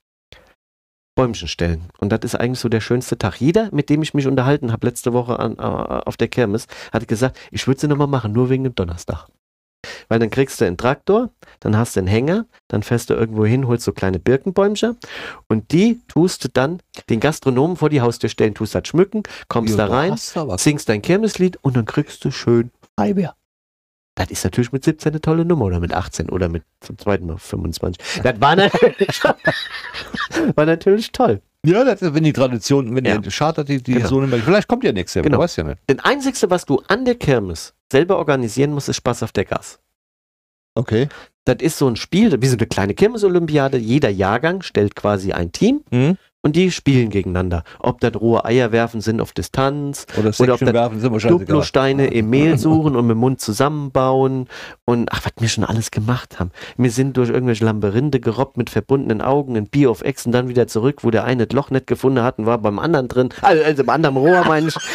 Bäumchen 1.22 1.48
stellen. 1.48 1.84
Und 2.00 2.12
das 2.12 2.22
ist 2.24 2.34
eigentlich 2.34 2.60
so 2.60 2.68
der 2.68 2.82
schönste 2.82 3.16
Tag. 3.16 3.40
Jeder, 3.40 3.70
mit 3.72 3.92
dem 3.92 4.02
ich 4.02 4.16
mich 4.16 4.26
unterhalten 4.26 4.72
habe 4.72 4.88
letzte 4.88 5.14
Woche 5.14 5.38
an, 5.38 5.54
äh, 5.60 5.62
auf 5.62 6.18
der 6.18 6.28
Kirmes, 6.28 6.66
hat 6.92 7.08
gesagt, 7.08 7.38
ich 7.52 7.68
würde 7.68 7.80
sie 7.80 7.88
nochmal 7.88 8.08
machen, 8.08 8.32
nur 8.32 8.50
wegen 8.50 8.64
dem 8.64 8.74
Donnerstag. 8.74 9.28
Weil 10.10 10.18
dann 10.18 10.32
kriegst 10.32 10.60
du 10.60 10.66
einen 10.66 10.78
Traktor, 10.78 11.30
dann 11.60 11.78
hast 11.78 11.96
du 11.96 12.00
einen 12.00 12.08
Hänger, 12.08 12.48
dann 12.70 12.82
fährst 12.82 13.12
du 13.12 13.14
irgendwo 13.14 13.46
hin, 13.46 13.68
holst 13.68 13.86
so 13.86 13.92
kleine 13.92 14.18
Birkenbäumchen 14.18 14.98
und 15.48 15.72
die 15.72 16.02
tust 16.08 16.44
du 16.44 16.50
dann 16.50 16.82
den 17.12 17.20
Gastronomen 17.20 17.78
vor 17.78 17.92
die 17.92 18.02
Haustür 18.02 18.30
stellen, 18.30 18.56
tust 18.56 18.74
das 18.74 18.88
schmücken, 18.88 19.22
kommst 19.48 19.78
Ja, 19.78 19.86
da 19.86 19.94
rein, 19.94 20.16
singst 20.58 20.90
dein 20.90 21.04
Kirmeslied 21.04 21.60
und 21.62 21.78
dann 21.78 21.86
kriegst 21.86 22.26
du 22.26 22.32
schön 22.32 22.72
Freibier. 22.98 23.36
Das 24.22 24.32
ist 24.32 24.44
natürlich 24.44 24.72
mit 24.72 24.84
17 24.84 25.12
eine 25.14 25.22
tolle 25.22 25.46
Nummer 25.46 25.66
oder 25.66 25.80
mit 25.80 25.94
18 25.94 26.30
oder 26.30 26.48
mit 26.50 26.64
zum 26.80 26.98
zweiten 26.98 27.26
Mal 27.26 27.38
25. 27.38 28.22
Das 28.24 28.40
war 28.40 28.56
natürlich, 28.56 29.24
war 30.56 30.66
natürlich 30.66 31.12
toll. 31.12 31.42
Ja, 31.66 31.84
das 31.84 32.02
ist, 32.02 32.14
wenn 32.14 32.24
die 32.24 32.34
Tradition, 32.34 32.96
wenn 32.96 33.06
Ja. 33.06 33.18
der 33.18 33.32
Charter 33.32 33.64
die, 33.64 33.82
die 33.82 33.94
Genau. 33.94 34.08
so 34.08 34.20
mehr. 34.22 34.40
Vielleicht 34.40 34.68
kommt 34.68 34.84
ja 34.84 34.92
nächstes 34.92 35.16
Jahr, 35.16 35.24
Genau. 35.24 35.38
man 35.38 35.44
weiß 35.44 35.56
ja 35.58 35.64
nicht. 35.64 35.78
Das 35.88 35.98
Einzige, 36.04 36.50
was 36.50 36.66
du 36.66 36.82
an 36.88 37.06
der 37.06 37.16
Kirmes 37.16 37.74
selber 37.92 38.18
organisieren 38.18 38.72
musst, 38.74 38.90
ist 38.90 38.96
Spaß 38.98 39.24
auf 39.24 39.32
der 39.32 39.46
Gas. 39.46 39.80
Okay. 40.76 41.10
Das 41.46 41.58
ist 41.60 41.78
so 41.78 41.88
ein 41.88 41.96
Spiel, 41.96 42.42
wie 42.42 42.48
so 42.48 42.56
eine 42.58 42.68
kleine 42.68 42.94
Kirmesolympiade. 42.94 43.78
Jeder 43.78 44.10
Jahrgang 44.10 44.62
stellt 44.62 44.96
quasi 44.96 45.34
ein 45.34 45.52
Team 45.52 45.82
Mhm. 45.92 46.18
Und 46.44 46.56
die 46.56 46.72
spielen 46.72 47.10
gegeneinander. 47.10 47.64
Ob 47.80 48.00
das 48.00 48.14
rohe 48.20 48.44
Eier 48.46 48.72
werfen 48.72 49.02
sind 49.02 49.22
auf 49.22 49.32
Distanz, 49.32 50.06
Oder 50.18 50.32
Oder 50.40 50.54
ob 50.54 50.60
das. 50.60 51.22
Duplosteine 51.48 52.08
im 52.08 52.30
Mehl 52.30 52.58
suchen 52.58 52.96
und 52.96 53.06
mit 53.08 53.16
dem 53.16 53.20
Mund 53.20 53.40
zusammenbauen 53.42 54.48
und 54.86 55.12
ach, 55.12 55.22
was 55.24 55.34
wir 55.38 55.50
schon 55.50 55.64
alles 55.64 55.92
gemacht 55.92 56.40
haben. 56.40 56.52
Wir 56.78 56.92
sind 56.92 57.18
durch 57.18 57.30
irgendwelche 57.30 57.66
Labyrinthe 57.66 58.20
gerobbt 58.20 58.58
mit 58.58 58.70
verbundenen 58.70 59.22
Augen, 59.22 59.56
ein 59.56 59.68
Bier 59.68 59.92
auf 59.92 60.02
Ex 60.02 60.26
und 60.26 60.32
dann 60.32 60.50
wieder 60.50 60.68
zurück, 60.68 61.04
wo 61.04 61.12
der 61.12 61.26
eine 61.26 61.46
das 61.48 61.56
Loch 61.56 61.70
nicht 61.70 61.88
gefunden 61.88 62.24
hat 62.24 62.40
und 62.40 62.46
war 62.46 62.58
beim 62.58 62.80
anderen 62.80 63.08
drin. 63.08 63.30
Also, 63.42 63.64
also 63.64 63.84
beim 63.84 63.96
anderen 63.96 64.18
Rohr 64.18 64.44
meine 64.46 64.68
ich. 64.70 64.76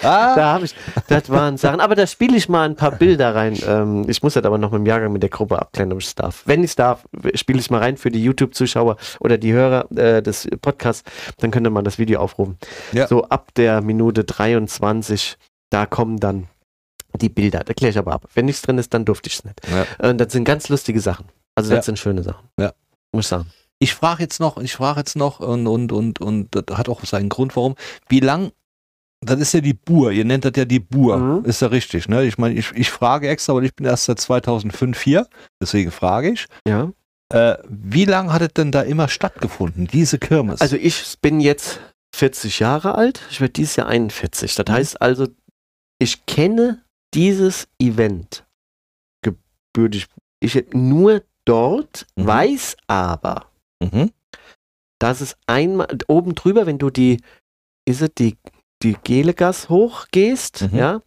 Da 0.00 0.52
habe 0.54 0.64
ich, 0.64 0.74
das 1.08 1.30
waren 1.30 1.56
Sachen. 1.56 1.80
Aber 1.80 1.94
da 1.94 2.06
spiele 2.06 2.36
ich 2.36 2.48
mal 2.48 2.68
ein 2.68 2.76
paar 2.76 2.92
Bilder 2.92 3.34
rein. 3.34 3.58
Ähm, 3.66 4.04
ich 4.08 4.22
muss 4.22 4.34
das 4.34 4.44
aber 4.44 4.58
noch 4.58 4.70
mit 4.70 4.80
dem 4.80 4.86
Jahrgang 4.86 5.12
mit 5.12 5.22
der 5.22 5.30
Gruppe 5.30 5.58
abklären, 5.58 5.92
ob 5.92 6.00
ich 6.00 6.06
es 6.06 6.14
darf. 6.14 6.42
Wenn 6.46 6.60
ich 6.60 6.70
es 6.70 6.76
darf, 6.76 7.04
spiele 7.34 7.58
ich 7.58 7.70
mal 7.70 7.78
rein 7.80 7.96
für 7.96 8.10
die 8.10 8.22
YouTube-Zuschauer 8.22 8.96
oder 9.20 9.35
die 9.38 9.52
Hörer 9.52 9.90
äh, 9.96 10.22
des 10.22 10.48
Podcasts. 10.62 11.02
Dann 11.38 11.50
könnte 11.50 11.70
man 11.70 11.84
das 11.84 11.98
Video 11.98 12.20
aufrufen. 12.20 12.56
Ja. 12.92 13.06
So 13.08 13.24
ab 13.24 13.52
der 13.56 13.80
Minute 13.82 14.24
23, 14.24 15.36
da 15.70 15.86
kommen 15.86 16.18
dann 16.18 16.48
die 17.20 17.28
Bilder. 17.28 17.60
Da 17.64 17.72
kläre 17.74 17.90
ich 17.90 17.98
aber 17.98 18.12
ab. 18.12 18.26
Wenn 18.34 18.44
nichts 18.46 18.62
drin 18.62 18.78
ist, 18.78 18.92
dann 18.92 19.04
durfte 19.04 19.28
ich 19.28 19.36
es 19.36 19.44
nicht. 19.44 19.60
Ja. 19.70 20.08
Äh, 20.10 20.14
das 20.14 20.32
sind 20.32 20.44
ganz 20.44 20.68
lustige 20.68 21.00
Sachen. 21.00 21.26
Also 21.54 21.70
das 21.70 21.78
Ja. 21.78 21.82
sind 21.82 21.98
schöne 21.98 22.22
Sachen. 22.22 22.46
Ja. 22.60 22.72
Muss 23.12 23.24
ich 23.24 23.28
sagen. 23.28 23.46
ich 23.78 23.94
frage 23.94 24.22
jetzt 24.22 24.40
noch, 24.40 24.58
ich 24.58 24.74
frage 24.74 25.00
jetzt 25.00 25.16
noch 25.16 25.40
und, 25.40 25.66
und, 25.66 25.92
und, 25.92 26.20
und 26.20 26.48
das 26.54 26.76
hat 26.76 26.88
auch 26.88 27.04
seinen 27.04 27.28
Grund, 27.30 27.56
warum. 27.56 27.74
Wie 28.08 28.20
lang, 28.20 28.52
das 29.24 29.40
ist 29.40 29.54
ja 29.54 29.60
die 29.60 29.72
Bur, 29.74 30.12
ihr 30.12 30.24
nennt 30.26 30.44
das 30.44 30.52
ja 30.56 30.64
die 30.66 30.78
Bur, 30.80 31.16
Mhm. 31.16 31.44
ist 31.46 31.62
ja 31.62 31.68
richtig, 31.68 32.08
ne? 32.08 32.24
Ich 32.24 32.36
meine, 32.36 32.54
ich, 32.54 32.70
ich 32.72 32.90
frage 32.90 33.28
extra, 33.28 33.54
weil 33.54 33.64
ich 33.64 33.74
bin 33.74 33.86
erst 33.86 34.04
seit 34.04 34.20
2005 34.20 35.00
hier, 35.00 35.26
deswegen 35.60 35.90
frage 35.90 36.30
ich. 36.30 36.44
Ja. 36.68 36.90
Äh, 37.32 37.56
wie 37.68 38.04
lange 38.04 38.32
hat 38.32 38.42
es 38.42 38.54
denn 38.54 38.70
da 38.72 38.82
immer 38.82 39.08
stattgefunden, 39.08 39.86
diese 39.86 40.18
Kirmes? 40.18 40.60
Also 40.60 40.76
ich 40.76 41.18
bin 41.20 41.40
jetzt 41.40 41.80
40 42.14 42.60
Jahre 42.60 42.94
alt. 42.94 43.20
Ich 43.30 43.40
werde 43.40 43.52
dieses 43.52 43.76
Jahr 43.76 43.88
41. 43.88 44.54
Das 44.54 44.66
Mhm. 44.68 44.72
heißt 44.72 45.02
also, 45.02 45.26
ich 45.98 46.24
kenne 46.26 46.84
dieses 47.14 47.66
Event 47.80 48.44
gebürtig. 49.22 50.06
Ich 50.40 50.66
nur 50.72 51.22
dort, 51.44 52.06
Mhm. 52.16 52.26
weiß 52.26 52.76
aber, 52.86 53.50
mhm. 53.82 54.12
dass 55.00 55.20
es 55.20 55.36
einmal 55.46 55.88
oben 56.08 56.34
drüber, 56.34 56.66
wenn 56.66 56.78
du 56.78 56.90
die, 56.90 57.20
ist 57.88 58.02
es 58.02 58.10
die, 58.16 58.36
die 58.82 58.96
Gelegas 59.02 59.68
hochgehst, 59.68 60.62
Mhm. 60.72 60.78
ja, 60.78 61.02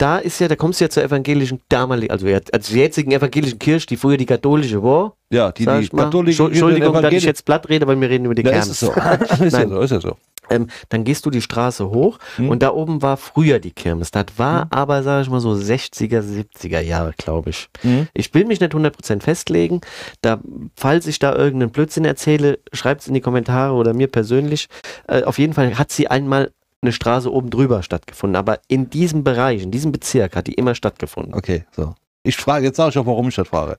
da 0.00 0.18
ist 0.18 0.40
ja, 0.40 0.48
da 0.48 0.56
kommst 0.56 0.80
du 0.80 0.84
ja 0.84 0.88
zur 0.90 1.02
evangelischen 1.02 1.60
damaligen, 1.68 2.10
also 2.10 2.26
also 2.26 2.72
der 2.72 2.82
jetzigen 2.82 3.12
evangelischen 3.12 3.58
Kirche, 3.58 3.86
die 3.86 3.96
früher 3.96 4.16
die 4.16 4.26
katholische 4.26 4.82
war, 4.82 5.14
Ja, 5.30 5.52
die, 5.52 5.66
die 5.66 5.88
katholische 5.88 6.42
Entschu- 6.42 6.46
Entschuldigung, 6.48 6.94
dass 7.02 7.12
ich 7.12 7.24
jetzt 7.24 7.44
platt 7.44 7.68
rede, 7.68 7.86
weil 7.86 8.00
wir 8.00 8.08
reden 8.08 8.24
über 8.24 8.34
die 8.34 8.42
Ja, 8.42 8.50
Kerns. 8.52 8.68
ist 8.68 8.80
so. 8.80 8.92
ist 9.44 9.52
ja 9.56 9.68
so, 9.68 9.80
ist 9.80 9.90
ja 9.90 10.00
so. 10.00 10.16
ähm, 10.48 10.66
dann 10.88 11.04
gehst 11.04 11.24
du 11.26 11.30
die 11.30 11.42
Straße 11.42 11.90
hoch 11.90 12.18
Mhm. 12.38 12.48
und 12.48 12.62
da 12.62 12.70
oben 12.72 13.02
war 13.02 13.16
früher 13.16 13.58
die 13.58 13.70
Kirmes. 13.72 14.10
Das 14.10 14.26
war 14.36 14.64
Mhm. 14.64 14.70
aber, 14.70 15.02
sag 15.02 15.22
ich 15.22 15.30
mal, 15.30 15.40
so 15.40 15.52
60er, 15.54 16.22
70er 16.22 16.80
Jahre, 16.80 17.12
glaube 17.18 17.50
ich. 17.50 17.68
Mhm. 17.82 18.08
Ich 18.14 18.32
will 18.34 18.46
mich 18.46 18.58
nicht 18.60 18.74
100% 18.74 19.22
festlegen. 19.22 19.80
Da, 20.22 20.40
falls 20.76 21.06
ich 21.06 21.18
da 21.18 21.34
irgendeinen 21.36 21.70
Blödsinn 21.72 22.04
erzähle, 22.04 22.58
schreibt 22.72 23.02
es 23.02 23.06
in 23.08 23.14
die 23.14 23.20
Kommentare 23.20 23.74
oder 23.74 23.92
mir 23.94 24.08
persönlich. 24.08 24.68
Äh, 25.08 25.22
auf 25.24 25.38
jeden 25.38 25.52
Fall 25.52 25.78
hat 25.78 25.92
sie 25.92 26.08
einmal 26.08 26.50
eine 26.82 26.92
Straße 26.92 27.32
oben 27.32 27.50
drüber 27.50 27.82
stattgefunden. 27.82 28.36
Aber 28.36 28.58
in 28.68 28.88
diesem 28.90 29.22
Bereich, 29.24 29.62
in 29.62 29.70
diesem 29.70 29.92
Bezirk 29.92 30.36
hat 30.36 30.46
die 30.46 30.54
immer 30.54 30.74
stattgefunden. 30.74 31.34
Okay, 31.34 31.64
so. 31.76 31.94
Ich 32.22 32.36
frage, 32.36 32.66
jetzt 32.66 32.76
sage 32.76 32.90
ich 32.90 32.98
auch, 32.98 33.06
warum 33.06 33.28
ich 33.28 33.34
das 33.34 33.48
frage. 33.48 33.76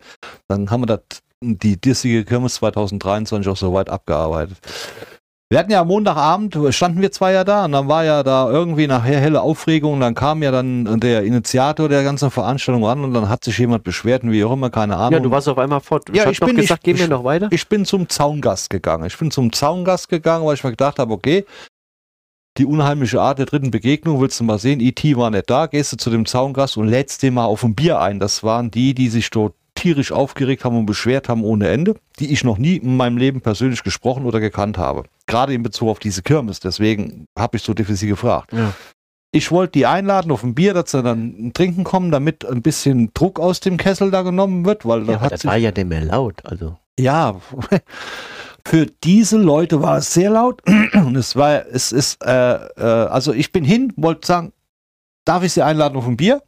Dann 0.48 0.70
haben 0.72 0.82
wir 0.82 0.88
das, 0.88 1.00
die 1.42 1.80
dissige 1.80 2.26
Kirmes 2.26 2.56
2023 2.56 3.48
auch 3.52 3.58
so 3.58 3.74
weit 3.74 3.90
abgearbeitet. 3.90 4.58
Wir 5.52 5.60
hatten 5.60 5.70
ja 5.72 5.82
am 5.82 5.90
Montagabend, 5.90 6.58
standen 6.70 7.02
wir 7.02 7.12
zwei 7.12 7.34
ja 7.34 7.44
da 7.44 7.66
und 7.66 7.74
dann 7.74 7.90
war 7.90 8.06
ja 8.06 8.24
da 8.24 8.50
irgendwie 8.50 8.88
nachher 8.88 9.20
helle 9.20 9.42
Aufregung 9.42 9.96
und 9.96 10.00
dann 10.00 10.16
kam 10.16 10.42
ja 10.44 10.50
dann 10.50 10.98
der 11.02 11.24
Initiator 11.24 11.90
der 11.90 12.04
ganzen 12.06 12.32
Veranstaltung 12.32 12.86
ran 12.86 13.04
und 13.04 13.14
dann 13.14 13.28
hat 13.28 13.44
sich 13.44 13.58
jemand 13.58 13.84
beschwert 13.84 14.24
und 14.24 14.32
wie 14.32 14.46
auch 14.46 14.54
immer, 14.54 14.70
keine 14.70 14.96
Ahnung. 14.96 15.12
Ja, 15.12 15.20
du 15.20 15.30
warst 15.30 15.50
auf 15.50 15.58
einmal 15.58 15.82
fort. 15.82 16.08
Ja, 16.16 16.30
ich 16.30 16.40
noch 16.40 16.48
bin- 16.48 16.56
gesagt, 16.56 16.80
ich- 16.80 16.84
gehen 16.86 16.98
wir 16.98 17.04
ich- 17.04 17.10
noch 17.10 17.26
weiter? 17.26 17.50
ich 17.52 17.68
bin 17.68 17.84
zum 17.84 18.08
Zaungast 18.08 18.70
gegangen. 18.70 19.04
Ich 19.08 19.18
bin 19.18 19.30
zum 19.30 19.52
Zaungast 19.52 20.08
gegangen, 20.08 20.46
weil 20.46 20.54
ich 20.54 20.64
mir 20.64 20.70
gedacht 20.72 21.00
habe, 21.00 21.12
okay, 21.14 21.46
die 22.62 22.65
unheimliche 22.67 23.19
Art 23.19 23.39
der 23.39 23.47
dritten 23.47 23.71
Begegnung, 23.71 24.21
willst 24.21 24.39
du 24.39 24.43
mal 24.43 24.60
sehen, 24.60 24.80
E.T. 24.82 25.17
war 25.17 25.32
nicht 25.32 25.50
da, 25.50 25.65
gehst 25.65 25.93
du 25.93 25.97
zu 25.97 26.12
dem 26.12 26.28
Zaungast 26.28 26.78
und 26.78 26.88
lädst 26.88 27.24
den 27.24 27.34
mal 27.34 27.45
auf 27.45 27.63
ein 27.63 27.74
Bier 27.74 28.00
ein. 28.00 28.19
Das 28.19 28.43
waren 28.43 28.69
die, 28.69 28.93
die 28.93 29.10
sich 29.10 29.32
dort 29.32 29.56
tierisch 29.74 30.12
aufgeregt 30.12 30.63
haben 30.63 30.78
und 30.78 30.86
beschwert 30.86 31.28
haben 31.28 31.43
ohne 31.43 31.69
Ende, 31.69 31.95
die 32.19 32.32
ich 32.32 32.43
noch 32.43 32.60
nie 32.60 32.76
in 32.76 32.95
meinem 32.97 33.17
Leben 33.17 33.41
persönlich 33.41 33.82
gesprochen 33.82 34.28
oder 34.28 34.39
gekannt 34.39 34.78
habe. 34.78 35.06
Gerade 35.26 35.56
in 35.56 35.63
Bezug 35.63 35.89
auf 35.89 35.97
diese 35.97 36.21
Kirmes. 36.21 36.60
Deswegen 36.60 37.26
habe 37.36 37.58
ich 37.58 37.63
so 37.63 37.74
definitiv 37.74 38.10
gefragt. 38.10 38.54
Ja. 38.54 38.74
Ich 39.32 39.50
wollte 39.50 39.71
die 39.71 39.88
einladen 39.88 40.32
auf 40.32 40.43
ein 40.43 40.54
Bier, 40.54 40.76
dass 40.76 40.91
sie 40.91 41.02
dann 41.02 41.52
trinken 41.56 41.84
kommen, 41.84 42.12
damit 42.12 42.45
ein 42.45 42.62
bisschen 42.62 43.12
Druck 43.15 43.39
aus 43.39 43.60
dem 43.60 43.78
Kessel 43.78 44.12
da 44.12 44.21
genommen 44.21 44.65
wird, 44.65 44.86
weil 44.86 45.06
da 45.06 45.13
Ja, 45.13 45.30
das 45.30 45.45
war 45.45 45.58
ja 45.58 45.71
dem 45.71 45.88
mehr 45.88 46.06
laut. 46.06 46.45
Also. 46.45 46.78
ja, 47.00 47.38
für 48.65 48.86
diese 48.86 49.38
Leute 49.38 49.82
war 49.82 49.97
es 49.97 50.13
sehr 50.13 50.32
laut 50.32 50.62
und 50.93 51.15
es 51.15 51.36
war, 51.36 51.65
es 51.67 51.91
ist, 51.91 52.24
äh, 52.24 52.56
äh, 52.56 52.82
also 52.82 53.34
ich 53.34 53.52
bin 53.52 53.63
hin, 53.63 53.93
wollte 53.95 54.28
sagen, 54.28 54.54
darf 55.26 55.43
ich 55.43 55.54
Sie 55.54 55.62
einladen 55.62 55.97
auf 55.97 56.08
ein 56.08 56.17
Bier? 56.17 56.41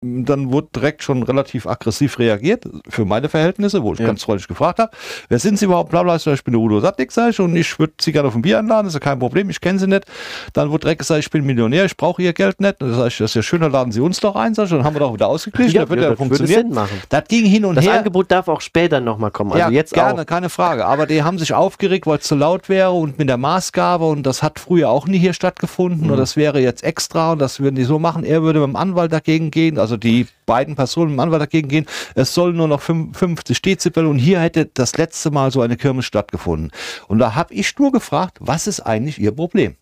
Dann 0.00 0.52
wurde 0.52 0.68
direkt 0.76 1.02
schon 1.02 1.24
relativ 1.24 1.66
aggressiv 1.66 2.20
reagiert, 2.20 2.64
für 2.88 3.04
meine 3.04 3.28
Verhältnisse, 3.28 3.82
wo 3.82 3.94
ich 3.94 3.98
Ja. 3.98 4.06
ganz 4.06 4.22
freundlich 4.22 4.46
gefragt 4.46 4.78
habe, 4.78 4.92
wer 5.28 5.40
sind 5.40 5.58
Sie 5.58 5.64
überhaupt, 5.64 5.90
bla 5.90 6.04
bla, 6.04 6.14
ich, 6.16 6.44
bin 6.44 6.52
der 6.52 6.60
Udo 6.60 6.78
Sattlik, 6.78 7.10
sag 7.10 7.30
ich, 7.30 7.40
und 7.40 7.56
ich 7.56 7.78
würde 7.80 7.94
Sie 8.00 8.12
gerne 8.12 8.28
auf 8.28 8.36
ein 8.36 8.42
Bier 8.42 8.60
einladen, 8.60 8.84
das 8.86 8.94
ist 8.94 9.00
ja 9.02 9.10
kein 9.10 9.18
Problem, 9.18 9.50
ich 9.50 9.60
kenne 9.60 9.80
Sie 9.80 9.88
nicht. 9.88 10.04
Dann 10.52 10.70
wurde 10.70 10.82
direkt 10.82 11.00
gesagt, 11.00 11.18
ich 11.18 11.30
bin 11.30 11.44
Millionär, 11.44 11.84
ich 11.84 11.96
brauche 11.96 12.22
Ihr 12.22 12.32
Geld 12.32 12.60
nicht. 12.60 12.80
Dann 12.80 12.94
sag 12.94 13.08
ich, 13.08 13.18
das 13.18 13.32
ist 13.32 13.34
ja 13.34 13.42
schön, 13.42 13.60
dann 13.60 13.72
laden 13.72 13.90
Sie 13.90 14.00
uns 14.00 14.20
doch 14.20 14.36
ein, 14.36 14.54
sag 14.54 14.64
ich, 14.66 14.70
dann 14.70 14.84
haben 14.84 14.94
wir 14.94 15.00
doch 15.00 15.12
wieder 15.14 15.26
ausgeglichen, 15.26 15.74
Ja, 15.74 15.80
das 15.82 15.90
wird 15.90 16.00
ja, 16.00 16.04
ja, 16.06 16.10
das 16.10 16.20
würde 16.20 16.28
funktionieren. 16.28 16.66
Sinn 16.68 16.74
machen. 16.74 17.02
Das 17.08 17.24
ging 17.26 17.44
hin 17.44 17.64
und 17.64 17.74
Das 17.74 17.84
her. 17.84 17.94
Angebot 17.98 18.30
darf 18.30 18.46
auch 18.46 18.60
später 18.60 19.00
nochmal 19.00 19.32
kommen. 19.32 19.50
Also 19.52 19.64
ja, 19.64 19.70
jetzt 19.70 19.94
gerne, 19.94 20.22
auch. 20.22 20.26
keine 20.26 20.48
Frage. 20.48 20.86
Aber 20.86 21.06
die 21.06 21.24
haben 21.24 21.38
sich 21.38 21.54
aufgeregt, 21.54 22.06
weil 22.06 22.18
es 22.18 22.24
zu 22.24 22.36
laut 22.36 22.68
wäre 22.68 22.92
und 22.92 23.18
mit 23.18 23.28
der 23.28 23.36
Maßgabe 23.36 24.04
und 24.04 24.22
das 24.24 24.44
hat 24.44 24.60
früher 24.60 24.90
auch 24.90 25.08
nie 25.08 25.18
hier 25.18 25.32
stattgefunden 25.32 26.04
Mhm. 26.04 26.12
und 26.12 26.18
das 26.18 26.36
wäre 26.36 26.60
jetzt 26.60 26.84
extra 26.84 27.32
und 27.32 27.40
das 27.40 27.58
würden 27.58 27.74
die 27.74 27.84
so 27.84 27.98
machen. 27.98 28.22
Er 28.22 28.42
würde 28.44 28.60
mit 28.60 28.68
dem 28.68 28.76
Anwalt 28.76 29.12
dagegen 29.12 29.50
gehen, 29.50 29.76
also 29.78 29.87
die 29.96 30.26
beiden 30.46 30.76
Personen 30.76 31.12
dem 31.12 31.20
Anwalt 31.20 31.42
dagegen 31.42 31.68
gehen. 31.68 31.86
Es 32.14 32.34
soll 32.34 32.52
nur 32.52 32.68
noch 32.68 32.80
fünf- 32.80 33.16
50 33.16 33.62
Dezibel 33.62 34.06
und 34.06 34.18
hier 34.18 34.40
hätte 34.40 34.66
das 34.66 34.96
letzte 34.96 35.30
Mal 35.30 35.50
so 35.50 35.60
eine 35.60 35.76
Kirmes 35.76 36.04
stattgefunden. 36.04 36.70
Und 37.06 37.18
da 37.18 37.34
habe 37.34 37.54
ich 37.54 37.78
nur 37.78 37.92
gefragt, 37.92 38.38
was 38.40 38.66
ist 38.66 38.80
eigentlich 38.80 39.18
ihr 39.18 39.32
Problem? 39.32 39.76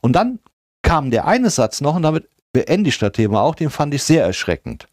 Und 0.00 0.14
dann 0.14 0.38
kam 0.82 1.10
der 1.10 1.26
eine 1.26 1.50
Satz 1.50 1.80
noch 1.80 1.94
und 1.94 2.02
damit 2.02 2.28
beende 2.52 2.88
ich 2.88 2.98
das 2.98 3.12
Thema 3.12 3.42
auch, 3.42 3.54
den 3.54 3.70
fand 3.70 3.94
ich 3.94 4.02
sehr 4.02 4.24
erschreckend. 4.24 4.86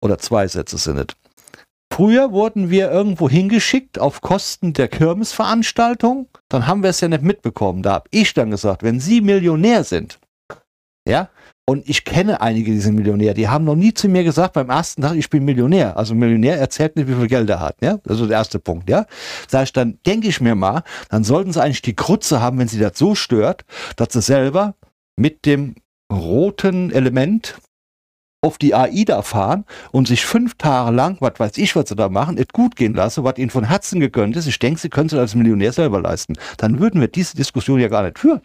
Oder 0.00 0.18
zwei 0.18 0.48
Sätze 0.48 0.78
sind 0.78 0.98
es. 0.98 1.06
Früher 1.92 2.32
wurden 2.32 2.70
wir 2.70 2.90
irgendwo 2.90 3.28
hingeschickt 3.28 3.98
auf 3.98 4.22
Kosten 4.22 4.72
der 4.72 4.88
Kirmesveranstaltung. 4.88 6.26
Dann 6.48 6.66
haben 6.66 6.82
wir 6.82 6.88
es 6.88 7.02
ja 7.02 7.08
nicht 7.08 7.22
mitbekommen. 7.22 7.82
Da 7.82 7.92
habe 7.92 8.08
ich 8.10 8.32
dann 8.32 8.50
gesagt, 8.50 8.82
wenn 8.82 8.98
Sie 8.98 9.20
Millionär 9.20 9.84
sind, 9.84 10.18
ja, 11.06 11.28
und 11.64 11.88
ich 11.88 12.04
kenne 12.04 12.40
einige 12.40 12.72
dieser 12.72 12.90
Millionäre, 12.90 13.34
die 13.34 13.48
haben 13.48 13.64
noch 13.64 13.76
nie 13.76 13.94
zu 13.94 14.08
mir 14.08 14.24
gesagt 14.24 14.54
beim 14.54 14.68
ersten 14.68 15.02
Tag, 15.02 15.14
ich 15.14 15.30
bin 15.30 15.44
Millionär. 15.44 15.96
Also 15.96 16.14
Millionär 16.14 16.58
erzählt 16.58 16.96
nicht, 16.96 17.08
wie 17.08 17.14
viel 17.14 17.28
Geld 17.28 17.48
er 17.50 17.60
hat. 17.60 17.76
Ja? 17.80 17.98
Das 18.02 18.18
ist 18.18 18.28
der 18.28 18.36
erste 18.36 18.58
Punkt. 18.58 18.90
Ja? 18.90 19.06
Sag 19.48 19.64
ich, 19.64 19.72
dann 19.72 19.98
denke 20.04 20.28
ich 20.28 20.40
mir 20.40 20.56
mal, 20.56 20.82
dann 21.08 21.22
sollten 21.22 21.52
sie 21.52 21.62
eigentlich 21.62 21.82
die 21.82 21.94
Krutze 21.94 22.40
haben, 22.40 22.58
wenn 22.58 22.68
sie 22.68 22.80
das 22.80 22.98
so 22.98 23.14
stört, 23.14 23.64
dass 23.96 24.12
sie 24.12 24.22
selber 24.22 24.74
mit 25.16 25.46
dem 25.46 25.76
roten 26.12 26.90
Element 26.90 27.56
auf 28.44 28.58
die 28.58 28.74
AIDA 28.74 29.22
fahren 29.22 29.64
und 29.92 30.08
sich 30.08 30.26
fünf 30.26 30.56
Tage 30.56 30.90
lang, 30.90 31.16
was 31.20 31.38
weiß 31.38 31.58
ich, 31.58 31.76
was 31.76 31.88
sie 31.88 31.94
da 31.94 32.08
machen, 32.08 32.38
es 32.38 32.48
gut 32.48 32.74
gehen 32.74 32.92
lassen, 32.92 33.22
was 33.22 33.38
ihnen 33.38 33.50
von 33.50 33.64
Herzen 33.64 34.00
gegönnt 34.00 34.34
ist. 34.36 34.48
Ich 34.48 34.58
denke, 34.58 34.80
sie 34.80 34.88
können 34.88 35.06
es 35.06 35.14
als 35.14 35.36
Millionär 35.36 35.72
selber 35.72 36.00
leisten. 36.00 36.34
Dann 36.56 36.80
würden 36.80 37.00
wir 37.00 37.06
diese 37.06 37.36
Diskussion 37.36 37.78
ja 37.78 37.86
gar 37.86 38.02
nicht 38.02 38.18
führen. 38.18 38.40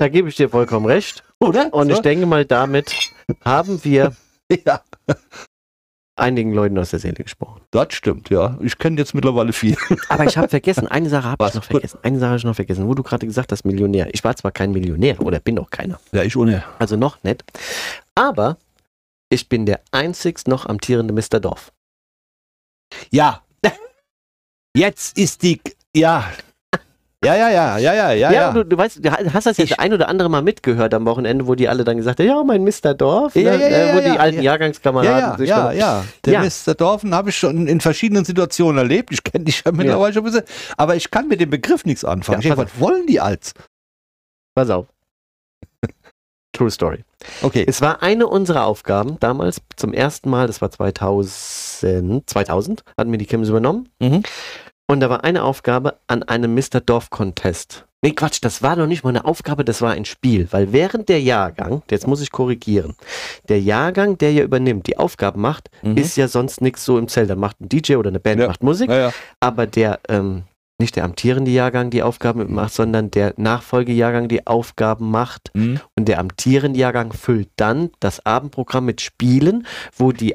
Da 0.00 0.08
gebe 0.08 0.30
ich 0.30 0.36
dir 0.36 0.48
vollkommen 0.48 0.86
recht. 0.86 1.22
Oder? 1.40 1.74
Und 1.74 1.88
so? 1.88 1.94
ich 1.94 2.00
denke 2.00 2.24
mal, 2.24 2.46
damit 2.46 3.12
haben 3.44 3.84
wir 3.84 4.16
ja, 4.64 4.80
einigen 6.16 6.54
Leuten 6.54 6.78
aus 6.78 6.88
der 6.88 7.00
Seele 7.00 7.22
gesprochen. 7.22 7.60
das 7.70 7.92
stimmt, 7.92 8.30
ja. 8.30 8.56
Ich 8.62 8.78
kenne 8.78 8.96
jetzt 8.96 9.12
mittlerweile 9.12 9.52
viel. 9.52 9.76
Aber 10.08 10.24
ich 10.24 10.38
habe 10.38 10.48
vergessen, 10.48 10.88
eine 10.88 11.10
Sache 11.10 11.28
habe 11.28 11.46
ich 11.46 11.54
noch 11.54 11.64
vergessen. 11.64 11.98
Eine 12.02 12.18
Sache 12.18 12.30
habe 12.30 12.38
ich 12.38 12.44
noch 12.44 12.54
vergessen, 12.54 12.88
wo 12.88 12.94
du 12.94 13.02
gerade 13.02 13.26
gesagt 13.26 13.52
hast, 13.52 13.66
Millionär. 13.66 14.08
Ich 14.14 14.24
war 14.24 14.34
zwar 14.36 14.52
kein 14.52 14.72
Millionär 14.72 15.20
oder 15.20 15.38
bin 15.38 15.58
auch 15.58 15.68
keiner. 15.68 16.00
Ja, 16.12 16.22
ich 16.22 16.34
ohne. 16.34 16.64
Also 16.78 16.96
noch 16.96 17.22
nicht. 17.22 17.44
Aber 18.14 18.56
ich 19.28 19.50
bin 19.50 19.66
der 19.66 19.82
einzigst 19.90 20.48
noch 20.48 20.64
amtierende 20.64 21.12
Mr. 21.12 21.40
Dorf. 21.40 21.74
Ja. 23.10 23.42
Jetzt 24.74 25.18
ist 25.18 25.42
die. 25.42 25.60
Ja. 25.94 26.24
Ja, 27.22 27.36
ja, 27.36 27.50
ja, 27.50 27.76
ja, 27.76 27.92
ja, 27.92 28.12
ja. 28.12 28.32
ja. 28.32 28.52
Du, 28.52 28.64
du 28.64 28.78
weißt, 28.78 29.04
du 29.04 29.10
hast 29.34 29.44
das 29.46 29.58
jetzt 29.58 29.72
Ich- 29.72 29.78
ein 29.78 29.92
oder 29.92 30.08
andere 30.08 30.30
Mal 30.30 30.40
mitgehört 30.40 30.94
am 30.94 31.04
Wochenende, 31.04 31.46
wo 31.46 31.54
die 31.54 31.68
alle 31.68 31.84
dann 31.84 31.98
gesagt 31.98 32.18
haben, 32.18 32.26
ja, 32.26 32.42
mein 32.42 32.64
Mr. 32.64 32.94
Dorf, 32.94 33.36
Ja, 33.36 33.56
ne? 33.56 33.60
ja, 33.60 33.68
ja, 33.68 33.76
äh, 33.76 33.92
wo 33.94 33.98
ja, 33.98 34.00
die 34.04 34.08
ja, 34.08 34.16
alten 34.16 34.36
ja. 34.38 34.42
Jahrgangskameraden 34.44 35.10
Ja, 35.12 35.30
ja, 35.30 35.70
sich 35.70 35.78
ja. 35.78 36.04
Der 36.24 36.32
Ja. 36.32 36.42
Mr. 36.42 36.74
Dorfen 36.74 37.14
habe 37.14 37.28
ich 37.28 37.36
schon 37.36 37.66
in 37.66 37.80
verschiedenen 37.82 38.24
Situationen 38.24 38.78
erlebt. 38.78 39.12
Ich 39.12 39.22
kenne 39.22 39.44
dich 39.44 39.62
ja 39.66 39.70
mittlerweile 39.72 40.14
schon 40.14 40.22
ein 40.22 40.32
bisschen. 40.32 40.44
Aber 40.78 40.96
ich 40.96 41.10
kann 41.10 41.28
mit 41.28 41.40
dem 41.42 41.50
Begriff 41.50 41.84
nichts 41.84 42.06
anfangen. 42.06 42.40
Ja, 42.40 42.52
ich 42.52 42.56
denke, 42.56 42.70
was 42.72 42.80
wollen 42.80 43.06
die 43.06 43.20
als? 43.20 43.52
Pass 44.54 44.70
auf. 44.70 44.86
True 46.54 46.70
Story. 46.70 47.04
Okay. 47.42 47.66
Es 47.68 47.82
war 47.82 48.02
eine 48.02 48.28
unserer 48.28 48.64
Aufgaben 48.64 49.18
damals 49.20 49.60
zum 49.76 49.92
ersten 49.92 50.30
Mal, 50.30 50.46
das 50.46 50.62
war 50.62 50.70
2000, 50.70 52.28
2000 52.30 52.82
hatten 52.96 53.10
wir 53.10 53.18
die 53.18 53.26
Kims 53.26 53.50
übernommen. 53.50 53.90
Mhm. 54.00 54.22
Und 54.90 54.98
da 54.98 55.08
war 55.08 55.22
eine 55.22 55.44
Aufgabe 55.44 55.98
an 56.08 56.24
einem 56.24 56.52
Mr. 56.54 56.80
Dorf 56.84 57.10
Contest. 57.10 57.86
Nee, 58.02 58.10
Quatsch, 58.10 58.38
das 58.42 58.60
war 58.60 58.74
noch 58.74 58.88
nicht 58.88 59.04
mal 59.04 59.10
eine 59.10 59.24
Aufgabe, 59.24 59.64
das 59.64 59.82
war 59.82 59.92
ein 59.92 60.04
Spiel. 60.04 60.48
Weil 60.50 60.72
während 60.72 61.08
der 61.08 61.20
Jahrgang, 61.20 61.82
jetzt 61.90 62.08
muss 62.08 62.20
ich 62.20 62.32
korrigieren, 62.32 62.96
der 63.48 63.60
Jahrgang, 63.60 64.18
der 64.18 64.32
ja 64.32 64.42
übernimmt, 64.42 64.88
die 64.88 64.98
Aufgaben 64.98 65.40
macht, 65.40 65.70
Mhm. 65.82 65.96
ist 65.96 66.16
ja 66.16 66.26
sonst 66.26 66.60
nichts 66.60 66.84
so 66.84 66.98
im 66.98 67.06
Zelt. 67.06 67.30
Da 67.30 67.36
macht 67.36 67.60
ein 67.60 67.68
DJ 67.68 67.96
oder 67.96 68.08
eine 68.08 68.18
Band 68.18 68.40
Ja. 68.40 68.48
macht 68.48 68.64
Musik, 68.64 68.90
Ja, 68.90 68.96
ja. 68.98 69.12
aber 69.38 69.68
der, 69.68 70.00
ähm, 70.08 70.42
nicht 70.78 70.96
der 70.96 71.04
amtierende 71.04 71.50
Jahrgang 71.52 71.90
die 71.90 72.02
Aufgaben 72.02 72.52
macht, 72.52 72.72
sondern 72.72 73.12
der 73.12 73.34
Nachfolgejahrgang 73.36 74.26
die 74.28 74.46
Aufgaben 74.46 75.10
macht. 75.10 75.50
Mhm. 75.54 75.78
Und 75.94 76.08
der 76.08 76.18
amtierende 76.18 76.80
Jahrgang 76.80 77.12
füllt 77.12 77.50
dann 77.54 77.90
das 78.00 78.24
Abendprogramm 78.26 78.86
mit 78.86 79.02
Spielen, 79.02 79.66
wo 79.94 80.10
die 80.10 80.34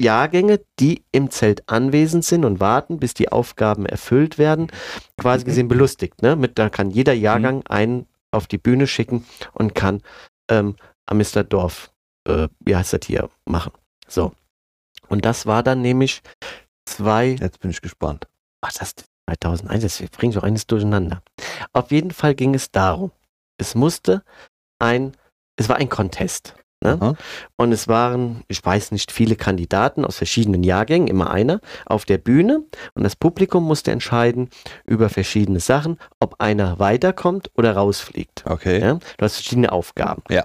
Jahrgänge, 0.00 0.60
die 0.80 1.04
im 1.12 1.30
Zelt 1.30 1.68
anwesend 1.68 2.24
sind 2.24 2.44
und 2.44 2.60
warten, 2.60 2.98
bis 2.98 3.14
die 3.14 3.30
Aufgaben 3.30 3.86
erfüllt 3.86 4.38
werden, 4.38 4.70
quasi 5.16 5.44
gesehen 5.44 5.68
belustigt. 5.68 6.22
Ne? 6.22 6.36
Mit, 6.36 6.58
da 6.58 6.68
kann 6.68 6.90
jeder 6.90 7.12
Jahrgang 7.12 7.64
einen 7.68 8.06
auf 8.32 8.46
die 8.46 8.58
Bühne 8.58 8.86
schicken 8.86 9.24
und 9.52 9.74
kann 9.74 10.02
ähm, 10.50 10.76
am 11.06 11.18
Mr. 11.18 11.44
Dorf, 11.44 11.92
äh, 12.26 12.48
wie 12.60 12.74
heißt 12.74 12.92
das 12.92 13.06
hier, 13.06 13.30
machen. 13.44 13.72
So. 14.08 14.32
Und 15.08 15.24
das 15.24 15.46
war 15.46 15.62
dann 15.62 15.82
nämlich 15.82 16.22
zwei 16.86 17.36
Jetzt 17.40 17.60
bin 17.60 17.70
ich 17.70 17.80
gespannt. 17.80 18.26
Ach, 18.60 18.72
das 18.72 18.88
ist 18.88 19.04
2001, 19.26 19.82
das 19.82 20.10
bringt 20.10 20.36
doch 20.36 20.42
eines 20.42 20.66
durcheinander. 20.66 21.22
Auf 21.72 21.90
jeden 21.90 22.10
Fall 22.10 22.34
ging 22.34 22.54
es 22.54 22.70
darum, 22.70 23.10
es 23.58 23.74
musste 23.74 24.22
ein, 24.78 25.16
es 25.56 25.68
war 25.68 25.76
ein 25.76 25.88
Contest. 25.88 26.54
Ne? 26.82 27.16
Und 27.56 27.72
es 27.72 27.88
waren, 27.88 28.42
ich 28.48 28.64
weiß 28.64 28.92
nicht, 28.92 29.10
viele 29.10 29.36
Kandidaten 29.36 30.04
aus 30.04 30.16
verschiedenen 30.16 30.62
Jahrgängen, 30.62 31.08
immer 31.08 31.30
einer, 31.30 31.60
auf 31.86 32.04
der 32.04 32.18
Bühne. 32.18 32.62
Und 32.94 33.04
das 33.04 33.16
Publikum 33.16 33.64
musste 33.64 33.90
entscheiden 33.90 34.50
über 34.84 35.08
verschiedene 35.08 35.60
Sachen, 35.60 35.98
ob 36.20 36.40
einer 36.40 36.78
weiterkommt 36.78 37.50
oder 37.56 37.74
rausfliegt. 37.74 38.44
Okay. 38.46 38.80
Ja? 38.80 38.94
Du 38.94 39.24
hast 39.24 39.36
verschiedene 39.36 39.72
Aufgaben. 39.72 40.22
Ja. 40.28 40.44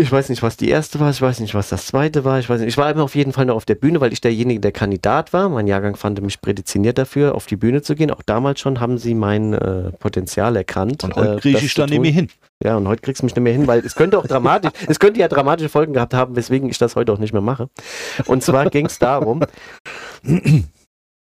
Ich 0.00 0.10
weiß 0.10 0.30
nicht, 0.30 0.42
was 0.42 0.56
die 0.56 0.68
erste 0.68 0.98
war, 0.98 1.10
ich 1.10 1.20
weiß 1.20 1.40
nicht, 1.40 1.54
was 1.54 1.68
das 1.68 1.86
zweite 1.86 2.24
war. 2.24 2.38
Ich 2.38 2.48
weiß 2.48 2.60
nicht. 2.60 2.68
Ich 2.68 2.78
war 2.78 2.90
immer 2.90 3.02
auf 3.02 3.14
jeden 3.14 3.32
Fall 3.32 3.44
noch 3.44 3.56
auf 3.56 3.66
der 3.66 3.74
Bühne, 3.74 4.00
weil 4.00 4.12
ich 4.12 4.20
derjenige, 4.20 4.60
der 4.60 4.72
Kandidat 4.72 5.32
war. 5.32 5.48
Mein 5.48 5.66
Jahrgang 5.66 5.96
fand 5.96 6.20
mich 6.22 6.40
prädestiniert 6.40 6.96
dafür, 6.96 7.34
auf 7.34 7.46
die 7.46 7.56
Bühne 7.56 7.82
zu 7.82 7.94
gehen. 7.94 8.10
Auch 8.10 8.22
damals 8.22 8.60
schon 8.60 8.80
haben 8.80 8.98
sie 8.98 9.14
mein 9.14 9.52
äh, 9.52 9.92
Potenzial 9.92 10.56
erkannt. 10.56 11.04
Und 11.04 11.16
heute 11.16 11.36
äh, 11.36 11.40
kriege 11.40 11.58
ich 11.58 11.74
dann 11.74 11.88
tun. 11.88 11.94
nämlich 11.94 12.14
hin. 12.14 12.28
Ja, 12.62 12.76
und 12.76 12.88
heute 12.88 13.02
kriegst 13.02 13.22
du 13.22 13.26
mich 13.26 13.34
nicht 13.34 13.42
mehr 13.42 13.52
hin, 13.52 13.66
weil 13.66 13.80
es 13.80 13.94
könnte 13.94 14.18
auch 14.18 14.26
dramatisch, 14.26 14.72
es 14.88 14.98
könnte 14.98 15.20
ja 15.20 15.28
dramatische 15.28 15.68
Folgen 15.68 15.92
gehabt 15.92 16.14
haben, 16.14 16.36
weswegen 16.36 16.68
ich 16.68 16.78
das 16.78 16.96
heute 16.96 17.12
auch 17.12 17.18
nicht 17.18 17.32
mehr 17.32 17.42
mache. 17.42 17.68
Und 18.26 18.42
zwar 18.42 18.70
ging 18.70 18.86
es 18.86 18.98
darum, 18.98 19.44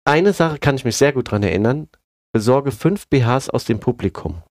eine 0.04 0.32
Sache 0.32 0.58
kann 0.58 0.76
ich 0.76 0.84
mich 0.84 0.96
sehr 0.96 1.12
gut 1.12 1.30
dran 1.30 1.42
erinnern, 1.42 1.88
besorge 2.32 2.72
fünf 2.72 3.08
BHs 3.08 3.50
aus 3.50 3.64
dem 3.64 3.78
Publikum. 3.78 4.42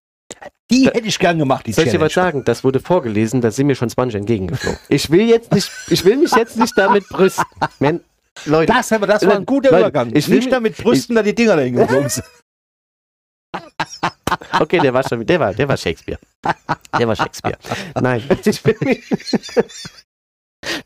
Die 0.71 0.85
hätte 0.87 1.01
ich 1.07 1.19
gern 1.19 1.37
gemacht, 1.37 1.65
die 1.67 1.73
Soll 1.73 1.85
ich 1.85 1.91
dir 1.91 1.99
was 1.99 2.13
sagen? 2.13 2.43
Das 2.45 2.63
wurde 2.63 2.79
vorgelesen, 2.79 3.41
da 3.41 3.51
sind 3.51 3.67
mir 3.67 3.75
schon 3.75 3.89
20 3.89 4.19
entgegengeflogen. 4.21 4.79
Ich 4.89 5.09
will 5.09 5.27
jetzt 5.29 5.51
nicht, 5.51 5.69
ich 5.89 6.03
will 6.05 6.17
mich 6.17 6.31
jetzt 6.31 6.57
nicht 6.57 6.73
damit 6.77 7.07
brüsten. 7.09 7.43
Man, 7.79 7.99
Leute, 8.45 8.71
Das, 8.73 8.87
das 8.89 8.99
war 9.25 9.35
ein 9.35 9.45
guter 9.45 9.69
Leute, 9.71 9.81
Übergang. 9.83 10.15
ich 10.15 10.27
will 10.27 10.37
nicht 10.37 10.45
mit- 10.45 10.53
damit 10.53 10.77
brüsten, 10.77 11.15
da 11.15 11.21
die 11.21 11.35
Dinger 11.35 11.55
dahin 11.57 11.75
geflogen 11.75 12.09
sind. 12.09 12.25
okay, 14.59 14.79
der 14.79 14.93
war 14.93 15.07
schon, 15.07 15.25
der 15.25 15.39
war, 15.39 15.53
der 15.53 15.67
war 15.67 15.77
Shakespeare. 15.77 16.19
Der 16.97 17.07
war 17.07 17.15
Shakespeare. 17.15 17.57
Nein, 18.01 18.23
ich 18.45 18.65
will 18.65 18.77
mich, 18.81 19.03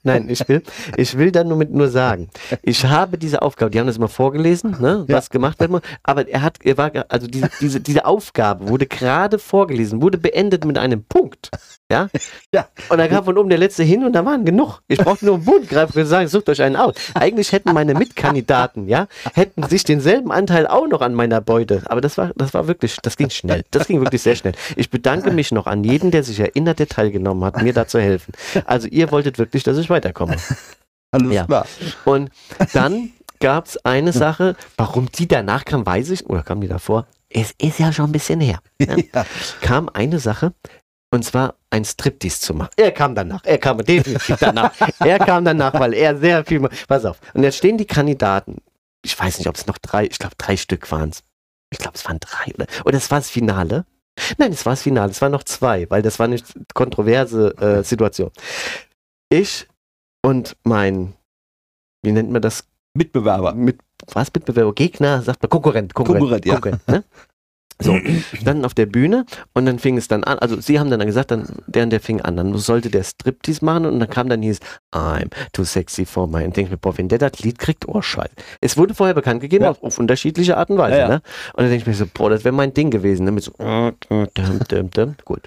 Nein, 0.03 0.29
ich 0.29 0.47
will, 0.47 0.63
ich 0.95 1.17
will 1.17 1.31
dann 1.31 1.47
nur 1.47 1.57
mit 1.57 1.71
nur 1.73 1.89
sagen, 1.89 2.29
ich 2.61 2.85
habe 2.85 3.17
diese 3.17 3.41
Aufgabe, 3.41 3.71
die 3.71 3.79
haben 3.79 3.87
das 3.87 3.97
immer 3.97 4.07
vorgelesen, 4.07 4.77
ne, 4.79 5.05
Ja. 5.07 5.15
was 5.15 5.29
gemacht 5.29 5.59
werden 5.59 5.71
muss, 5.73 5.81
aber 6.03 6.27
er 6.27 6.41
hat, 6.41 6.57
er 6.63 6.77
war, 6.77 6.91
also 7.09 7.27
diese, 7.27 7.49
diese, 7.61 7.79
diese 7.79 8.05
Aufgabe 8.05 8.67
wurde 8.69 8.85
gerade 8.87 9.39
vorgelesen, 9.39 10.01
wurde 10.01 10.17
beendet 10.17 10.65
mit 10.65 10.77
einem 10.77 11.03
Punkt, 11.03 11.49
ja, 11.91 12.09
Ja. 12.53 12.67
und 12.89 12.97
da 12.97 13.07
kam 13.07 13.23
von 13.25 13.37
oben 13.37 13.49
der 13.49 13.57
letzte 13.57 13.83
hin 13.83 14.03
und 14.03 14.13
da 14.13 14.25
waren 14.25 14.43
genug. 14.45 14.81
Ich 14.87 14.97
brauchte 14.99 15.25
nur 15.25 15.35
einen 15.35 15.45
Bodengreifer 15.45 15.99
und 15.99 16.05
sagen, 16.05 16.27
sucht 16.27 16.49
euch 16.49 16.61
einen 16.61 16.75
aus. 16.75 16.95
Eigentlich 17.13 17.51
hätten 17.51 17.73
meine 17.73 17.93
Mitkandidaten, 17.93 18.87
ja, 18.87 19.07
hätten 19.33 19.63
sich 19.63 19.83
denselben 19.83 20.31
Anteil 20.31 20.67
auch 20.67 20.87
noch 20.87 21.01
an 21.01 21.13
meiner 21.13 21.41
Beute, 21.41 21.83
aber 21.85 22.01
das 22.01 22.17
war, 22.17 22.31
das 22.35 22.53
war 22.53 22.67
wirklich, 22.67 22.97
das 23.01 23.17
ging 23.17 23.29
schnell, 23.29 23.63
das 23.71 23.87
ging 23.87 23.99
wirklich 24.01 24.21
sehr 24.21 24.35
schnell. 24.35 24.53
Ich 24.75 24.89
bedanke 24.89 25.31
mich 25.31 25.51
noch 25.51 25.67
an 25.67 25.83
jeden, 25.83 26.11
der 26.11 26.23
sich 26.23 26.39
erinnert, 26.39 26.79
der 26.79 26.87
teilgenommen 26.87 27.43
hat, 27.43 27.61
mir 27.61 27.73
da 27.73 27.87
zu 27.87 27.99
helfen. 27.99 28.33
Also 28.65 28.87
ihr 28.87 29.11
wolltet 29.11 29.37
wirklich, 29.37 29.63
dass 29.63 29.77
ich 29.77 29.89
weiterkomme. 29.89 30.35
Alles 31.11 31.33
Ja. 31.33 31.45
klar. 31.45 31.65
Und 32.05 32.29
dann 32.73 33.11
gab 33.39 33.65
es 33.67 33.77
eine 33.85 34.11
Sache, 34.11 34.55
warum 34.77 35.09
die 35.11 35.27
danach 35.27 35.63
kam, 35.63 35.85
weiß 35.85 36.09
ich, 36.09 36.25
oder 36.25 36.43
kam 36.43 36.59
die 36.59 36.67
davor? 36.67 37.05
Es 37.29 37.53
ist 37.61 37.79
ja 37.79 37.91
schon 37.93 38.05
ein 38.05 38.11
bisschen 38.11 38.41
her. 38.41 38.59
Ja. 38.81 38.95
Ja. 39.13 39.25
Kam 39.61 39.89
eine 39.93 40.19
Sache, 40.19 40.53
Und 41.09 41.23
zwar 41.23 41.55
ein 41.69 41.85
Striptease 41.85 42.41
zu 42.41 42.53
machen. 42.53 42.71
Er 42.75 42.91
kam 42.91 43.15
danach. 43.15 43.43
Er 43.45 43.57
kam 43.57 43.77
definitiv 43.77 44.37
danach. 44.39 44.73
er 44.99 45.19
kam 45.19 45.45
danach, 45.45 45.73
weil 45.73 45.93
er 45.93 46.17
sehr 46.17 46.43
viel. 46.43 46.59
Pass 46.87 47.05
auf. 47.05 47.19
Und 47.33 47.43
jetzt 47.43 47.57
stehen 47.57 47.77
die 47.77 47.85
Kandidaten. 47.85 48.57
Ich 49.03 49.17
weiß 49.17 49.37
nicht, 49.37 49.47
ob 49.47 49.55
es 49.55 49.67
noch 49.67 49.77
drei, 49.77 50.05
ich 50.05 50.19
glaube 50.19 50.35
drei 50.37 50.57
Stück 50.57 50.91
waren 50.91 51.09
es. 51.09 51.23
Ich 51.71 51.79
glaube, 51.79 51.95
es 51.95 52.05
waren 52.05 52.19
drei 52.19 52.53
oder. 52.53 52.67
Oder 52.85 52.97
es 52.97 53.09
war 53.09 53.19
das 53.19 53.29
Finale. 53.29 53.85
Nein, 54.37 54.51
es 54.51 54.65
war 54.65 54.73
das 54.73 54.81
Finale. 54.81 55.11
Es 55.11 55.21
waren 55.21 55.31
noch 55.31 55.43
zwei, 55.43 55.89
weil 55.89 56.01
das 56.01 56.19
war 56.19 56.25
eine 56.25 56.41
kontroverse 56.73 57.55
äh, 57.57 57.83
Situation. 57.83 58.31
Ich 59.29 59.67
und 60.25 60.57
mein, 60.63 61.13
wie 62.03 62.11
nennt 62.11 62.31
man 62.31 62.41
das? 62.41 62.65
Mitbewerber. 62.93 63.53
Mit, 63.53 63.79
was 64.13 64.33
Mitbewerber? 64.33 64.73
Gegner? 64.73 65.21
Sagt 65.21 65.41
man 65.41 65.49
Konkurrent. 65.49 65.93
Konkurrent, 65.93 66.45
ja. 66.45 66.59
ne? 66.87 67.03
So, 67.79 67.95
dann 68.43 68.65
auf 68.65 68.73
der 68.73 68.87
Bühne 68.87 69.25
und 69.53 69.65
dann 69.67 69.77
fing 69.77 69.97
es 69.97 70.07
dann 70.07 70.23
an, 70.23 70.39
also 70.39 70.59
sie 70.59 70.79
haben 70.79 70.89
dann 70.89 71.05
gesagt, 71.05 71.29
dann, 71.31 71.47
der 71.67 71.83
und 71.83 71.91
der 71.91 71.99
fing 71.99 72.21
an, 72.21 72.35
dann 72.37 72.57
sollte 72.57 72.89
der 72.89 73.03
Striptease 73.03 73.63
machen 73.63 73.85
und 73.85 73.99
dann 73.99 74.09
kam 74.09 74.29
dann 74.29 74.41
hieß, 74.41 74.59
I'm 74.93 75.29
too 75.53 75.63
sexy 75.63 76.05
for 76.05 76.27
my, 76.27 76.43
und 76.43 76.57
denke 76.57 76.61
ich 76.63 76.71
mir, 76.71 76.77
boah, 76.77 76.97
wenn 76.97 77.07
der 77.07 77.19
das 77.19 77.37
Lied 77.39 77.59
kriegt, 77.59 77.87
oh 77.87 78.01
Scheiße. 78.01 78.31
Es 78.61 78.77
wurde 78.77 78.95
vorher 78.95 79.13
bekannt 79.13 79.41
gegeben, 79.41 79.65
Ja. 79.65 79.71
auf, 79.71 79.83
auf 79.83 79.99
unterschiedliche 79.99 80.57
Art 80.57 80.69
und 80.71 80.77
Weise, 80.79 80.95
Ja, 80.97 81.01
ja. 81.03 81.07
ne? 81.07 81.21
Und 81.53 81.57
dann 81.63 81.69
denke 81.69 81.81
ich 81.83 81.87
mir 81.87 81.93
so, 81.93 82.05
boah, 82.11 82.29
das 82.31 82.43
wäre 82.43 82.53
mein 82.55 82.73
Ding 82.73 82.89
gewesen, 82.89 83.25
ne? 83.25 83.31
Mit 83.31 83.43
so, 83.43 83.51
gut. 85.25 85.41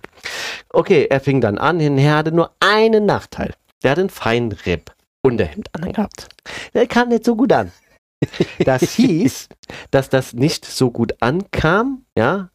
Okay, 0.72 1.06
er 1.10 1.20
fing 1.20 1.40
dann 1.40 1.58
an, 1.58 1.80
er 1.80 2.16
hatte 2.16 2.32
nur 2.32 2.50
einen 2.60 3.06
Nachteil. 3.06 3.54
Der 3.82 3.92
hat 3.92 3.98
einen 3.98 4.10
feinen 4.10 4.52
Ripp. 4.52 4.92
Unterhemd 5.22 5.68
angehabt. 5.74 6.28
Der 6.74 6.86
kam 6.86 7.08
nicht 7.08 7.24
so 7.24 7.36
gut 7.36 7.52
an. 7.52 7.72
Das 8.64 8.82
hieß, 8.92 9.48
dass 9.90 10.08
das 10.08 10.34
nicht 10.34 10.64
so 10.64 10.90
gut 10.90 11.14
ankam, 11.20 12.04
ja. 12.16 12.50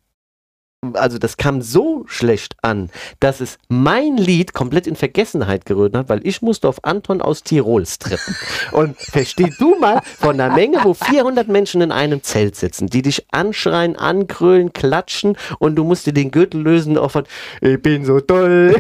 Also 0.94 1.18
das 1.18 1.38
kam 1.38 1.62
so 1.62 2.04
schlecht 2.08 2.56
an, 2.62 2.90
dass 3.20 3.42
es 3.42 3.58
mein 3.68 4.18
Lied 4.18 4.54
komplett 4.54 4.88
in 4.88 4.96
Vergessenheit 4.96 5.66
gerührt 5.66 5.96
hat, 5.96 6.10
weil 6.10 6.26
ich 6.26 6.42
musste 6.42 6.68
auf 6.68 6.84
Anton 6.84 7.22
aus 7.22 7.44
Tirol 7.44 7.86
strippen. 7.86 8.36
Und 8.72 8.98
versteh 8.98 9.52
du 9.58 9.76
mal 9.80 10.02
von 10.20 10.40
einer 10.40 10.54
Menge, 10.54 10.80
wo 10.84 10.94
400 10.94 11.48
Menschen 11.48 11.82
in 11.82 11.92
einem 11.92 12.22
Zelt 12.24 12.56
sitzen, 12.56 12.88
die 12.88 13.02
dich 13.02 13.26
anschreien, 13.32 13.96
ankrölen, 13.96 14.74
klatschen 14.74 15.38
und 15.60 15.76
du 15.76 15.84
musst 15.84 16.06
dir 16.06 16.14
den 16.14 16.32
Gürtel 16.32 16.62
lösen 16.62 16.98
auf 16.98 17.14
von, 17.14 17.26
ich 17.62 17.82
bin 17.82 18.06
so 18.06 18.20
toll, 18.20 18.80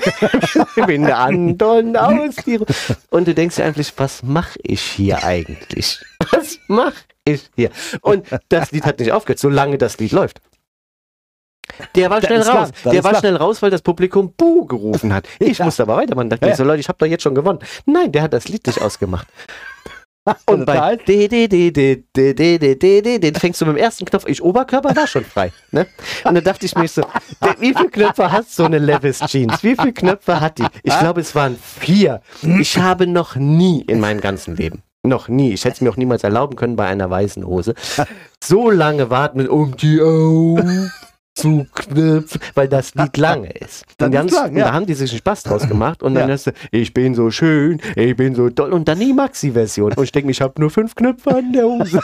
ich 0.75 0.85
bin 0.85 1.03
der 1.03 1.19
Anton 1.19 1.95
aus 1.95 2.35
Tirol. 2.35 2.67
Und 3.09 3.27
du 3.27 3.33
denkst 3.33 3.55
dir 3.55 3.65
eigentlich, 3.65 3.93
was 3.97 4.23
mache 4.23 4.59
ich 4.61 4.81
hier 4.81 5.23
eigentlich? 5.23 5.99
Was 6.31 6.59
mache 6.67 7.05
ich 7.25 7.49
hier? 7.55 7.69
Und 8.01 8.25
das 8.49 8.71
Lied 8.71 8.85
hat 8.85 8.99
nicht 8.99 9.11
aufgehört, 9.11 9.39
solange 9.39 9.77
das 9.77 9.97
Lied 9.99 10.11
läuft. 10.11 10.41
Der 11.95 12.09
war 12.09 12.21
schnell 12.21 12.41
raus. 12.41 12.69
Klar, 12.81 12.93
der 12.93 13.03
war 13.03 13.11
klar. 13.11 13.19
schnell 13.21 13.35
raus, 13.35 13.61
weil 13.61 13.71
das 13.71 13.81
Publikum 13.81 14.33
Buh 14.35 14.65
gerufen 14.65 15.13
hat. 15.13 15.27
Ich 15.39 15.57
ja. 15.57 15.65
musste 15.65 15.83
aber 15.83 15.97
weitermachen. 15.97 16.29
Dachte 16.29 16.47
ja. 16.47 16.55
so, 16.55 16.63
Leute, 16.63 16.79
ich 16.79 16.87
habe 16.87 16.97
doch 16.99 17.07
jetzt 17.07 17.23
schon 17.23 17.35
gewonnen. 17.35 17.59
Nein, 17.85 18.11
der 18.11 18.21
hat 18.23 18.33
das 18.33 18.47
Lied 18.47 18.65
nicht 18.67 18.81
ausgemacht. 18.81 19.27
Und 20.47 20.65
bei 20.65 20.95
den 20.95 21.29
fängst 23.35 23.61
du 23.61 23.65
mit 23.65 23.75
dem 23.75 23.77
ersten 23.77 24.05
Knopf. 24.05 24.25
Ich 24.27 24.41
Oberkörper 24.41 24.95
war 24.95 25.05
schon 25.05 25.23
frei. 25.23 25.51
Ne? 25.69 25.85
Und 26.23 26.33
dann 26.33 26.43
dachte 26.43 26.65
ich 26.65 26.75
mir 26.75 26.87
so, 26.87 27.03
wie 27.59 27.75
viele 27.75 27.89
Knöpfe 27.89 28.31
hat 28.31 28.49
so 28.49 28.63
eine 28.63 28.79
Levis 28.79 29.19
Jeans? 29.27 29.61
Wie 29.61 29.75
viele 29.75 29.93
Knöpfe 29.93 30.39
hat 30.41 30.57
die? 30.57 30.65
Ich 30.81 30.97
glaube, 30.97 31.21
es 31.21 31.35
waren 31.35 31.55
vier. 31.57 32.21
Ich 32.59 32.79
habe 32.79 33.05
noch 33.05 33.35
nie 33.35 33.81
in 33.81 33.99
meinem 33.99 34.19
ganzen 34.19 34.55
Leben 34.55 34.81
noch 35.03 35.27
nie. 35.27 35.53
Ich 35.53 35.63
hätte 35.63 35.75
es 35.75 35.81
mir 35.81 35.91
auch 35.91 35.97
niemals 35.97 36.23
erlauben 36.23 36.55
können 36.55 36.75
bei 36.75 36.87
einer 36.87 37.07
weißen 37.09 37.45
Hose. 37.45 37.75
So 38.43 38.71
lange 38.71 39.11
warten 39.11 39.37
mit 39.37 39.49
um 39.49 39.77
die 39.77 40.01
Augen 40.01 40.91
zu 41.35 41.67
knüpfen, 41.75 42.41
weil 42.53 42.67
das 42.67 42.95
Lied 42.95 43.17
lange 43.17 43.51
ist. 43.51 43.85
Und 43.99 44.07
ist 44.07 44.13
ganz, 44.13 44.31
lang, 44.31 44.55
ja. 44.57 44.65
da 44.65 44.73
haben 44.73 44.85
die 44.85 44.93
sich 44.93 45.11
einen 45.11 45.19
Spaß 45.19 45.43
draus 45.43 45.67
gemacht 45.67 46.01
und 46.01 46.15
dann 46.15 46.29
Ja. 46.29 46.33
hast 46.33 46.47
du, 46.47 46.51
ich 46.71 46.93
bin 46.93 47.13
so 47.13 47.29
schön, 47.29 47.81
ich 47.95 48.15
bin 48.15 48.33
so 48.35 48.49
toll 48.49 48.71
und 48.73 48.87
dann 48.87 48.99
die 48.99 49.13
Maxi-Version 49.13 49.93
und 49.93 50.03
ich 50.03 50.11
denke 50.11 50.31
ich 50.31 50.41
habe 50.41 50.53
nur 50.59 50.69
fünf 50.71 50.95
Knöpfe 50.95 51.35
an 51.35 51.51
der 51.53 51.65
Hose. 51.65 52.01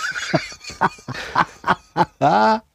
Ah. 2.20 2.62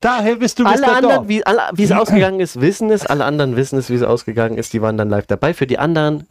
Daher 0.00 0.36
bist 0.36 0.58
du 0.58 0.64
alle 0.66 0.86
anderen, 0.88 1.16
Dorn. 1.16 1.28
wie 1.28 1.44
alle, 1.44 1.62
wie 1.72 1.84
es 1.84 1.92
ausgegangen 1.92 2.38
ist, 2.38 2.60
wissen 2.60 2.90
es, 2.90 3.06
alle 3.06 3.24
anderen 3.24 3.56
wissen 3.56 3.78
es, 3.78 3.88
wie 3.90 3.94
es 3.94 4.02
ausgegangen 4.02 4.58
ist, 4.58 4.72
die 4.74 4.82
waren 4.82 4.96
dann 4.98 5.08
live 5.08 5.26
dabei. 5.26 5.54
Für 5.54 5.66
die 5.66 5.78
anderen, 5.78 6.26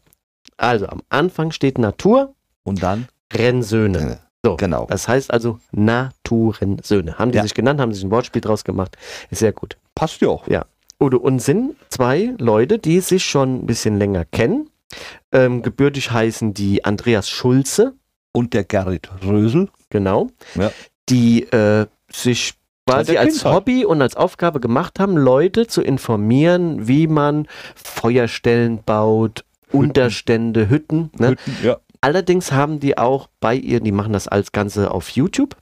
Also 0.60 0.88
am 0.88 1.02
Anfang 1.10 1.52
steht 1.52 1.78
Natur, 1.78 2.34
Und 2.64 2.84
dann? 2.84 3.08
Rennsöhne. 3.34 4.20
So. 4.46 4.56
Genau. 4.58 4.86
Das 4.90 5.08
heißt 5.08 5.32
also 5.32 5.60
Naturensöhne. 5.72 7.18
Haben 7.18 7.32
die 7.32 7.38
Ja. 7.38 7.44
sich 7.44 7.54
genannt, 7.54 7.80
haben 7.80 7.94
sich 7.94 8.04
ein 8.04 8.12
Wortspiel 8.12 8.42
draus 8.42 8.64
gemacht. 8.64 8.98
Ist 9.30 9.40
sehr 9.40 9.52
gut. 9.54 9.78
Passt 9.96 10.22
ja 10.22 10.28
auch. 10.30 10.46
Udo 11.02 11.18
und 11.18 11.40
sind 11.42 11.76
zwei 11.90 12.34
Leute, 12.38 12.78
die 12.78 13.00
sich 13.00 13.24
schon 13.24 13.60
ein 13.60 13.66
bisschen 13.66 13.98
länger 13.98 14.26
kennen. 14.26 14.70
Ähm, 15.32 15.62
gebürtig 15.62 16.12
heißen 16.12 16.54
die 16.54 16.84
Andreas 16.84 17.30
Schulze, 17.30 17.94
Und 18.34 18.54
der 18.54 18.64
Gerrit 18.66 19.10
Rösel. 19.26 19.70
genau. 19.90 20.30
Ja. 20.56 20.72
Die 21.10 21.44
äh, 21.52 21.86
sich 22.12 22.54
quasi 22.86 23.18
als 23.18 23.36
Kindheit. 23.36 23.54
Hobby 23.54 23.86
und 23.86 24.02
als 24.02 24.16
Aufgabe 24.16 24.60
gemacht 24.60 25.00
haben, 25.00 25.16
Leute 25.16 25.68
zu 25.68 25.82
informieren, 25.82 26.88
wie 26.88 27.08
man 27.08 27.48
Feuerstellen 27.76 28.84
baut, 28.84 29.44
Unterstände, 29.72 30.70
Hütten. 30.70 31.12
Ne? 31.18 31.30
Hütten, 31.30 31.58
ja. 31.64 31.78
Allerdings 32.02 32.52
haben 32.52 32.80
die 32.80 32.98
auch 32.98 33.28
bei 33.40 33.56
ihr, 33.56 33.80
die 33.82 33.92
machen 33.92 34.14
das 34.14 34.28
als 34.28 34.52
Ganze 34.52 34.92
auf 34.92 35.10
YouTube. 35.10 35.56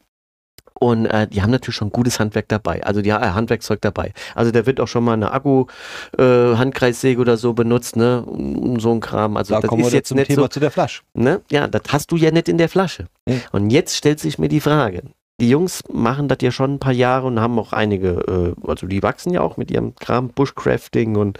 Und 0.80 1.08
äh, 1.08 1.26
die 1.28 1.42
haben 1.42 1.50
natürlich 1.50 1.76
schon 1.76 1.90
gutes 1.90 2.20
Handwerk 2.20 2.48
dabei, 2.50 2.84
also 2.84 3.02
die 3.02 3.10
äh, 3.10 3.14
Handwerkzeug 3.14 3.82
dabei. 3.82 4.14
Also 4.36 4.52
da 4.52 4.68
wird 4.68 4.80
auch 4.80 4.88
schon 4.88 5.04
mal 5.04 5.14
eine 5.14 5.32
Akku-Handkreissäge 5.32 7.20
oder 7.20 7.36
so 7.38 7.54
benutzt, 7.54 7.96
ne? 7.96 8.22
Und 8.22 8.80
so 8.80 8.92
ein 8.92 9.00
Kram. 9.00 9.38
Also 9.38 9.56
Da 9.56 9.62
das 9.62 9.72
ist 9.80 9.94
jetzt 9.94 10.14
nicht 10.14 10.28
Thema 10.28 10.44
so, 10.44 10.48
zu 10.50 10.60
der 10.60 10.70
Flasche. 10.70 11.02
ne? 11.16 11.42
Ja, 11.50 11.68
das 11.68 11.82
hast 11.90 12.12
du 12.12 12.16
ja 12.16 12.30
nicht 12.30 12.48
in 12.48 12.60
der 12.60 12.70
Flasche. 12.70 13.08
Nee. 13.26 13.42
Und 13.52 13.72
jetzt 13.72 13.96
stellt 13.96 14.20
sich 14.20 14.38
mir 14.38 14.50
die 14.50 14.60
Frage, 14.60 15.02
die 15.40 15.50
Jungs 15.50 15.84
machen 15.92 16.28
das 16.28 16.40
ja 16.42 16.52
schon 16.52 16.76
ein 16.76 16.80
paar 16.80 16.94
Jahre 16.94 17.28
und 17.28 17.40
haben 17.40 17.60
auch 17.60 17.74
einige, 17.74 18.56
äh, 18.64 18.68
also 18.68 18.88
die 18.88 19.04
wachsen 19.04 19.34
ja 19.34 19.42
auch 19.42 19.58
mit 19.58 19.70
ihrem 19.70 19.96
Kram, 19.96 20.30
Bushcrafting 20.30 21.16
und 21.16 21.38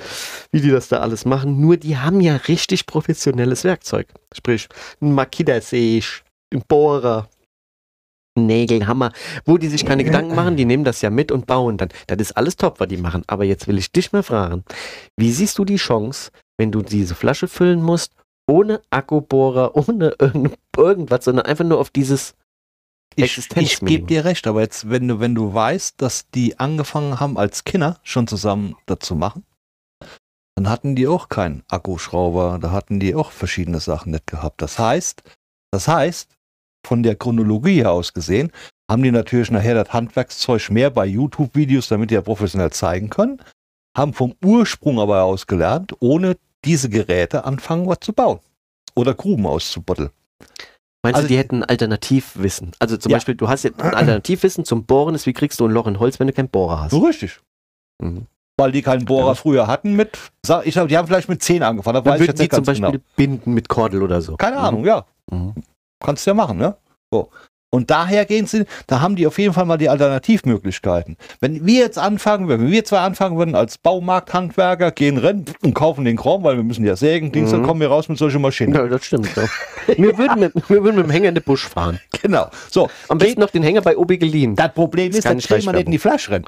wie 0.52 0.62
die 0.62 0.70
das 0.70 0.88
da 0.88 1.00
alles 1.00 1.26
machen. 1.26 1.60
Nur 1.60 1.78
die 1.78 1.98
haben 1.98 2.22
ja 2.22 2.36
richtig 2.36 2.86
professionelles 2.86 3.64
Werkzeug. 3.64 4.08
Sprich, 4.34 4.68
ein 5.02 5.14
Makita-Säge, 5.14 6.06
ein 6.54 6.62
Bohrer, 6.68 7.28
Nägel, 8.36 8.86
Hammer, 8.86 9.12
wo 9.46 9.58
die 9.58 9.68
sich 9.68 9.86
keine 9.86 10.04
Gedanken 10.04 10.36
machen, 10.36 10.58
die 10.58 10.66
nehmen 10.66 10.84
das 10.84 11.02
ja 11.02 11.10
mit 11.10 11.32
und 11.32 11.48
bauen 11.48 11.78
dann. 11.78 11.90
Das 12.06 12.20
ist 12.20 12.38
alles 12.38 12.56
top, 12.56 12.80
was 12.80 12.88
die 12.88 12.98
machen. 12.98 13.24
Aber 13.26 13.44
jetzt 13.44 13.68
will 13.68 13.80
ich 13.80 13.92
dich 13.92 14.12
mal 14.12 14.22
fragen, 14.22 14.64
wie 15.18 15.32
siehst 15.32 15.58
du 15.58 15.66
die 15.66 15.78
Chance, 15.78 16.32
wenn 16.58 16.72
du 16.72 16.84
diese 16.84 17.16
Flasche 17.16 17.48
füllen 17.48 17.82
musst, 17.82 18.14
ohne 18.48 18.82
Akkubohrer, 18.92 19.76
ohne 19.88 20.14
irgend, 20.20 20.56
irgendwas, 20.78 21.26
sondern 21.26 21.46
einfach 21.48 21.66
nur 21.66 21.80
auf 21.80 21.90
dieses 21.90 22.36
Ich, 23.16 23.38
ich 23.56 23.80
gebe 23.80 24.06
dir 24.06 24.26
recht, 24.26 24.46
aber 24.46 24.62
jetzt, 24.62 24.90
wenn 24.90 25.08
du, 25.08 25.20
wenn 25.20 25.34
du 25.34 25.54
weißt, 25.54 26.02
dass 26.02 26.30
die 26.30 26.60
angefangen 26.60 27.20
haben, 27.20 27.38
als 27.38 27.64
Kinder 27.64 28.00
schon 28.04 28.28
zusammen 28.28 28.76
dazu 28.86 29.16
machen, 29.16 29.44
dann 30.56 30.70
hatten 30.70 30.96
die 30.96 31.08
auch 31.08 31.30
keinen 31.30 31.64
Akkuschrauber, 31.68 32.60
da 32.62 32.72
hatten 32.72 33.00
die 33.00 33.16
auch 33.16 33.32
verschiedene 33.32 33.80
Sachen 33.80 34.12
nicht 34.12 34.28
gehabt. 34.28 34.62
Das 34.62 34.78
heißt, 34.78 35.24
das 35.72 35.88
heißt, 35.88 36.36
von 36.86 37.04
der 37.04 37.16
Chronologie 37.16 37.82
her 37.82 37.92
aus 37.92 38.14
gesehen, 38.14 38.52
haben 38.90 39.04
die 39.04 39.12
natürlich 39.12 39.52
nachher 39.52 39.76
das 39.76 39.94
Handwerkszeug 39.94 40.70
mehr 40.70 40.90
bei 40.90 41.06
YouTube-Videos, 41.06 41.90
damit 41.90 42.10
die 42.10 42.16
ja 42.16 42.22
professionell 42.22 42.72
zeigen 42.72 43.10
können, 43.10 43.42
haben 43.96 44.14
vom 44.14 44.36
Ursprung 44.44 45.00
aber 45.00 45.24
aus 45.24 45.48
gelernt, 45.48 45.94
ohne 46.00 46.38
diese 46.64 46.90
Geräte 46.90 47.44
anfangen, 47.44 47.88
was 47.88 48.00
zu 48.00 48.14
bauen. 48.14 48.40
Oder 48.96 49.14
Gruben 49.14 49.46
auszubuddeln. 49.46 50.12
Meinst 51.08 51.16
Also- 51.18 51.28
du, 51.28 51.34
die 51.34 51.38
hätten 51.38 51.64
Alternativwissen? 51.64 52.72
Also 52.80 52.98
zum 52.98 53.10
Ja. 53.12 53.16
Beispiel, 53.18 53.36
du 53.36 53.48
hast 53.48 53.64
jetzt 53.64 53.82
ein 53.82 53.94
Alternativwissen 53.94 54.66
zum 54.66 54.86
Bohren, 54.86 55.16
ist 55.16 55.26
wie 55.26 55.34
kriegst 55.34 55.60
du 55.60 55.66
ein 55.66 55.72
Loch 55.72 55.88
in 55.88 56.00
Holz, 56.00 56.20
wenn 56.20 56.28
du 56.28 56.34
keinen 56.34 56.50
Bohrer 56.50 56.82
hast? 56.82 56.94
Richtig. 56.94 57.40
Mhm. 58.02 58.28
Weil 58.60 58.72
die 58.72 58.82
keinen 58.82 59.06
Bohrer 59.06 59.28
Ja. 59.30 59.36
früher 59.36 59.68
hatten 59.68 59.94
mit, 59.96 60.18
ich 60.64 60.74
glaube, 60.74 60.88
die 60.90 60.98
haben 60.98 61.08
vielleicht 61.08 61.30
mit 61.30 61.42
10 61.44 61.64
angefangen, 61.64 61.96
da 61.96 62.02
Dann 62.02 62.20
würden 62.20 62.28
jetzt 62.28 62.42
die 62.42 62.50
zum 62.50 62.64
Beispiel 62.66 62.92
genau. 62.92 63.04
binden 63.16 63.54
mit 63.54 63.70
Kordel 63.70 64.02
oder 64.04 64.22
so. 64.22 64.36
Keine 64.36 64.58
Mhm. 64.58 64.64
Ahnung, 64.64 64.86
ja. 64.86 65.06
Mhm. 65.32 65.54
Kannst 66.04 66.26
du 66.26 66.32
ja 66.32 66.34
machen, 66.34 66.58
ne? 66.58 66.76
So. 67.12 67.30
Und 67.70 67.92
daher 67.92 68.26
gehen 68.26 68.46
sie, 68.48 68.66
da 68.88 69.02
haben 69.02 69.16
die 69.18 69.28
auf 69.28 69.38
jeden 69.38 69.54
Fall 69.54 69.66
mal 69.66 69.78
die 69.78 69.90
Alternativmöglichkeiten. 69.90 71.18
Wenn 71.42 71.66
wir 71.66 71.80
jetzt 71.82 71.98
anfangen 72.00 72.48
würden, 72.48 72.64
wenn 72.66 72.72
wir 72.72 72.86
zwei 72.86 73.00
anfangen 73.00 73.38
würden 73.38 73.56
als 73.56 73.78
Baumarkthandwerker, 73.78 74.92
gehen 74.92 75.18
rennen 75.18 75.46
und 75.64 75.74
kaufen 75.74 76.06
den 76.06 76.16
Kram, 76.16 76.44
weil 76.44 76.56
wir 76.56 76.64
müssen 76.64 76.86
ja 76.86 76.96
sägen, 76.96 77.32
Dings, 77.32 77.52
dann 77.52 77.62
Mhm. 77.62 77.66
kommen 77.66 77.82
wir 77.82 77.90
raus 77.90 78.08
mit 78.08 78.18
solchen 78.18 78.42
Maschinen. 78.42 78.74
Ja, 78.74 78.88
das 78.88 79.06
stimmt. 79.06 79.30
Ja. 79.36 79.44
wir, 79.98 80.18
würden 80.18 80.40
mit, 80.40 80.54
wir 80.70 80.84
würden 80.84 80.96
mit 80.96 81.06
dem 81.06 81.12
Hänger 81.12 81.30
in 81.30 81.36
den 81.36 81.44
Busch 81.44 81.68
fahren. 81.68 82.00
Genau. 82.22 82.48
So, 82.70 82.90
Am 83.10 83.20
besten 83.20 83.40
noch 83.42 83.52
den 83.52 83.64
Hänger 83.64 83.82
bei 83.82 83.96
Obi 83.96 84.18
geliehen. 84.18 84.56
das 84.56 84.74
Problem 84.74 85.10
Das 85.10 85.20
ist, 85.20 85.26
dann 85.26 85.38
kriegt 85.40 85.66
man 85.66 85.76
nicht 85.76 85.86
in 85.86 85.92
die 85.92 85.98
Flasche 86.00 86.32
rennen. 86.32 86.46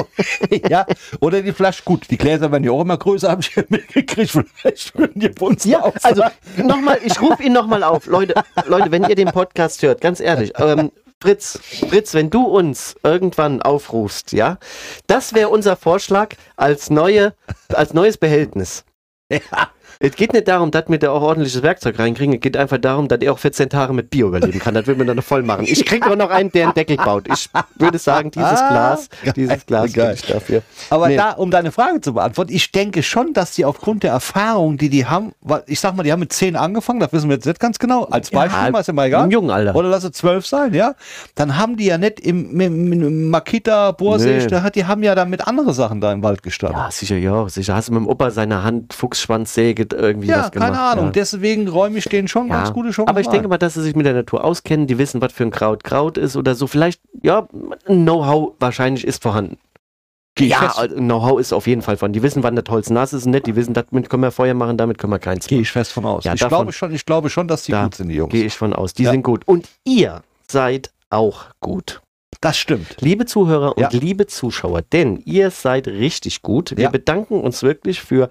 ja, 0.68 0.86
oder 1.20 1.42
die 1.42 1.52
Flasche, 1.52 1.82
gut, 1.84 2.10
die 2.10 2.16
Gläser 2.16 2.50
werden 2.50 2.64
ja 2.64 2.70
auch 2.70 2.80
immer 2.80 2.96
größer, 2.96 3.30
habe 3.30 3.40
ich 3.40 3.54
ja 3.54 3.62
mitgekriegt, 3.68 4.30
vielleicht 4.54 4.98
würden 4.98 5.20
die 5.20 5.28
bei 5.28 5.46
uns 5.46 5.64
Ja, 5.64 5.82
auch 5.82 5.94
also 6.02 6.22
nochmal, 6.56 6.98
ich 7.02 7.20
rufe 7.20 7.42
ihn 7.42 7.52
nochmal 7.52 7.82
auf. 7.82 8.06
Leute, 8.06 8.34
Leute, 8.66 8.90
wenn 8.90 9.04
ihr 9.04 9.14
den 9.14 9.32
Podcast 9.32 9.82
hört, 9.82 10.00
ganz 10.00 10.20
ehrlich, 10.20 10.52
ähm, 10.58 10.90
Fritz, 11.22 11.58
Fritz, 11.88 12.14
wenn 12.14 12.30
du 12.30 12.44
uns 12.44 12.94
irgendwann 13.02 13.62
aufrufst, 13.62 14.32
ja, 14.32 14.58
das 15.06 15.34
wäre 15.34 15.48
unser 15.48 15.76
Vorschlag 15.76 16.34
als 16.56 16.90
neue, 16.90 17.34
als 17.68 17.94
neues 17.94 18.16
Behältnis. 18.16 18.84
Ja. 19.28 19.70
Es 19.98 20.14
geht 20.14 20.32
nicht 20.32 20.46
darum, 20.48 20.70
dass 20.70 20.84
wir 20.88 20.98
da 20.98 21.10
auch 21.10 21.22
ordentliches 21.22 21.62
Werkzeug 21.62 21.98
reinkriegen. 21.98 22.34
Es 22.34 22.40
geht 22.40 22.56
einfach 22.56 22.78
darum, 22.78 23.08
dass 23.08 23.20
er 23.20 23.32
auch 23.32 23.38
14 23.38 23.70
Tage 23.70 23.92
mit 23.92 24.10
Bier 24.10 24.26
überleben 24.26 24.58
kann. 24.58 24.74
Das 24.74 24.86
will 24.86 24.96
man 24.96 25.06
dann 25.06 25.16
noch 25.16 25.24
voll 25.24 25.42
machen. 25.42 25.64
Ich 25.66 25.84
kriege 25.86 26.10
auch 26.10 26.16
noch 26.16 26.30
einen, 26.30 26.52
der 26.52 26.64
einen 26.66 26.74
Deckel 26.74 26.96
baut. 26.98 27.26
Ich 27.32 27.48
würde 27.76 27.98
sagen, 27.98 28.30
dieses 28.30 28.46
Ah, 28.60 28.68
Glas, 28.68 29.08
dieses 29.34 29.64
Glas 29.66 29.92
geil. 29.92 30.14
ich 30.14 30.22
dafür. 30.26 30.62
Aber 30.90 31.08
Nee. 31.08 31.16
da, 31.16 31.30
um 31.32 31.50
deine 31.50 31.72
Frage 31.72 32.00
zu 32.00 32.12
beantworten, 32.14 32.52
ich 32.52 32.72
denke 32.72 33.02
schon, 33.02 33.32
dass 33.32 33.52
die 33.52 33.64
aufgrund 33.64 34.02
der 34.02 34.12
Erfahrung, 34.12 34.76
die 34.76 34.88
die 34.90 35.06
haben, 35.06 35.32
weil 35.40 35.62
ich 35.66 35.80
sag 35.80 35.96
mal, 35.96 36.02
die 36.02 36.12
haben 36.12 36.20
mit 36.20 36.32
10 36.32 36.56
angefangen, 36.56 37.00
das 37.00 37.12
wissen 37.12 37.28
wir 37.30 37.36
jetzt 37.36 37.46
nicht 37.46 37.60
ganz 37.60 37.78
genau, 37.78 38.04
als 38.04 38.30
Beispiel, 38.30 38.70
mal 38.70 38.80
ist 38.80 38.86
ja 38.88 38.92
mal 38.92 39.06
egal. 39.06 39.24
Im 39.24 39.30
jungen 39.30 39.50
Alter. 39.50 39.74
Oder 39.74 39.88
lass 39.88 40.04
es 40.04 40.12
12 40.12 40.46
sein, 40.46 40.74
ja. 40.74 40.94
Dann 41.34 41.56
haben 41.56 41.76
die 41.76 41.86
ja 41.86 41.96
nicht 41.98 42.20
im, 42.20 42.60
im, 42.60 42.92
im 42.92 43.30
Makita, 43.30 43.92
Borsig, 43.92 44.50
Nee. 44.50 44.70
die 44.74 44.84
haben 44.84 45.02
ja 45.02 45.14
damit 45.14 45.46
andere 45.46 45.72
Sachen 45.72 46.00
da 46.00 46.12
im 46.12 46.22
Wald 46.22 46.42
gestanden. 46.42 46.78
Ja, 46.78 46.90
sicher, 46.90 47.16
ja, 47.16 47.48
sicher. 47.48 47.74
Hast 47.74 47.88
du 47.88 47.92
mit 47.92 48.02
dem 48.02 48.08
Opa 48.08 48.30
seine 48.30 48.62
Hand 48.62 48.92
Fuchsschwanzsäge 48.92 49.85
irgendwie 49.92 50.28
Ja, 50.28 50.44
was 50.44 50.50
gemacht? 50.52 50.72
keine 50.72 50.80
Ahnung. 50.82 51.04
Ja. 51.06 51.10
Deswegen 51.12 51.68
räume 51.68 51.98
ich 51.98 52.04
denen 52.08 52.28
schon 52.28 52.48
Ja, 52.48 52.56
ganz 52.58 52.72
gute 52.72 52.90
Chancen. 52.90 53.08
Aber 53.10 53.20
ich 53.20 53.28
denke 53.28 53.48
mal, 53.48 53.58
dass 53.58 53.74
sie 53.74 53.82
sich 53.82 53.94
mit 53.96 54.06
der 54.06 54.14
Natur 54.14 54.44
auskennen, 54.44 54.86
die 54.86 54.98
wissen, 54.98 55.20
was 55.20 55.32
für 55.32 55.44
ein 55.44 55.50
Kraut 55.50 55.84
Kraut 55.84 56.18
ist 56.18 56.36
oder 56.36 56.54
so. 56.54 56.66
Vielleicht, 56.66 57.00
ja, 57.22 57.48
ein 57.88 58.02
Know-how 58.04 58.52
wahrscheinlich 58.58 59.06
ist 59.06 59.22
vorhanden. 59.22 59.58
Geh 60.38 60.44
ich 60.46 60.50
ja, 60.50 60.70
also 60.76 60.96
Know-how 60.96 61.40
ist 61.40 61.52
auf 61.54 61.66
jeden 61.66 61.80
Fall 61.80 61.96
vorhanden. 61.96 62.12
Die 62.18 62.22
wissen, 62.22 62.42
wann 62.42 62.56
das 62.56 62.66
Holz 62.68 62.90
nass 62.90 63.14
ist 63.14 63.24
und 63.24 63.30
nicht. 63.32 63.46
Die 63.46 63.56
wissen, 63.56 63.72
damit 63.72 64.10
können 64.10 64.22
wir 64.22 64.30
Feuer 64.30 64.52
machen, 64.52 64.76
damit 64.76 64.98
können 64.98 65.12
wir 65.12 65.18
keins 65.18 65.46
Gehe 65.46 65.62
ich 65.62 65.70
fest 65.70 65.92
von 65.92 66.04
aus. 66.04 66.24
Ja, 66.24 66.34
ich, 66.34 66.40
davon- 66.40 66.58
glaube 66.58 66.72
schon, 66.72 66.92
ich 66.94 67.06
glaube 67.06 67.30
schon, 67.30 67.48
dass 67.48 67.62
die 67.62 67.72
Da 67.72 67.84
gut 67.84 67.94
sind, 67.94 68.08
die 68.10 68.16
Jungs. 68.16 68.30
Gehe 68.32 68.44
ich 68.44 68.54
von 68.54 68.74
aus. 68.74 68.92
Die 68.92 69.04
Ja. 69.04 69.12
sind 69.12 69.22
gut. 69.22 69.42
Und 69.46 69.66
ihr 69.84 70.22
seid 70.50 70.90
auch 71.08 71.46
gut. 71.60 72.02
Das 72.42 72.58
stimmt. 72.58 72.96
Liebe 73.00 73.24
Zuhörer 73.24 73.78
und 73.78 73.82
Ja. 73.82 73.88
liebe 73.98 74.26
Zuschauer, 74.26 74.82
denn 74.82 75.22
ihr 75.24 75.50
seid 75.50 75.88
richtig 75.88 76.42
gut. 76.42 76.76
Wir 76.76 76.90
bedanken 76.90 77.40
uns 77.40 77.62
wirklich 77.62 78.02
für 78.02 78.28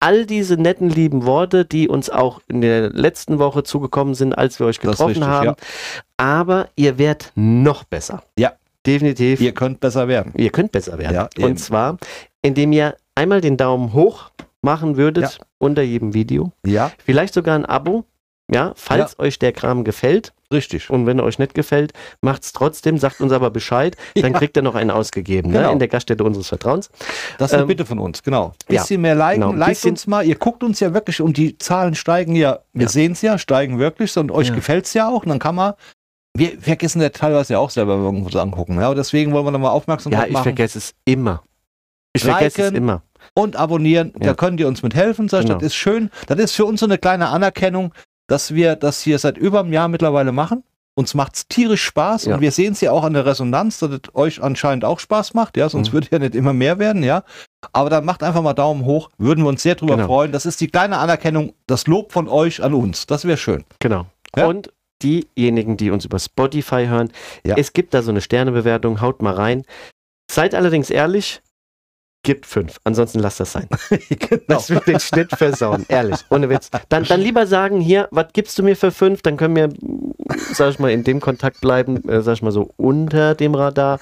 all 0.00 0.26
diese 0.26 0.56
netten, 0.56 0.88
lieben 0.88 1.24
Worte, 1.24 1.64
die 1.64 1.88
uns 1.88 2.10
auch 2.10 2.40
in 2.48 2.60
der 2.60 2.90
letzten 2.90 3.38
Woche 3.38 3.62
zugekommen 3.62 4.14
sind, 4.14 4.36
als 4.36 4.58
wir 4.58 4.66
euch 4.66 4.80
getroffen 4.80 5.06
richtig, 5.06 5.24
haben. 5.24 5.46
ja. 5.46 5.56
Aber 6.16 6.68
ihr 6.74 6.98
werdet 6.98 7.32
noch 7.34 7.84
besser. 7.84 8.22
Ja. 8.38 8.52
Definitiv. 8.86 9.40
Ihr 9.40 9.52
könnt 9.52 9.80
besser 9.80 10.08
werden. 10.08 10.32
Ihr 10.36 10.50
könnt 10.50 10.72
besser 10.72 10.98
werden. 10.98 11.14
Ja, 11.14 11.28
eben. 11.36 11.44
und 11.44 11.58
zwar, 11.58 11.98
indem 12.40 12.72
ihr 12.72 12.96
einmal 13.14 13.42
den 13.42 13.58
Daumen 13.58 13.92
hoch 13.92 14.30
machen 14.62 14.96
würdet 14.96 15.38
unter 15.58 15.82
jedem 15.82 16.14
Video. 16.14 16.52
Ja, 16.64 16.90
Vielleicht 17.04 17.34
sogar 17.34 17.56
ein 17.56 17.66
Abo. 17.66 18.04
Ja, 18.52 18.72
falls 18.76 19.18
euch 19.18 19.38
der 19.38 19.52
Kram 19.52 19.84
gefällt. 19.84 20.32
richtig. 20.52 20.90
Und 20.90 21.06
wenn 21.06 21.20
er 21.20 21.24
euch 21.24 21.38
nicht 21.38 21.54
gefällt, 21.54 21.92
macht's 22.22 22.52
trotzdem, 22.52 22.98
sagt 22.98 23.20
uns 23.20 23.30
aber 23.32 23.50
Bescheid. 23.50 23.96
Dann 24.16 24.32
Ja. 24.32 24.38
kriegt 24.38 24.56
ihr 24.56 24.62
noch 24.64 24.74
einen 24.74 24.90
ausgegeben, 24.90 25.52
ne? 25.52 25.58
Genau. 25.58 25.70
in 25.72 25.78
der 25.78 25.86
Gaststätte 25.86 26.24
unseres 26.24 26.48
Vertrauens. 26.48 26.90
Das 27.38 27.50
ist 27.50 27.54
eine 27.54 27.62
Ähm, 27.62 27.68
Bitte 27.68 27.86
von 27.86 28.00
uns, 28.00 28.20
genau. 28.24 28.52
ja, 28.68 28.82
Bisschen 28.82 29.00
mehr 29.02 29.14
liken, 29.14 29.42
genau, 29.42 29.52
liked 29.52 29.84
uns 29.84 30.08
mal. 30.08 30.26
Ihr 30.26 30.34
guckt 30.34 30.64
uns 30.64 30.80
ja 30.80 30.92
wirklich 30.92 31.20
und 31.20 31.36
die 31.36 31.56
Zahlen 31.58 31.94
steigen 31.94 32.34
ja, 32.34 32.58
wir 32.72 32.82
Ja. 32.82 32.88
sehen 32.88 33.12
es 33.12 33.22
ja, 33.22 33.38
steigen 33.38 33.78
wirklich 33.78 34.16
und 34.16 34.32
euch 34.32 34.48
Ja. 34.48 34.54
gefällt 34.56 34.86
es 34.86 34.94
ja 34.94 35.08
auch. 35.08 35.22
Und 35.22 35.28
dann 35.28 35.38
kann 35.38 35.54
man, 35.54 35.74
wir 36.36 36.60
vergessen 36.60 37.00
ja 37.00 37.10
teilweise 37.10 37.52
ja 37.52 37.60
auch 37.60 37.70
selber 37.70 37.94
irgendwo 37.94 38.28
so 38.30 38.40
angucken. 38.40 38.80
Ja, 38.80 38.88
und 38.88 38.96
deswegen 38.96 39.32
wollen 39.32 39.44
wir 39.44 39.52
nochmal 39.52 39.70
aufmerksam 39.70 40.10
Ja, 40.10 40.18
drauf 40.18 40.26
ich 40.26 40.32
machen. 40.32 40.42
vergesse 40.42 40.78
es 40.78 40.94
immer. 41.04 41.44
Ich 42.12 42.24
vergesse 42.24 42.62
es 42.62 42.70
Liken. 42.72 42.76
immer. 42.76 43.02
Und 43.34 43.54
abonnieren, 43.54 44.12
Ja. 44.18 44.26
da 44.28 44.34
könnt 44.34 44.58
ihr 44.58 44.66
uns 44.66 44.82
mit 44.82 44.96
helfen. 44.96 45.28
Sag 45.28 45.42
Genau. 45.42 45.54
Das 45.54 45.62
ist 45.62 45.74
schön. 45.76 46.10
Das 46.26 46.40
ist 46.40 46.56
für 46.56 46.64
uns 46.64 46.80
so 46.80 46.86
eine 46.86 46.98
kleine 46.98 47.28
Anerkennung, 47.28 47.92
dass 48.30 48.54
wir 48.54 48.76
das 48.76 49.00
hier 49.02 49.18
seit 49.18 49.36
über 49.36 49.60
einem 49.60 49.72
Jahr 49.72 49.88
mittlerweile 49.88 50.30
machen. 50.30 50.62
Uns 50.94 51.14
macht 51.14 51.34
es 51.36 51.48
tierisch 51.48 51.82
Spaß 51.84 52.26
Ja. 52.26 52.34
und 52.34 52.40
wir 52.40 52.52
sehen 52.52 52.72
es 52.72 52.80
ja 52.80 52.92
auch 52.92 53.04
an 53.04 53.14
der 53.14 53.24
Resonanz, 53.26 53.78
dass 53.78 53.90
es 53.90 54.00
euch 54.14 54.42
anscheinend 54.42 54.84
auch 54.84 55.00
Spaß 55.00 55.34
macht, 55.34 55.56
ja, 55.56 55.68
sonst 55.68 55.88
Mhm. 55.88 55.92
würde 55.94 56.08
ja 56.10 56.18
nicht 56.18 56.34
immer 56.34 56.52
mehr 56.52 56.78
werden, 56.78 57.02
ja. 57.02 57.22
Aber 57.72 57.90
dann 57.90 58.04
macht 58.04 58.22
einfach 58.22 58.42
mal 58.42 58.54
Daumen 58.54 58.84
hoch, 58.84 59.08
würden 59.18 59.44
wir 59.44 59.48
uns 59.48 59.62
sehr 59.62 59.74
drüber 59.76 59.96
Genau. 59.96 60.06
freuen. 60.06 60.32
Das 60.32 60.46
ist 60.46 60.60
die 60.60 60.68
kleine 60.68 60.98
Anerkennung, 60.98 61.54
das 61.66 61.86
Lob 61.86 62.12
von 62.12 62.28
euch 62.28 62.62
an 62.62 62.74
uns. 62.74 63.06
Das 63.06 63.24
wäre 63.24 63.36
schön. 63.38 63.64
Genau. 63.78 64.06
Ja. 64.36 64.46
Und 64.46 64.72
diejenigen, 65.02 65.76
die 65.76 65.90
uns 65.90 66.04
über 66.04 66.18
Spotify 66.18 66.86
hören, 66.86 67.10
Ja. 67.44 67.56
es 67.56 67.72
gibt 67.72 67.94
da 67.94 68.02
so 68.02 68.10
eine 68.10 68.20
Sternebewertung, 68.20 69.00
haut 69.00 69.22
mal 69.22 69.34
rein. 69.34 69.62
Seid 70.30 70.54
allerdings 70.54 70.90
ehrlich, 70.90 71.40
gibt 72.22 72.44
fünf. 72.46 72.78
Ansonsten 72.84 73.18
lasst 73.20 73.40
das 73.40 73.52
sein. 73.52 73.66
genau. 74.08 74.40
Das 74.48 74.70
wird 74.70 74.86
den 74.86 75.00
Schnitt 75.00 75.30
versauen, 75.32 75.86
ehrlich, 75.88 76.18
ohne 76.30 76.50
Witz. 76.50 76.70
Dann, 76.88 77.04
dann 77.04 77.20
lieber 77.20 77.46
sagen, 77.46 77.80
hier, 77.80 78.08
was 78.10 78.26
gibst 78.32 78.58
du 78.58 78.62
mir 78.62 78.76
für 78.76 78.90
fünf? 78.90 79.22
Dann 79.22 79.36
können 79.36 79.56
wir, 79.56 79.70
sag 80.52 80.70
ich 80.70 80.78
mal, 80.78 80.90
in 80.90 81.02
dem 81.04 81.20
Kontakt 81.20 81.60
bleiben, 81.60 82.06
äh, 82.08 82.20
sag 82.22 82.34
ich 82.34 82.42
mal 82.42 82.52
so, 82.52 82.70
unter 82.76 83.34
dem 83.34 83.54
Radar. 83.54 84.00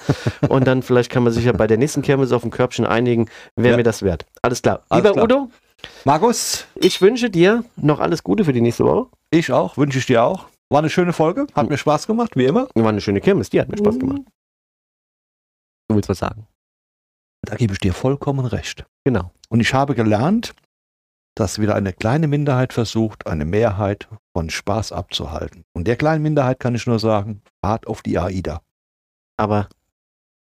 Und 0.49 0.67
dann 0.67 0.83
vielleicht 0.83 1.09
kann 1.11 1.23
man 1.23 1.31
sich 1.31 1.45
ja 1.45 1.53
bei 1.53 1.67
der 1.67 1.77
nächsten 1.77 2.01
Kirmes 2.01 2.31
auf 2.31 2.43
ein 2.43 2.51
Körbchen 2.51 2.85
einigen, 2.85 3.29
wer 3.55 3.71
Ja. 3.71 3.77
mir 3.77 3.83
das 3.83 4.03
wert. 4.03 4.25
Alles 4.41 4.61
klar. 4.61 4.83
Alles 4.89 5.03
Lieber 5.03 5.13
klar. 5.13 5.23
Udo, 5.25 5.49
Markus, 6.03 6.65
ich 6.75 7.01
wünsche 7.01 7.29
dir 7.29 7.63
noch 7.77 7.99
alles 8.01 8.23
Gute 8.23 8.43
für 8.43 8.53
die 8.53 8.61
nächste 8.61 8.83
Woche. 8.83 9.07
ich 9.31 9.51
auch, 9.51 9.77
wünsche 9.77 9.97
ich 9.99 10.05
dir 10.05 10.23
auch. 10.23 10.47
War 10.69 10.79
eine 10.79 10.89
schöne 10.89 11.13
Folge, 11.13 11.47
hat 11.55 11.69
mir 11.69 11.77
Spaß 11.77 12.05
gemacht, 12.05 12.31
wie 12.35 12.45
immer. 12.45 12.67
War 12.75 12.89
eine 12.89 13.01
schöne 13.01 13.21
Kirmes, 13.21 13.49
die 13.49 13.59
hat 13.61 13.69
mir 13.69 13.77
Spaß 13.77 13.97
gemacht. 13.97 14.21
Du 15.87 15.95
willst 15.95 16.09
was 16.09 16.19
sagen? 16.19 16.45
Da 17.41 17.55
gebe 17.55 17.73
ich 17.73 17.79
dir 17.79 17.93
vollkommen 17.93 18.45
recht. 18.45 18.85
Genau. 19.03 19.31
Und 19.49 19.59
ich 19.59 19.73
habe 19.73 19.95
gelernt, 19.95 20.53
dass 21.35 21.59
wieder 21.59 21.75
eine 21.75 21.93
kleine 21.93 22.27
Minderheit 22.27 22.73
versucht, 22.73 23.27
eine 23.27 23.45
Mehrheit 23.45 24.09
von 24.33 24.49
Spaß 24.49 24.91
abzuhalten. 24.91 25.63
Und 25.73 25.87
der 25.87 25.95
kleinen 25.95 26.21
Minderheit 26.21 26.59
kann 26.59 26.75
ich 26.75 26.85
nur 26.85 26.99
sagen, 26.99 27.41
fahrt 27.63 27.87
auf 27.87 28.01
die 28.01 28.19
AIDA. 28.19 28.61
Aber 29.37 29.69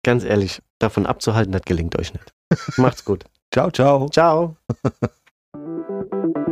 ganz 0.04 0.24
ehrlich, 0.24 0.62
davon 0.80 1.06
abzuhalten, 1.06 1.52
das 1.52 1.64
gelingt 1.64 1.98
euch 2.00 2.14
nicht. 2.14 2.34
Macht's 2.78 3.06
gut. 3.06 3.26
Ciao, 3.54 3.70
ciao. 3.70 4.10
Ciao. 4.10 4.58